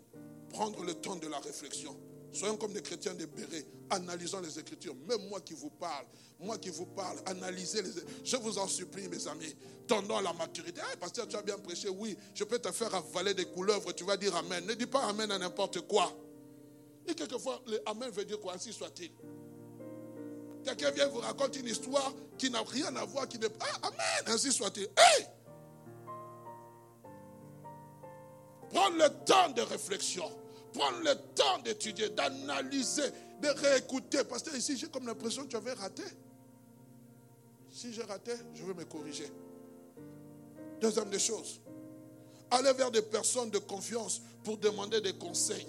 prendre 0.50 0.84
le 0.84 0.96
temps 0.96 1.18
de 1.18 1.28
la 1.28 1.38
réflexion. 1.38 1.96
Soyons 2.34 2.58
comme 2.58 2.74
des 2.74 2.82
chrétiens 2.82 3.14
débérés, 3.14 3.68
analysons 3.92 4.40
les 4.42 4.58
Écritures. 4.58 4.96
Même 5.08 5.30
moi 5.30 5.42
qui 5.42 5.54
vous 5.54 5.70
parle, 5.70 6.08
moi 6.40 6.58
qui 6.58 6.72
vous 6.72 6.88
parle, 6.88 7.20
analysez 7.28 7.84
les 7.84 7.92
Je 8.24 8.36
vous 8.38 8.58
en 8.58 8.68
supplie, 8.68 9.08
mes 9.10 9.28
amis, 9.28 9.56
tendons 9.86 10.18
à 10.18 10.24
la 10.24 10.34
maturité. 10.34 10.82
Ah, 10.92 10.98
pasteur, 10.98 11.28
tu 11.28 11.36
as 11.36 11.44
bien 11.44 11.60
prêché, 11.60 11.88
oui, 11.88 12.18
je 12.34 12.44
peux 12.46 12.58
te 12.58 12.72
faire 12.72 12.96
avaler 12.96 13.36
des 13.36 13.46
couleuvres, 13.46 13.94
tu 13.94 14.06
vas 14.06 14.18
dire 14.18 14.36
Amen. 14.36 14.66
Ne 14.66 14.74
dis 14.74 14.88
pas 14.88 15.04
Amen 15.04 15.30
à 15.30 15.38
n'importe 15.38 15.82
quoi. 15.82 16.12
Et 17.08 17.14
quelquefois, 17.14 17.62
Amen 17.86 18.10
veut 18.10 18.26
dire 18.26 18.40
quoi? 18.40 18.56
Ainsi 18.56 18.74
soit-il. 18.74 19.12
Quelqu'un 20.68 20.92
vient 20.92 21.08
vous 21.08 21.20
raconter 21.20 21.62
une 21.62 21.68
histoire 21.68 22.14
qui 22.38 22.50
n'a 22.50 22.62
rien 22.62 22.94
à 22.98 23.06
voir, 23.06 23.26
qui 23.26 23.38
pas 23.38 23.48
ah, 23.62 23.88
Amen, 23.88 24.36
ainsi 24.36 24.52
soit-il. 24.52 24.84
Hey! 24.98 25.26
Prendre 28.70 28.98
le 28.98 29.08
temps 29.24 29.50
de 29.56 29.62
réflexion, 29.62 30.30
prendre 30.74 31.00
le 31.00 31.16
temps 31.36 31.60
d'étudier, 31.64 32.10
d'analyser, 32.10 33.10
de 33.42 33.48
réécouter. 33.48 34.26
Parce 34.26 34.44
que 34.44 34.58
ici, 34.58 34.76
j'ai 34.76 34.88
comme 34.88 35.08
l'impression 35.08 35.44
que 35.44 35.48
tu 35.48 35.56
avais 35.56 35.72
raté. 35.72 36.04
Si 37.72 37.94
j'ai 37.94 38.04
raté, 38.04 38.34
je 38.54 38.66
vais 38.66 38.74
me 38.74 38.84
corriger. 38.84 39.32
Deuxième 40.82 41.10
des 41.10 41.20
choses, 41.20 41.62
aller 42.52 42.74
vers 42.74 42.92
des 42.92 43.04
personnes 43.04 43.52
de 43.52 43.60
confiance 43.60 44.22
pour 44.44 44.58
demander 44.58 45.00
des 45.00 45.14
conseils, 45.14 45.68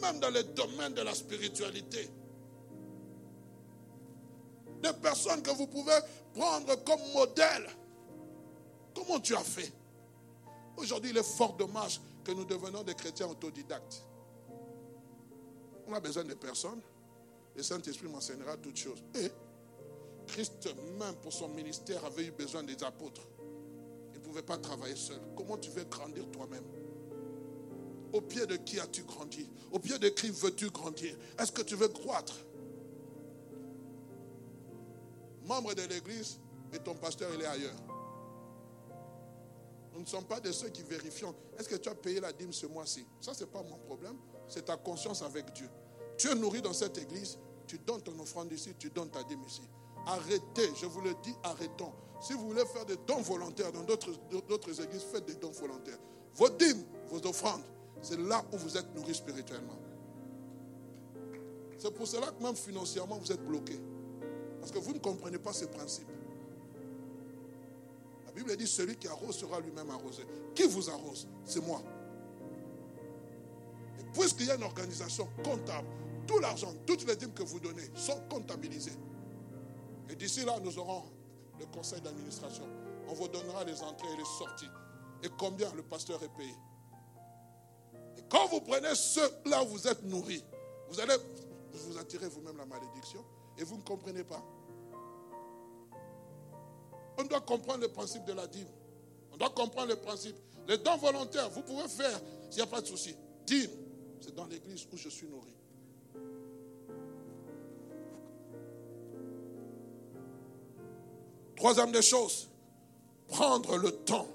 même 0.00 0.20
dans 0.20 0.30
le 0.30 0.42
domaine 0.42 0.94
de 0.94 1.02
la 1.02 1.14
spiritualité. 1.14 2.08
Des 4.82 4.92
personnes 4.94 5.42
que 5.42 5.50
vous 5.50 5.66
pouvez 5.66 5.98
prendre 6.34 6.74
comme 6.84 7.00
modèle. 7.14 7.68
Comment 8.94 9.20
tu 9.20 9.34
as 9.34 9.44
fait? 9.44 9.72
Aujourd'hui, 10.76 11.10
il 11.10 11.16
est 11.16 11.22
fort 11.36 11.54
dommage 11.54 12.00
que 12.24 12.32
nous 12.32 12.44
devenons 12.44 12.82
des 12.82 12.94
chrétiens 12.94 13.28
autodidactes. 13.28 14.04
On 15.86 15.92
a 15.94 16.00
besoin 16.00 16.24
de 16.24 16.34
personnes. 16.34 16.80
Le 17.54 17.62
Saint-Esprit 17.62 18.08
m'enseignera 18.08 18.56
toutes 18.56 18.76
choses. 18.76 19.02
Et 19.14 19.30
Christ 20.26 20.68
même 20.98 21.14
pour 21.16 21.32
son 21.32 21.48
ministère 21.48 22.04
avait 22.04 22.24
eu 22.24 22.30
besoin 22.30 22.62
des 22.62 22.82
apôtres. 22.82 23.22
Il 24.12 24.18
ne 24.20 24.24
pouvait 24.24 24.42
pas 24.42 24.56
travailler 24.58 24.96
seul. 24.96 25.20
Comment 25.36 25.58
tu 25.58 25.70
veux 25.70 25.84
grandir 25.84 26.28
toi-même? 26.30 26.64
Au 28.12 28.20
pied 28.20 28.46
de 28.46 28.56
qui 28.56 28.80
as-tu 28.80 29.02
grandi? 29.04 29.48
Au 29.70 29.78
pied 29.78 29.98
de 29.98 30.08
qui 30.08 30.28
veux-tu 30.30 30.70
grandir? 30.70 31.16
Est-ce 31.38 31.52
que 31.52 31.62
tu 31.62 31.76
veux 31.76 31.88
croître? 31.88 32.34
Membre 35.44 35.74
de 35.74 35.82
l'Église 35.82 36.38
et 36.72 36.78
ton 36.78 36.94
pasteur, 36.94 37.30
il 37.34 37.42
est 37.42 37.46
ailleurs. 37.46 37.76
Nous 39.92 40.00
ne 40.00 40.06
sommes 40.06 40.24
pas 40.24 40.40
de 40.40 40.50
ceux 40.52 40.68
qui 40.70 40.82
vérifions. 40.82 41.34
Est-ce 41.58 41.68
que 41.68 41.76
tu 41.76 41.88
as 41.88 41.94
payé 41.94 42.20
la 42.20 42.32
dîme 42.32 42.52
ce 42.52 42.66
mois-ci? 42.66 43.06
Ça, 43.20 43.34
ce 43.34 43.44
n'est 43.44 43.50
pas 43.50 43.62
mon 43.62 43.76
problème. 43.76 44.16
C'est 44.48 44.64
ta 44.64 44.76
conscience 44.76 45.22
avec 45.22 45.52
Dieu. 45.52 45.68
Tu 46.16 46.28
es 46.28 46.34
nourri 46.34 46.62
dans 46.62 46.72
cette 46.72 46.96
église, 46.98 47.38
tu 47.66 47.78
donnes 47.78 48.02
ton 48.02 48.18
offrande 48.18 48.52
ici, 48.52 48.74
tu 48.78 48.90
donnes 48.90 49.10
ta 49.10 49.22
dîme 49.24 49.42
ici. 49.46 49.62
Arrêtez, 50.06 50.70
je 50.80 50.86
vous 50.86 51.00
le 51.00 51.14
dis, 51.22 51.34
arrêtons. 51.42 51.92
Si 52.20 52.32
vous 52.32 52.48
voulez 52.48 52.64
faire 52.66 52.86
des 52.86 52.96
dons 53.06 53.20
volontaires 53.20 53.72
dans 53.72 53.82
d'autres 53.82 54.80
églises, 54.80 55.02
faites 55.02 55.26
des 55.26 55.34
dons 55.34 55.50
volontaires. 55.50 55.98
Vos 56.34 56.48
dîmes, 56.48 56.84
vos 57.08 57.26
offrandes, 57.26 57.62
c'est 58.00 58.18
là 58.18 58.44
où 58.52 58.56
vous 58.56 58.76
êtes 58.76 58.94
nourri 58.94 59.14
spirituellement. 59.14 59.78
C'est 61.78 61.92
pour 61.92 62.06
cela 62.06 62.28
que 62.28 62.42
même 62.42 62.56
financièrement, 62.56 63.18
vous 63.18 63.32
êtes 63.32 63.44
bloqué. 63.44 63.78
Parce 64.62 64.70
que 64.70 64.78
vous 64.78 64.92
ne 64.92 65.00
comprenez 65.00 65.38
pas 65.38 65.52
ces 65.52 65.66
principes. 65.66 66.06
La 68.26 68.30
Bible 68.30 68.56
dit 68.56 68.68
celui 68.68 68.94
qui 68.94 69.08
arrose 69.08 69.36
sera 69.36 69.58
lui-même 69.58 69.90
arrosé. 69.90 70.22
Qui 70.54 70.68
vous 70.68 70.88
arrose? 70.88 71.26
C'est 71.44 71.60
moi. 71.66 71.82
Et 73.98 74.04
puisqu'il 74.12 74.46
y 74.46 74.50
a 74.52 74.54
une 74.54 74.62
organisation 74.62 75.28
comptable, 75.42 75.88
tout 76.28 76.38
l'argent, 76.38 76.72
toutes 76.86 77.04
les 77.08 77.16
dîmes 77.16 77.32
que 77.32 77.42
vous 77.42 77.58
donnez 77.58 77.90
sont 77.96 78.20
comptabilisées. 78.30 78.96
Et 80.08 80.14
d'ici 80.14 80.44
là, 80.44 80.60
nous 80.60 80.78
aurons 80.78 81.02
le 81.58 81.66
conseil 81.66 82.00
d'administration. 82.00 82.62
On 83.08 83.14
vous 83.14 83.26
donnera 83.26 83.64
les 83.64 83.82
entrées 83.82 84.12
et 84.12 84.16
les 84.16 84.38
sorties. 84.38 84.70
Et 85.24 85.28
combien 85.40 85.72
le 85.74 85.82
pasteur 85.82 86.22
est 86.22 86.32
payé. 86.36 86.54
Et 88.16 88.22
quand 88.30 88.46
vous 88.46 88.60
prenez 88.60 88.94
ce 88.94 89.48
là 89.48 89.64
où 89.64 89.66
vous 89.66 89.88
êtes 89.88 90.04
nourri, 90.04 90.44
vous 90.88 91.00
allez 91.00 91.16
vous 91.72 91.98
attirer 91.98 92.28
vous-même 92.28 92.58
la 92.58 92.66
malédiction 92.66 93.24
et 93.58 93.64
vous 93.64 93.76
ne 93.76 93.82
comprenez 93.82 94.24
pas. 94.24 94.42
On 97.18 97.24
doit 97.24 97.40
comprendre 97.40 97.80
le 97.80 97.88
principe 97.88 98.24
de 98.24 98.32
la 98.32 98.46
dîme. 98.46 98.68
On 99.32 99.36
doit 99.36 99.50
comprendre 99.50 99.88
le 99.88 99.96
principe. 99.96 100.36
Les 100.68 100.78
dons 100.78 100.96
volontaires, 100.96 101.50
vous 101.50 101.62
pouvez 101.62 101.88
faire, 101.88 102.20
s'il 102.50 102.56
n'y 102.56 102.62
a 102.62 102.66
pas 102.66 102.80
de 102.80 102.86
souci. 102.86 103.14
Dîme, 103.46 103.70
c'est 104.20 104.34
dans 104.34 104.46
l'église 104.46 104.86
où 104.92 104.96
je 104.96 105.08
suis 105.08 105.26
nourri. 105.26 105.54
Troisième 111.56 111.92
des 111.92 112.02
choses, 112.02 112.48
prendre 113.28 113.76
le 113.76 113.92
temps 113.92 114.26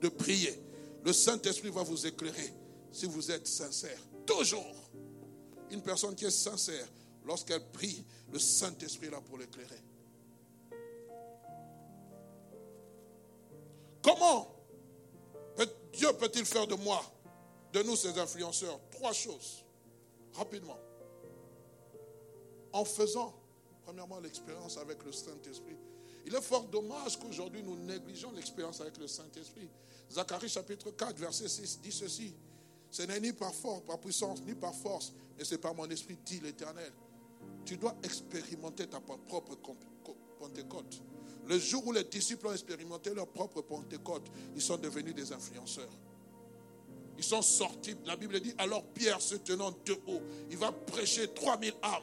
de 0.00 0.08
prier. 0.08 0.62
Le 1.04 1.12
Saint-Esprit 1.12 1.70
va 1.70 1.82
vous 1.82 2.06
éclairer 2.06 2.52
si 2.92 3.06
vous 3.06 3.30
êtes 3.30 3.46
sincère. 3.46 3.98
Toujours. 4.24 4.90
Une 5.70 5.82
personne 5.82 6.14
qui 6.14 6.24
est 6.24 6.30
sincère, 6.30 6.86
lorsqu'elle 7.24 7.64
prie, 7.72 8.04
le 8.32 8.38
Saint-Esprit 8.38 9.06
est 9.06 9.10
là 9.10 9.20
pour 9.20 9.38
l'éclairer. 9.38 9.80
Comment 14.02 14.56
Dieu 15.96 16.12
peut-il 16.12 16.44
faire 16.44 16.66
de 16.66 16.74
moi, 16.74 17.02
de 17.72 17.82
nous, 17.82 17.96
ces 17.96 18.18
influenceurs, 18.18 18.78
trois 18.90 19.14
choses, 19.14 19.64
rapidement. 20.34 20.78
En 22.72 22.84
faisant, 22.84 23.34
premièrement, 23.82 24.20
l'expérience 24.20 24.76
avec 24.76 25.02
le 25.04 25.12
Saint-Esprit. 25.12 25.76
Il 26.26 26.34
est 26.34 26.42
fort 26.42 26.64
dommage 26.64 27.18
qu'aujourd'hui 27.18 27.62
nous 27.62 27.76
négligeons 27.76 28.32
l'expérience 28.32 28.80
avec 28.82 28.98
le 28.98 29.06
Saint-Esprit. 29.06 29.68
Zacharie 30.10 30.50
chapitre 30.50 30.90
4, 30.90 31.16
verset 31.16 31.48
6 31.48 31.80
dit 31.80 31.92
ceci. 31.92 32.34
Ce 32.90 33.02
n'est 33.02 33.20
ni 33.20 33.32
par 33.32 33.54
force, 33.54 33.82
par 33.86 33.98
puissance, 33.98 34.42
ni 34.42 34.54
par 34.54 34.74
force, 34.74 35.14
mais 35.38 35.44
c'est 35.44 35.58
par 35.58 35.74
mon 35.74 35.88
esprit, 35.88 36.18
dit 36.26 36.40
l'Éternel. 36.40 36.92
Tu 37.66 37.76
dois 37.76 37.96
expérimenter 38.04 38.86
ta 38.86 39.00
propre 39.00 39.56
Pentecôte. 40.38 41.02
Le 41.46 41.58
jour 41.58 41.84
où 41.86 41.92
les 41.92 42.04
disciples 42.04 42.46
ont 42.46 42.52
expérimenté 42.52 43.12
leur 43.12 43.26
propre 43.26 43.60
Pentecôte, 43.60 44.30
ils 44.54 44.62
sont 44.62 44.76
devenus 44.76 45.14
des 45.14 45.32
influenceurs. 45.32 45.90
Ils 47.18 47.24
sont 47.24 47.42
sortis. 47.42 47.96
La 48.04 48.16
Bible 48.16 48.38
dit 48.40 48.54
alors 48.58 48.84
Pierre 48.84 49.20
se 49.20 49.34
tenant 49.34 49.72
debout, 49.84 50.20
il 50.48 50.56
va 50.56 50.70
prêcher 50.70 51.32
3000 51.34 51.74
âmes. 51.82 52.02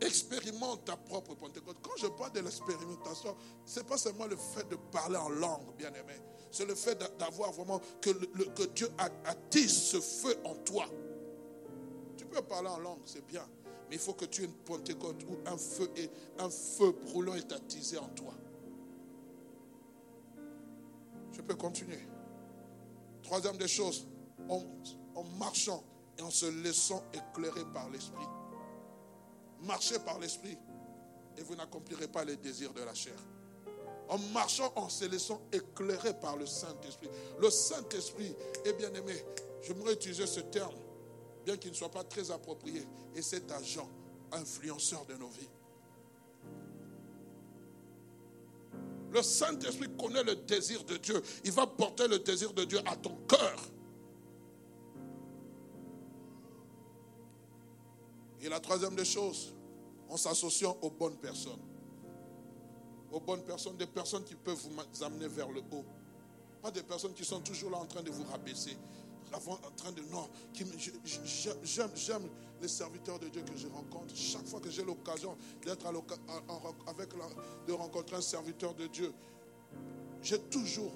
Expérimente 0.00 0.84
ta 0.84 0.96
propre 0.96 1.36
Pentecôte. 1.36 1.76
Quand 1.80 1.96
je 1.96 2.08
parle 2.08 2.32
de 2.32 2.40
l'expérimentation, 2.40 3.36
ce 3.64 3.78
n'est 3.78 3.86
pas 3.86 3.98
seulement 3.98 4.26
le 4.26 4.36
fait 4.36 4.68
de 4.68 4.74
parler 4.90 5.16
en 5.16 5.28
langue, 5.28 5.76
bien 5.78 5.90
aimé. 5.90 6.14
C'est 6.50 6.66
le 6.66 6.74
fait 6.74 6.98
d'avoir 7.20 7.52
vraiment 7.52 7.80
que, 8.00 8.10
que 8.10 8.64
Dieu 8.74 8.88
attise 9.24 9.72
ce 9.72 10.00
feu 10.00 10.36
en 10.44 10.56
toi. 10.56 10.86
Tu 12.22 12.28
peux 12.28 12.42
parler 12.42 12.68
en 12.68 12.78
langue, 12.78 13.00
c'est 13.04 13.26
bien. 13.26 13.44
Mais 13.88 13.96
il 13.96 13.98
faut 13.98 14.14
que 14.14 14.26
tu 14.26 14.42
aies 14.42 14.44
une 14.44 14.52
Pentecôte 14.52 15.24
où 15.24 15.38
un 15.44 15.56
feu, 15.56 15.90
et 15.96 16.08
un 16.38 16.48
feu 16.48 16.92
brûlant 16.92 17.34
est 17.34 17.50
attisé 17.50 17.98
en 17.98 18.06
toi. 18.10 18.32
Je 21.32 21.40
peux 21.40 21.56
continuer. 21.56 21.98
Troisième 23.24 23.56
des 23.56 23.66
choses, 23.66 24.06
en, 24.48 24.62
en 25.16 25.24
marchant 25.36 25.82
et 26.16 26.22
en 26.22 26.30
se 26.30 26.46
laissant 26.62 27.02
éclairer 27.12 27.64
par 27.74 27.90
l'Esprit. 27.90 28.26
Marchez 29.62 29.98
par 29.98 30.20
l'Esprit 30.20 30.56
et 31.36 31.42
vous 31.42 31.56
n'accomplirez 31.56 32.06
pas 32.06 32.24
les 32.24 32.36
désirs 32.36 32.72
de 32.72 32.82
la 32.82 32.94
chair. 32.94 33.16
en 34.08 34.18
marchant, 34.32 34.72
en 34.76 34.88
se 34.88 35.06
laissant 35.06 35.40
éclairer 35.52 36.12
par 36.20 36.36
le 36.36 36.46
Saint-Esprit. 36.46 37.08
Le 37.40 37.50
Saint-Esprit 37.50 38.36
est 38.64 38.74
bien 38.74 38.92
aimé. 38.94 39.24
J'aimerais 39.62 39.94
utiliser 39.94 40.26
ce 40.26 40.40
terme, 40.40 40.74
bien 41.44 41.56
qu'il 41.56 41.70
ne 41.70 41.76
soit 41.76 41.90
pas 41.90 42.04
très 42.04 42.30
approprié, 42.30 42.86
et 43.14 43.22
cet 43.22 43.50
agent 43.52 43.88
influenceur 44.32 45.04
de 45.06 45.14
nos 45.14 45.28
vies. 45.28 45.48
Le 49.12 49.22
Saint-Esprit 49.22 49.90
connaît 49.98 50.24
le 50.24 50.36
désir 50.36 50.82
de 50.84 50.96
Dieu. 50.96 51.22
Il 51.44 51.52
va 51.52 51.66
porter 51.66 52.08
le 52.08 52.18
désir 52.18 52.52
de 52.54 52.64
Dieu 52.64 52.78
à 52.86 52.96
ton 52.96 53.14
cœur. 53.28 53.58
Et 58.40 58.48
la 58.48 58.58
troisième 58.58 58.96
des 58.96 59.04
choses, 59.04 59.54
en 60.08 60.16
s'associant 60.16 60.76
aux 60.80 60.90
bonnes 60.90 61.16
personnes. 61.16 61.60
Aux 63.10 63.20
bonnes 63.20 63.44
personnes, 63.44 63.76
des 63.76 63.86
personnes 63.86 64.24
qui 64.24 64.34
peuvent 64.34 64.56
vous 64.56 65.04
amener 65.04 65.28
vers 65.28 65.50
le 65.50 65.60
haut. 65.60 65.84
Pas 66.62 66.70
des 66.70 66.82
personnes 66.82 67.12
qui 67.12 67.24
sont 67.24 67.40
toujours 67.40 67.70
là 67.70 67.78
en 67.78 67.86
train 67.86 68.02
de 68.02 68.10
vous 68.10 68.24
rabaisser. 68.24 68.76
En 69.34 69.70
train 69.76 69.92
de. 69.92 70.02
Non, 70.10 70.28
j'aime 71.64 72.28
les 72.60 72.68
serviteurs 72.68 73.18
de 73.18 73.28
Dieu 73.28 73.42
que 73.42 73.56
je 73.56 73.66
rencontre. 73.68 74.14
Chaque 74.14 74.46
fois 74.46 74.60
que 74.60 74.70
j'ai 74.70 74.84
l'occasion 74.84 75.36
d'être 75.64 75.86
avec 76.86 77.08
de 77.66 77.72
rencontrer 77.72 78.16
un 78.16 78.20
serviteur 78.20 78.74
de 78.74 78.86
Dieu, 78.86 79.12
j'ai 80.22 80.38
toujours, 80.38 80.92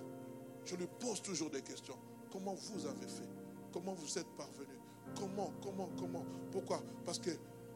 je 0.65 0.77
lui 0.77 0.87
pose 1.01 1.23
toujours 1.23 1.51
des 1.51 1.63
questions. 1.63 1.97
Comment 2.31 2.55
vous 2.55 2.87
avez 2.87 3.07
fait? 3.07 3.29
Comment 3.73 3.95
vous 3.95 4.19
êtes 4.19 4.29
parvenu? 4.37 4.79
Comment, 5.19 5.53
comment, 5.63 5.89
comment? 5.99 6.25
Pourquoi? 6.53 6.83
Parce 7.05 7.19
que 7.19 7.31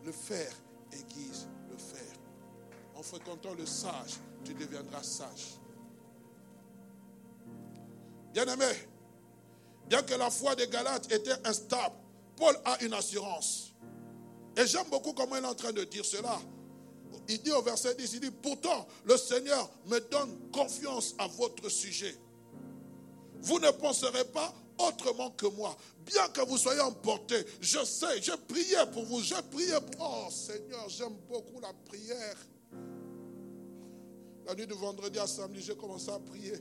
le 0.04 0.12
faire 0.12 0.52
aiguise 0.92 1.48
le 1.70 1.76
faire. 1.76 2.16
En 2.94 3.02
fréquentant 3.02 3.54
le 3.54 3.64
sage, 3.66 4.18
tu 4.44 4.52
deviendras 4.54 5.02
sage. 5.02 5.58
Bien-aimé, 8.32 8.66
bien 9.90 10.02
que 10.02 10.14
la 10.14 10.30
foi 10.30 10.54
des 10.54 10.68
Galates 10.68 11.12
était 11.12 11.34
instable, 11.44 11.96
Paul 12.36 12.56
a 12.64 12.82
une 12.84 12.94
assurance. 12.94 13.72
Et 14.56 14.64
j'aime 14.64 14.88
beaucoup 14.88 15.12
comment 15.12 15.36
il 15.36 15.44
est 15.44 15.48
en 15.48 15.54
train 15.54 15.72
de 15.72 15.82
dire 15.82 16.04
cela. 16.04 16.38
Il 17.28 17.42
dit 17.42 17.50
au 17.50 17.60
verset 17.60 17.96
10, 17.96 18.12
il 18.14 18.20
dit, 18.20 18.30
pourtant 18.30 18.86
le 19.04 19.16
Seigneur 19.16 19.68
me 19.86 19.98
donne 19.98 20.38
confiance 20.52 21.14
à 21.18 21.26
votre 21.26 21.68
sujet. 21.68 22.16
Vous 23.40 23.58
ne 23.58 23.70
penserez 23.72 24.24
pas 24.26 24.54
autrement 24.78 25.30
que 25.30 25.46
moi. 25.46 25.76
Bien 26.06 26.28
que 26.28 26.40
vous 26.42 26.56
soyez 26.56 26.80
emportés, 26.80 27.44
je 27.60 27.84
sais, 27.84 28.22
je 28.22 28.32
priais 28.32 28.86
pour 28.92 29.04
vous, 29.04 29.20
je 29.20 29.34
priais 29.50 29.80
pour... 29.92 30.26
Oh 30.26 30.30
Seigneur, 30.30 30.88
j'aime 30.88 31.16
beaucoup 31.28 31.60
la 31.60 31.72
prière. 31.86 32.36
La 34.46 34.54
nuit 34.54 34.66
de 34.66 34.74
vendredi 34.74 35.18
à 35.18 35.26
samedi, 35.26 35.60
j'ai 35.62 35.76
commencé 35.76 36.10
à 36.10 36.18
prier. 36.20 36.54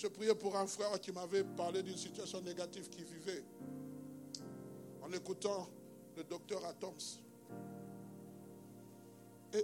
Je 0.00 0.06
priais 0.06 0.34
pour 0.34 0.56
un 0.56 0.66
frère 0.66 0.98
qui 0.98 1.12
m'avait 1.12 1.44
parlé 1.44 1.82
d'une 1.82 1.96
situation 1.98 2.40
négative 2.40 2.88
qu'il 2.88 3.04
vivait. 3.04 3.44
En 5.02 5.12
écoutant 5.12 5.68
le 6.16 6.24
docteur 6.24 6.64
Atoms. 6.64 7.20
Et, 9.52 9.62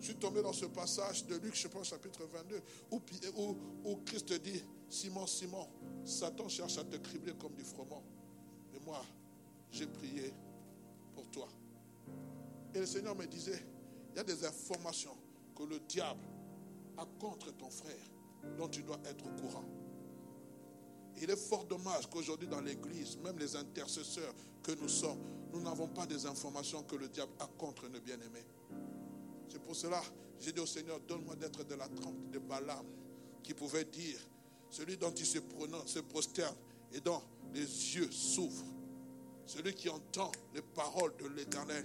je 0.00 0.06
suis 0.06 0.16
tombé 0.16 0.42
dans 0.42 0.52
ce 0.52 0.64
passage 0.64 1.24
de 1.26 1.36
Luc, 1.36 1.54
je 1.54 1.68
pense, 1.68 1.86
chapitre 1.86 2.24
22, 2.24 2.60
où, 2.90 3.96
Christ 4.04 4.32
dit, 4.42 4.60
Simon, 4.88 5.26
Simon, 5.28 5.68
Satan 6.04 6.48
cherche 6.48 6.78
à 6.78 6.82
te 6.82 6.96
cribler 6.96 7.34
comme 7.34 7.54
du 7.54 7.62
froment. 7.62 8.02
Mais 8.72 8.80
moi, 8.84 9.04
j'ai 9.70 9.86
prié 9.86 10.34
pour 11.14 11.30
toi. 11.30 11.46
Et 12.74 12.80
le 12.80 12.86
Seigneur 12.86 13.14
me 13.14 13.26
disait, 13.26 13.64
il 14.10 14.16
y 14.16 14.18
a 14.18 14.24
des 14.24 14.44
informations 14.44 15.16
que 15.54 15.62
le 15.62 15.78
diable 15.78 16.26
a 16.96 17.06
contre 17.20 17.52
ton 17.52 17.70
frère 17.70 18.10
dont 18.56 18.68
tu 18.68 18.82
dois 18.82 18.98
être 19.04 19.24
au 19.26 19.40
courant. 19.40 19.64
Il 21.22 21.30
est 21.30 21.36
fort 21.36 21.64
dommage 21.64 22.08
qu'aujourd'hui 22.08 22.48
dans 22.48 22.60
l'Église, 22.60 23.18
même 23.18 23.38
les 23.38 23.54
intercesseurs 23.56 24.34
que 24.62 24.72
nous 24.72 24.88
sommes, 24.88 25.18
nous 25.52 25.60
n'avons 25.60 25.88
pas 25.88 26.06
des 26.06 26.26
informations 26.26 26.82
que 26.84 26.96
le 26.96 27.08
diable 27.08 27.32
a 27.40 27.46
contre 27.58 27.88
nos 27.88 28.00
bien-aimés. 28.00 28.46
C'est 29.48 29.60
pour 29.60 29.74
cela, 29.74 30.00
j'ai 30.38 30.52
dit 30.52 30.60
au 30.60 30.66
Seigneur, 30.66 31.00
donne-moi 31.00 31.36
d'être 31.36 31.64
de 31.64 31.74
la 31.74 31.88
trempe 31.88 32.30
de 32.30 32.38
Balaam, 32.38 32.86
qui 33.42 33.52
pouvait 33.52 33.84
dire, 33.84 34.18
celui 34.70 34.96
dont 34.96 35.10
il 35.10 35.26
se, 35.26 35.38
se 35.86 35.98
prosterne 35.98 36.54
et 36.92 37.00
dont 37.00 37.20
les 37.52 37.60
yeux 37.60 38.10
s'ouvrent, 38.10 38.64
celui 39.46 39.74
qui 39.74 39.88
entend 39.88 40.30
les 40.54 40.62
paroles 40.62 41.14
de 41.16 41.26
l'Éternel. 41.28 41.84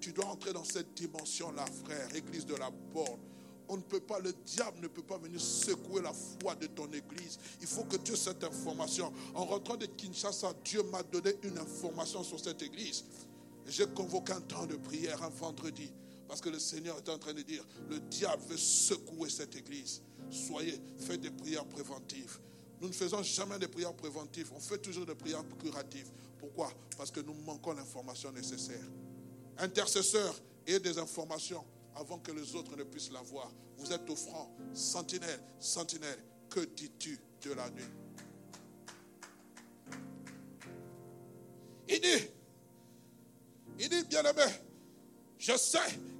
Tu 0.00 0.12
dois 0.12 0.26
entrer 0.26 0.52
dans 0.52 0.64
cette 0.64 0.92
dimension-là, 0.94 1.64
frère, 1.84 2.14
Église 2.14 2.44
de 2.44 2.54
la 2.54 2.70
borne. 2.70 3.20
On 3.68 3.76
ne 3.76 3.82
peut 3.82 4.00
pas, 4.00 4.18
le 4.20 4.32
diable 4.44 4.78
ne 4.80 4.88
peut 4.88 5.02
pas 5.02 5.18
venir 5.18 5.40
secouer 5.40 6.02
la 6.02 6.12
foi 6.12 6.54
de 6.54 6.66
ton 6.66 6.86
église. 6.86 7.38
Il 7.60 7.66
faut 7.66 7.84
que 7.84 7.96
tu 7.96 8.12
aies 8.12 8.16
cette 8.16 8.44
information. 8.44 9.12
En 9.34 9.44
rentrant 9.44 9.76
de 9.76 9.86
Kinshasa, 9.86 10.52
Dieu 10.64 10.82
m'a 10.84 11.02
donné 11.02 11.34
une 11.42 11.58
information 11.58 12.22
sur 12.22 12.38
cette 12.38 12.62
église. 12.62 13.04
J'ai 13.66 13.86
convoqué 13.86 14.32
un 14.32 14.40
temps 14.40 14.66
de 14.66 14.76
prière 14.76 15.22
un 15.22 15.28
vendredi. 15.28 15.92
Parce 16.28 16.40
que 16.40 16.48
le 16.48 16.58
Seigneur 16.58 16.96
est 16.96 17.08
en 17.08 17.18
train 17.18 17.34
de 17.34 17.42
dire, 17.42 17.64
le 17.88 18.00
diable 18.00 18.42
veut 18.48 18.56
secouer 18.56 19.30
cette 19.30 19.54
église. 19.56 20.02
Soyez, 20.30 20.80
faites 20.98 21.20
des 21.20 21.30
prières 21.30 21.66
préventives. 21.66 22.38
Nous 22.80 22.88
ne 22.88 22.92
faisons 22.92 23.22
jamais 23.22 23.58
des 23.58 23.68
prières 23.68 23.94
préventives, 23.94 24.50
on 24.54 24.60
fait 24.60 24.78
toujours 24.78 25.06
des 25.06 25.14
prières 25.14 25.44
curatives. 25.58 26.10
Pourquoi? 26.38 26.70
Parce 26.96 27.10
que 27.10 27.20
nous 27.20 27.32
manquons 27.32 27.72
l'information 27.72 28.32
nécessaire. 28.32 28.84
Intercesseur, 29.58 30.34
et 30.66 30.80
des 30.80 30.98
informations 30.98 31.64
avant 31.96 32.18
que 32.18 32.32
les 32.32 32.54
autres 32.54 32.76
ne 32.76 32.84
puissent 32.84 33.12
la 33.12 33.22
voir. 33.22 33.50
Vous 33.78 33.92
êtes 33.92 34.08
offrant, 34.08 34.54
sentinelle, 34.72 35.40
sentinelle, 35.58 36.18
que 36.48 36.60
dis-tu 36.60 37.18
de 37.42 37.52
la 37.52 37.68
nuit? 37.70 37.84
Il 41.88 42.00
dit, 42.00 42.28
il 43.78 43.88
dit, 43.88 44.04
bien 44.04 44.24
aimé, 44.24 44.52
je 45.38 45.56
sais 45.56 45.78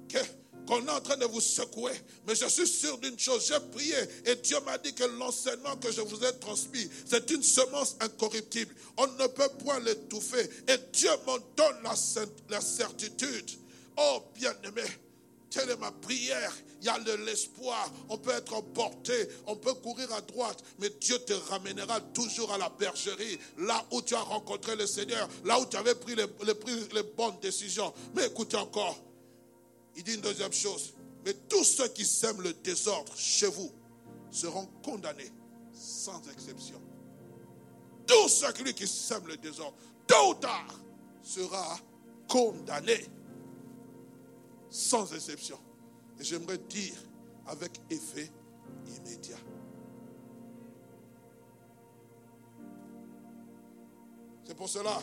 que 0.09 0.19
qu'on 0.67 0.85
est 0.85 0.91
en 0.91 0.99
train 0.99 1.17
de 1.17 1.25
vous 1.25 1.39
secouer. 1.39 1.93
Mais 2.27 2.35
je 2.35 2.45
suis 2.47 2.67
sûr 2.67 2.97
d'une 2.97 3.17
chose, 3.17 3.47
j'ai 3.47 3.59
prié 3.71 3.95
et 4.25 4.35
Dieu 4.35 4.59
m'a 4.65 4.77
dit 4.77 4.93
que 4.93 5.05
l'enseignement 5.05 5.77
que 5.77 5.91
je 5.91 6.01
vous 6.01 6.23
ai 6.23 6.37
transmis, 6.39 6.89
c'est 7.05 7.31
une 7.31 7.41
semence 7.41 7.95
incorruptible. 8.01 8.75
On 8.97 9.07
ne 9.07 9.27
peut 9.27 9.49
point 9.63 9.79
l'étouffer. 9.79 10.49
Et 10.67 10.77
Dieu 10.91 11.09
m'en 11.25 11.37
donne 11.55 11.77
la 12.49 12.61
certitude. 12.61 13.49
Oh 13.95 14.23
bien-aimé, 14.35 14.83
telle 15.57 15.71
est 15.71 15.77
ma 15.77 15.91
prière. 15.91 16.53
Il 16.81 16.85
y 16.85 16.89
a 16.89 16.99
de 16.99 17.13
l'espoir. 17.25 17.91
On 18.09 18.17
peut 18.17 18.31
être 18.31 18.53
emporté, 18.53 19.27
on 19.47 19.55
peut 19.55 19.73
courir 19.73 20.13
à 20.13 20.21
droite, 20.21 20.63
mais 20.79 20.89
Dieu 21.01 21.17
te 21.19 21.33
ramènera 21.33 21.99
toujours 22.13 22.53
à 22.53 22.57
la 22.59 22.69
bergerie, 22.69 23.39
là 23.57 23.83
où 23.91 24.01
tu 24.03 24.13
as 24.13 24.21
rencontré 24.21 24.75
le 24.75 24.85
Seigneur, 24.85 25.27
là 25.43 25.59
où 25.59 25.65
tu 25.65 25.75
avais 25.75 25.95
pris 25.95 26.15
les, 26.15 26.27
les 26.93 27.03
bonnes 27.03 27.39
décisions. 27.41 27.91
Mais 28.15 28.27
écoutez 28.27 28.57
encore, 28.57 29.01
il 29.95 30.03
dit 30.03 30.13
une 30.13 30.21
deuxième 30.21 30.53
chose. 30.53 30.93
Mais 31.25 31.33
tous 31.33 31.63
ceux 31.63 31.87
qui 31.87 32.05
sèment 32.05 32.41
le 32.41 32.53
désordre 32.53 33.13
chez 33.17 33.47
vous 33.47 33.71
seront 34.29 34.67
condamnés 34.83 35.31
sans 35.73 36.21
exception. 36.31 36.79
Tout 38.05 38.29
celui 38.29 38.73
qui 38.73 38.87
sème 38.87 39.27
le 39.27 39.37
désordre, 39.37 39.75
tôt 40.05 40.29
ou 40.29 40.33
tard, 40.35 40.79
sera 41.23 41.79
condamné 42.27 43.05
sans 44.69 45.13
exception. 45.13 45.59
Et 46.19 46.23
j'aimerais 46.23 46.57
dire 46.57 46.95
avec 47.47 47.79
effet 47.89 48.31
immédiat. 48.85 49.37
C'est 54.45 54.55
pour 54.55 54.69
cela, 54.69 54.97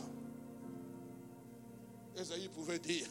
Esaïe 2.17 2.49
pouvait 2.49 2.79
dire, 2.79 3.07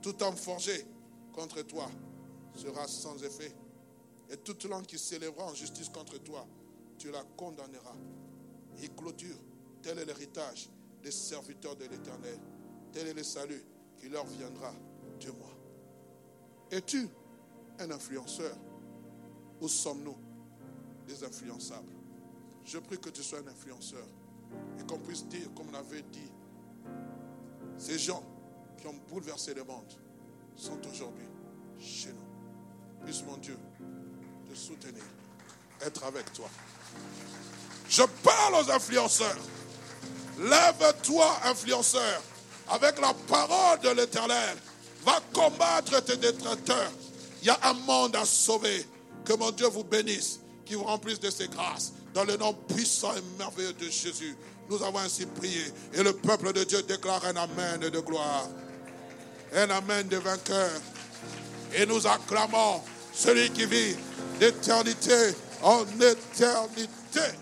tout 0.00 0.22
homme 0.22 0.36
forgé 0.36 0.86
contre 1.32 1.62
toi 1.62 1.90
sera 2.54 2.86
sans 2.88 3.22
effet. 3.22 3.54
Et 4.30 4.36
toute 4.36 4.64
langue 4.64 4.86
qui 4.86 4.98
s'élèvera 4.98 5.44
en 5.44 5.54
justice 5.54 5.88
contre 5.88 6.18
toi, 6.18 6.46
tu 6.98 7.10
la 7.10 7.22
condamneras. 7.36 7.96
Et 8.82 8.88
clôture, 8.88 9.36
tel 9.82 9.98
est 9.98 10.04
l'héritage 10.04 10.68
des 11.02 11.10
serviteurs 11.10 11.76
de 11.76 11.84
l'Éternel. 11.84 12.38
Tel 12.92 13.08
est 13.08 13.14
le 13.14 13.22
salut 13.22 13.64
qui 13.98 14.08
leur 14.08 14.24
viendra 14.26 14.72
de 15.20 15.30
moi. 15.32 15.50
Es-tu 16.70 17.08
un 17.78 17.90
influenceur? 17.90 18.56
Ou 19.60 19.68
sommes-nous 19.68 20.16
des 21.06 21.22
influençables? 21.24 21.92
Je 22.64 22.78
prie 22.78 22.98
que 22.98 23.10
tu 23.10 23.22
sois 23.22 23.40
un 23.40 23.46
influenceur 23.46 24.06
et 24.78 24.82
qu'on 24.84 24.98
puisse 24.98 25.26
dire, 25.26 25.48
comme 25.54 25.68
on 25.70 25.74
avait 25.74 26.02
dit, 26.02 26.30
ces 27.76 27.98
gens 27.98 28.22
qui 28.76 28.86
ont 28.86 28.94
bouleversé 29.08 29.54
le 29.54 29.64
monde 29.64 29.92
sont 30.56 30.78
aujourd'hui 30.88 31.26
chez 31.78 32.12
nous. 32.12 33.04
Puisse 33.04 33.22
mon 33.24 33.36
Dieu 33.38 33.58
te 34.48 34.54
soutenir, 34.54 35.04
être 35.80 36.04
avec 36.04 36.32
toi. 36.32 36.48
Je 37.88 38.02
parle 38.22 38.54
aux 38.54 38.70
influenceurs. 38.70 39.38
Lève-toi, 40.38 41.26
influenceur, 41.44 42.22
avec 42.68 43.00
la 43.00 43.12
parole 43.26 43.80
de 43.80 43.90
l'Éternel. 43.90 44.56
Va 45.04 45.20
combattre 45.32 46.02
tes 46.04 46.16
détracteurs. 46.16 46.92
Il 47.42 47.48
y 47.48 47.50
a 47.50 47.58
un 47.64 47.72
monde 47.72 48.16
à 48.16 48.24
sauver. 48.24 48.86
Que 49.24 49.34
mon 49.34 49.50
Dieu 49.50 49.66
vous 49.68 49.84
bénisse, 49.84 50.40
qu'il 50.64 50.76
vous 50.78 50.84
remplisse 50.84 51.20
de 51.20 51.30
ses 51.30 51.48
grâces. 51.48 51.92
Dans 52.14 52.24
le 52.24 52.36
nom 52.36 52.52
puissant 52.52 53.12
et 53.14 53.38
merveilleux 53.38 53.74
de 53.74 53.84
Jésus, 53.84 54.34
nous 54.68 54.82
avons 54.82 54.98
ainsi 54.98 55.26
prié. 55.26 55.62
Et 55.94 56.02
le 56.02 56.12
peuple 56.12 56.52
de 56.52 56.64
Dieu 56.64 56.82
déclare 56.82 57.24
un 57.26 57.36
Amen 57.36 57.80
de 57.80 58.00
gloire. 58.00 58.48
Un 59.54 59.70
Amen 59.70 60.08
de 60.08 60.16
vainqueur. 60.16 60.70
Et 61.74 61.86
nous 61.86 62.06
acclamons 62.06 62.80
celui 63.12 63.50
qui 63.50 63.66
vit 63.66 63.94
d'éternité 64.38 65.34
en 65.62 65.84
éternité. 66.00 67.36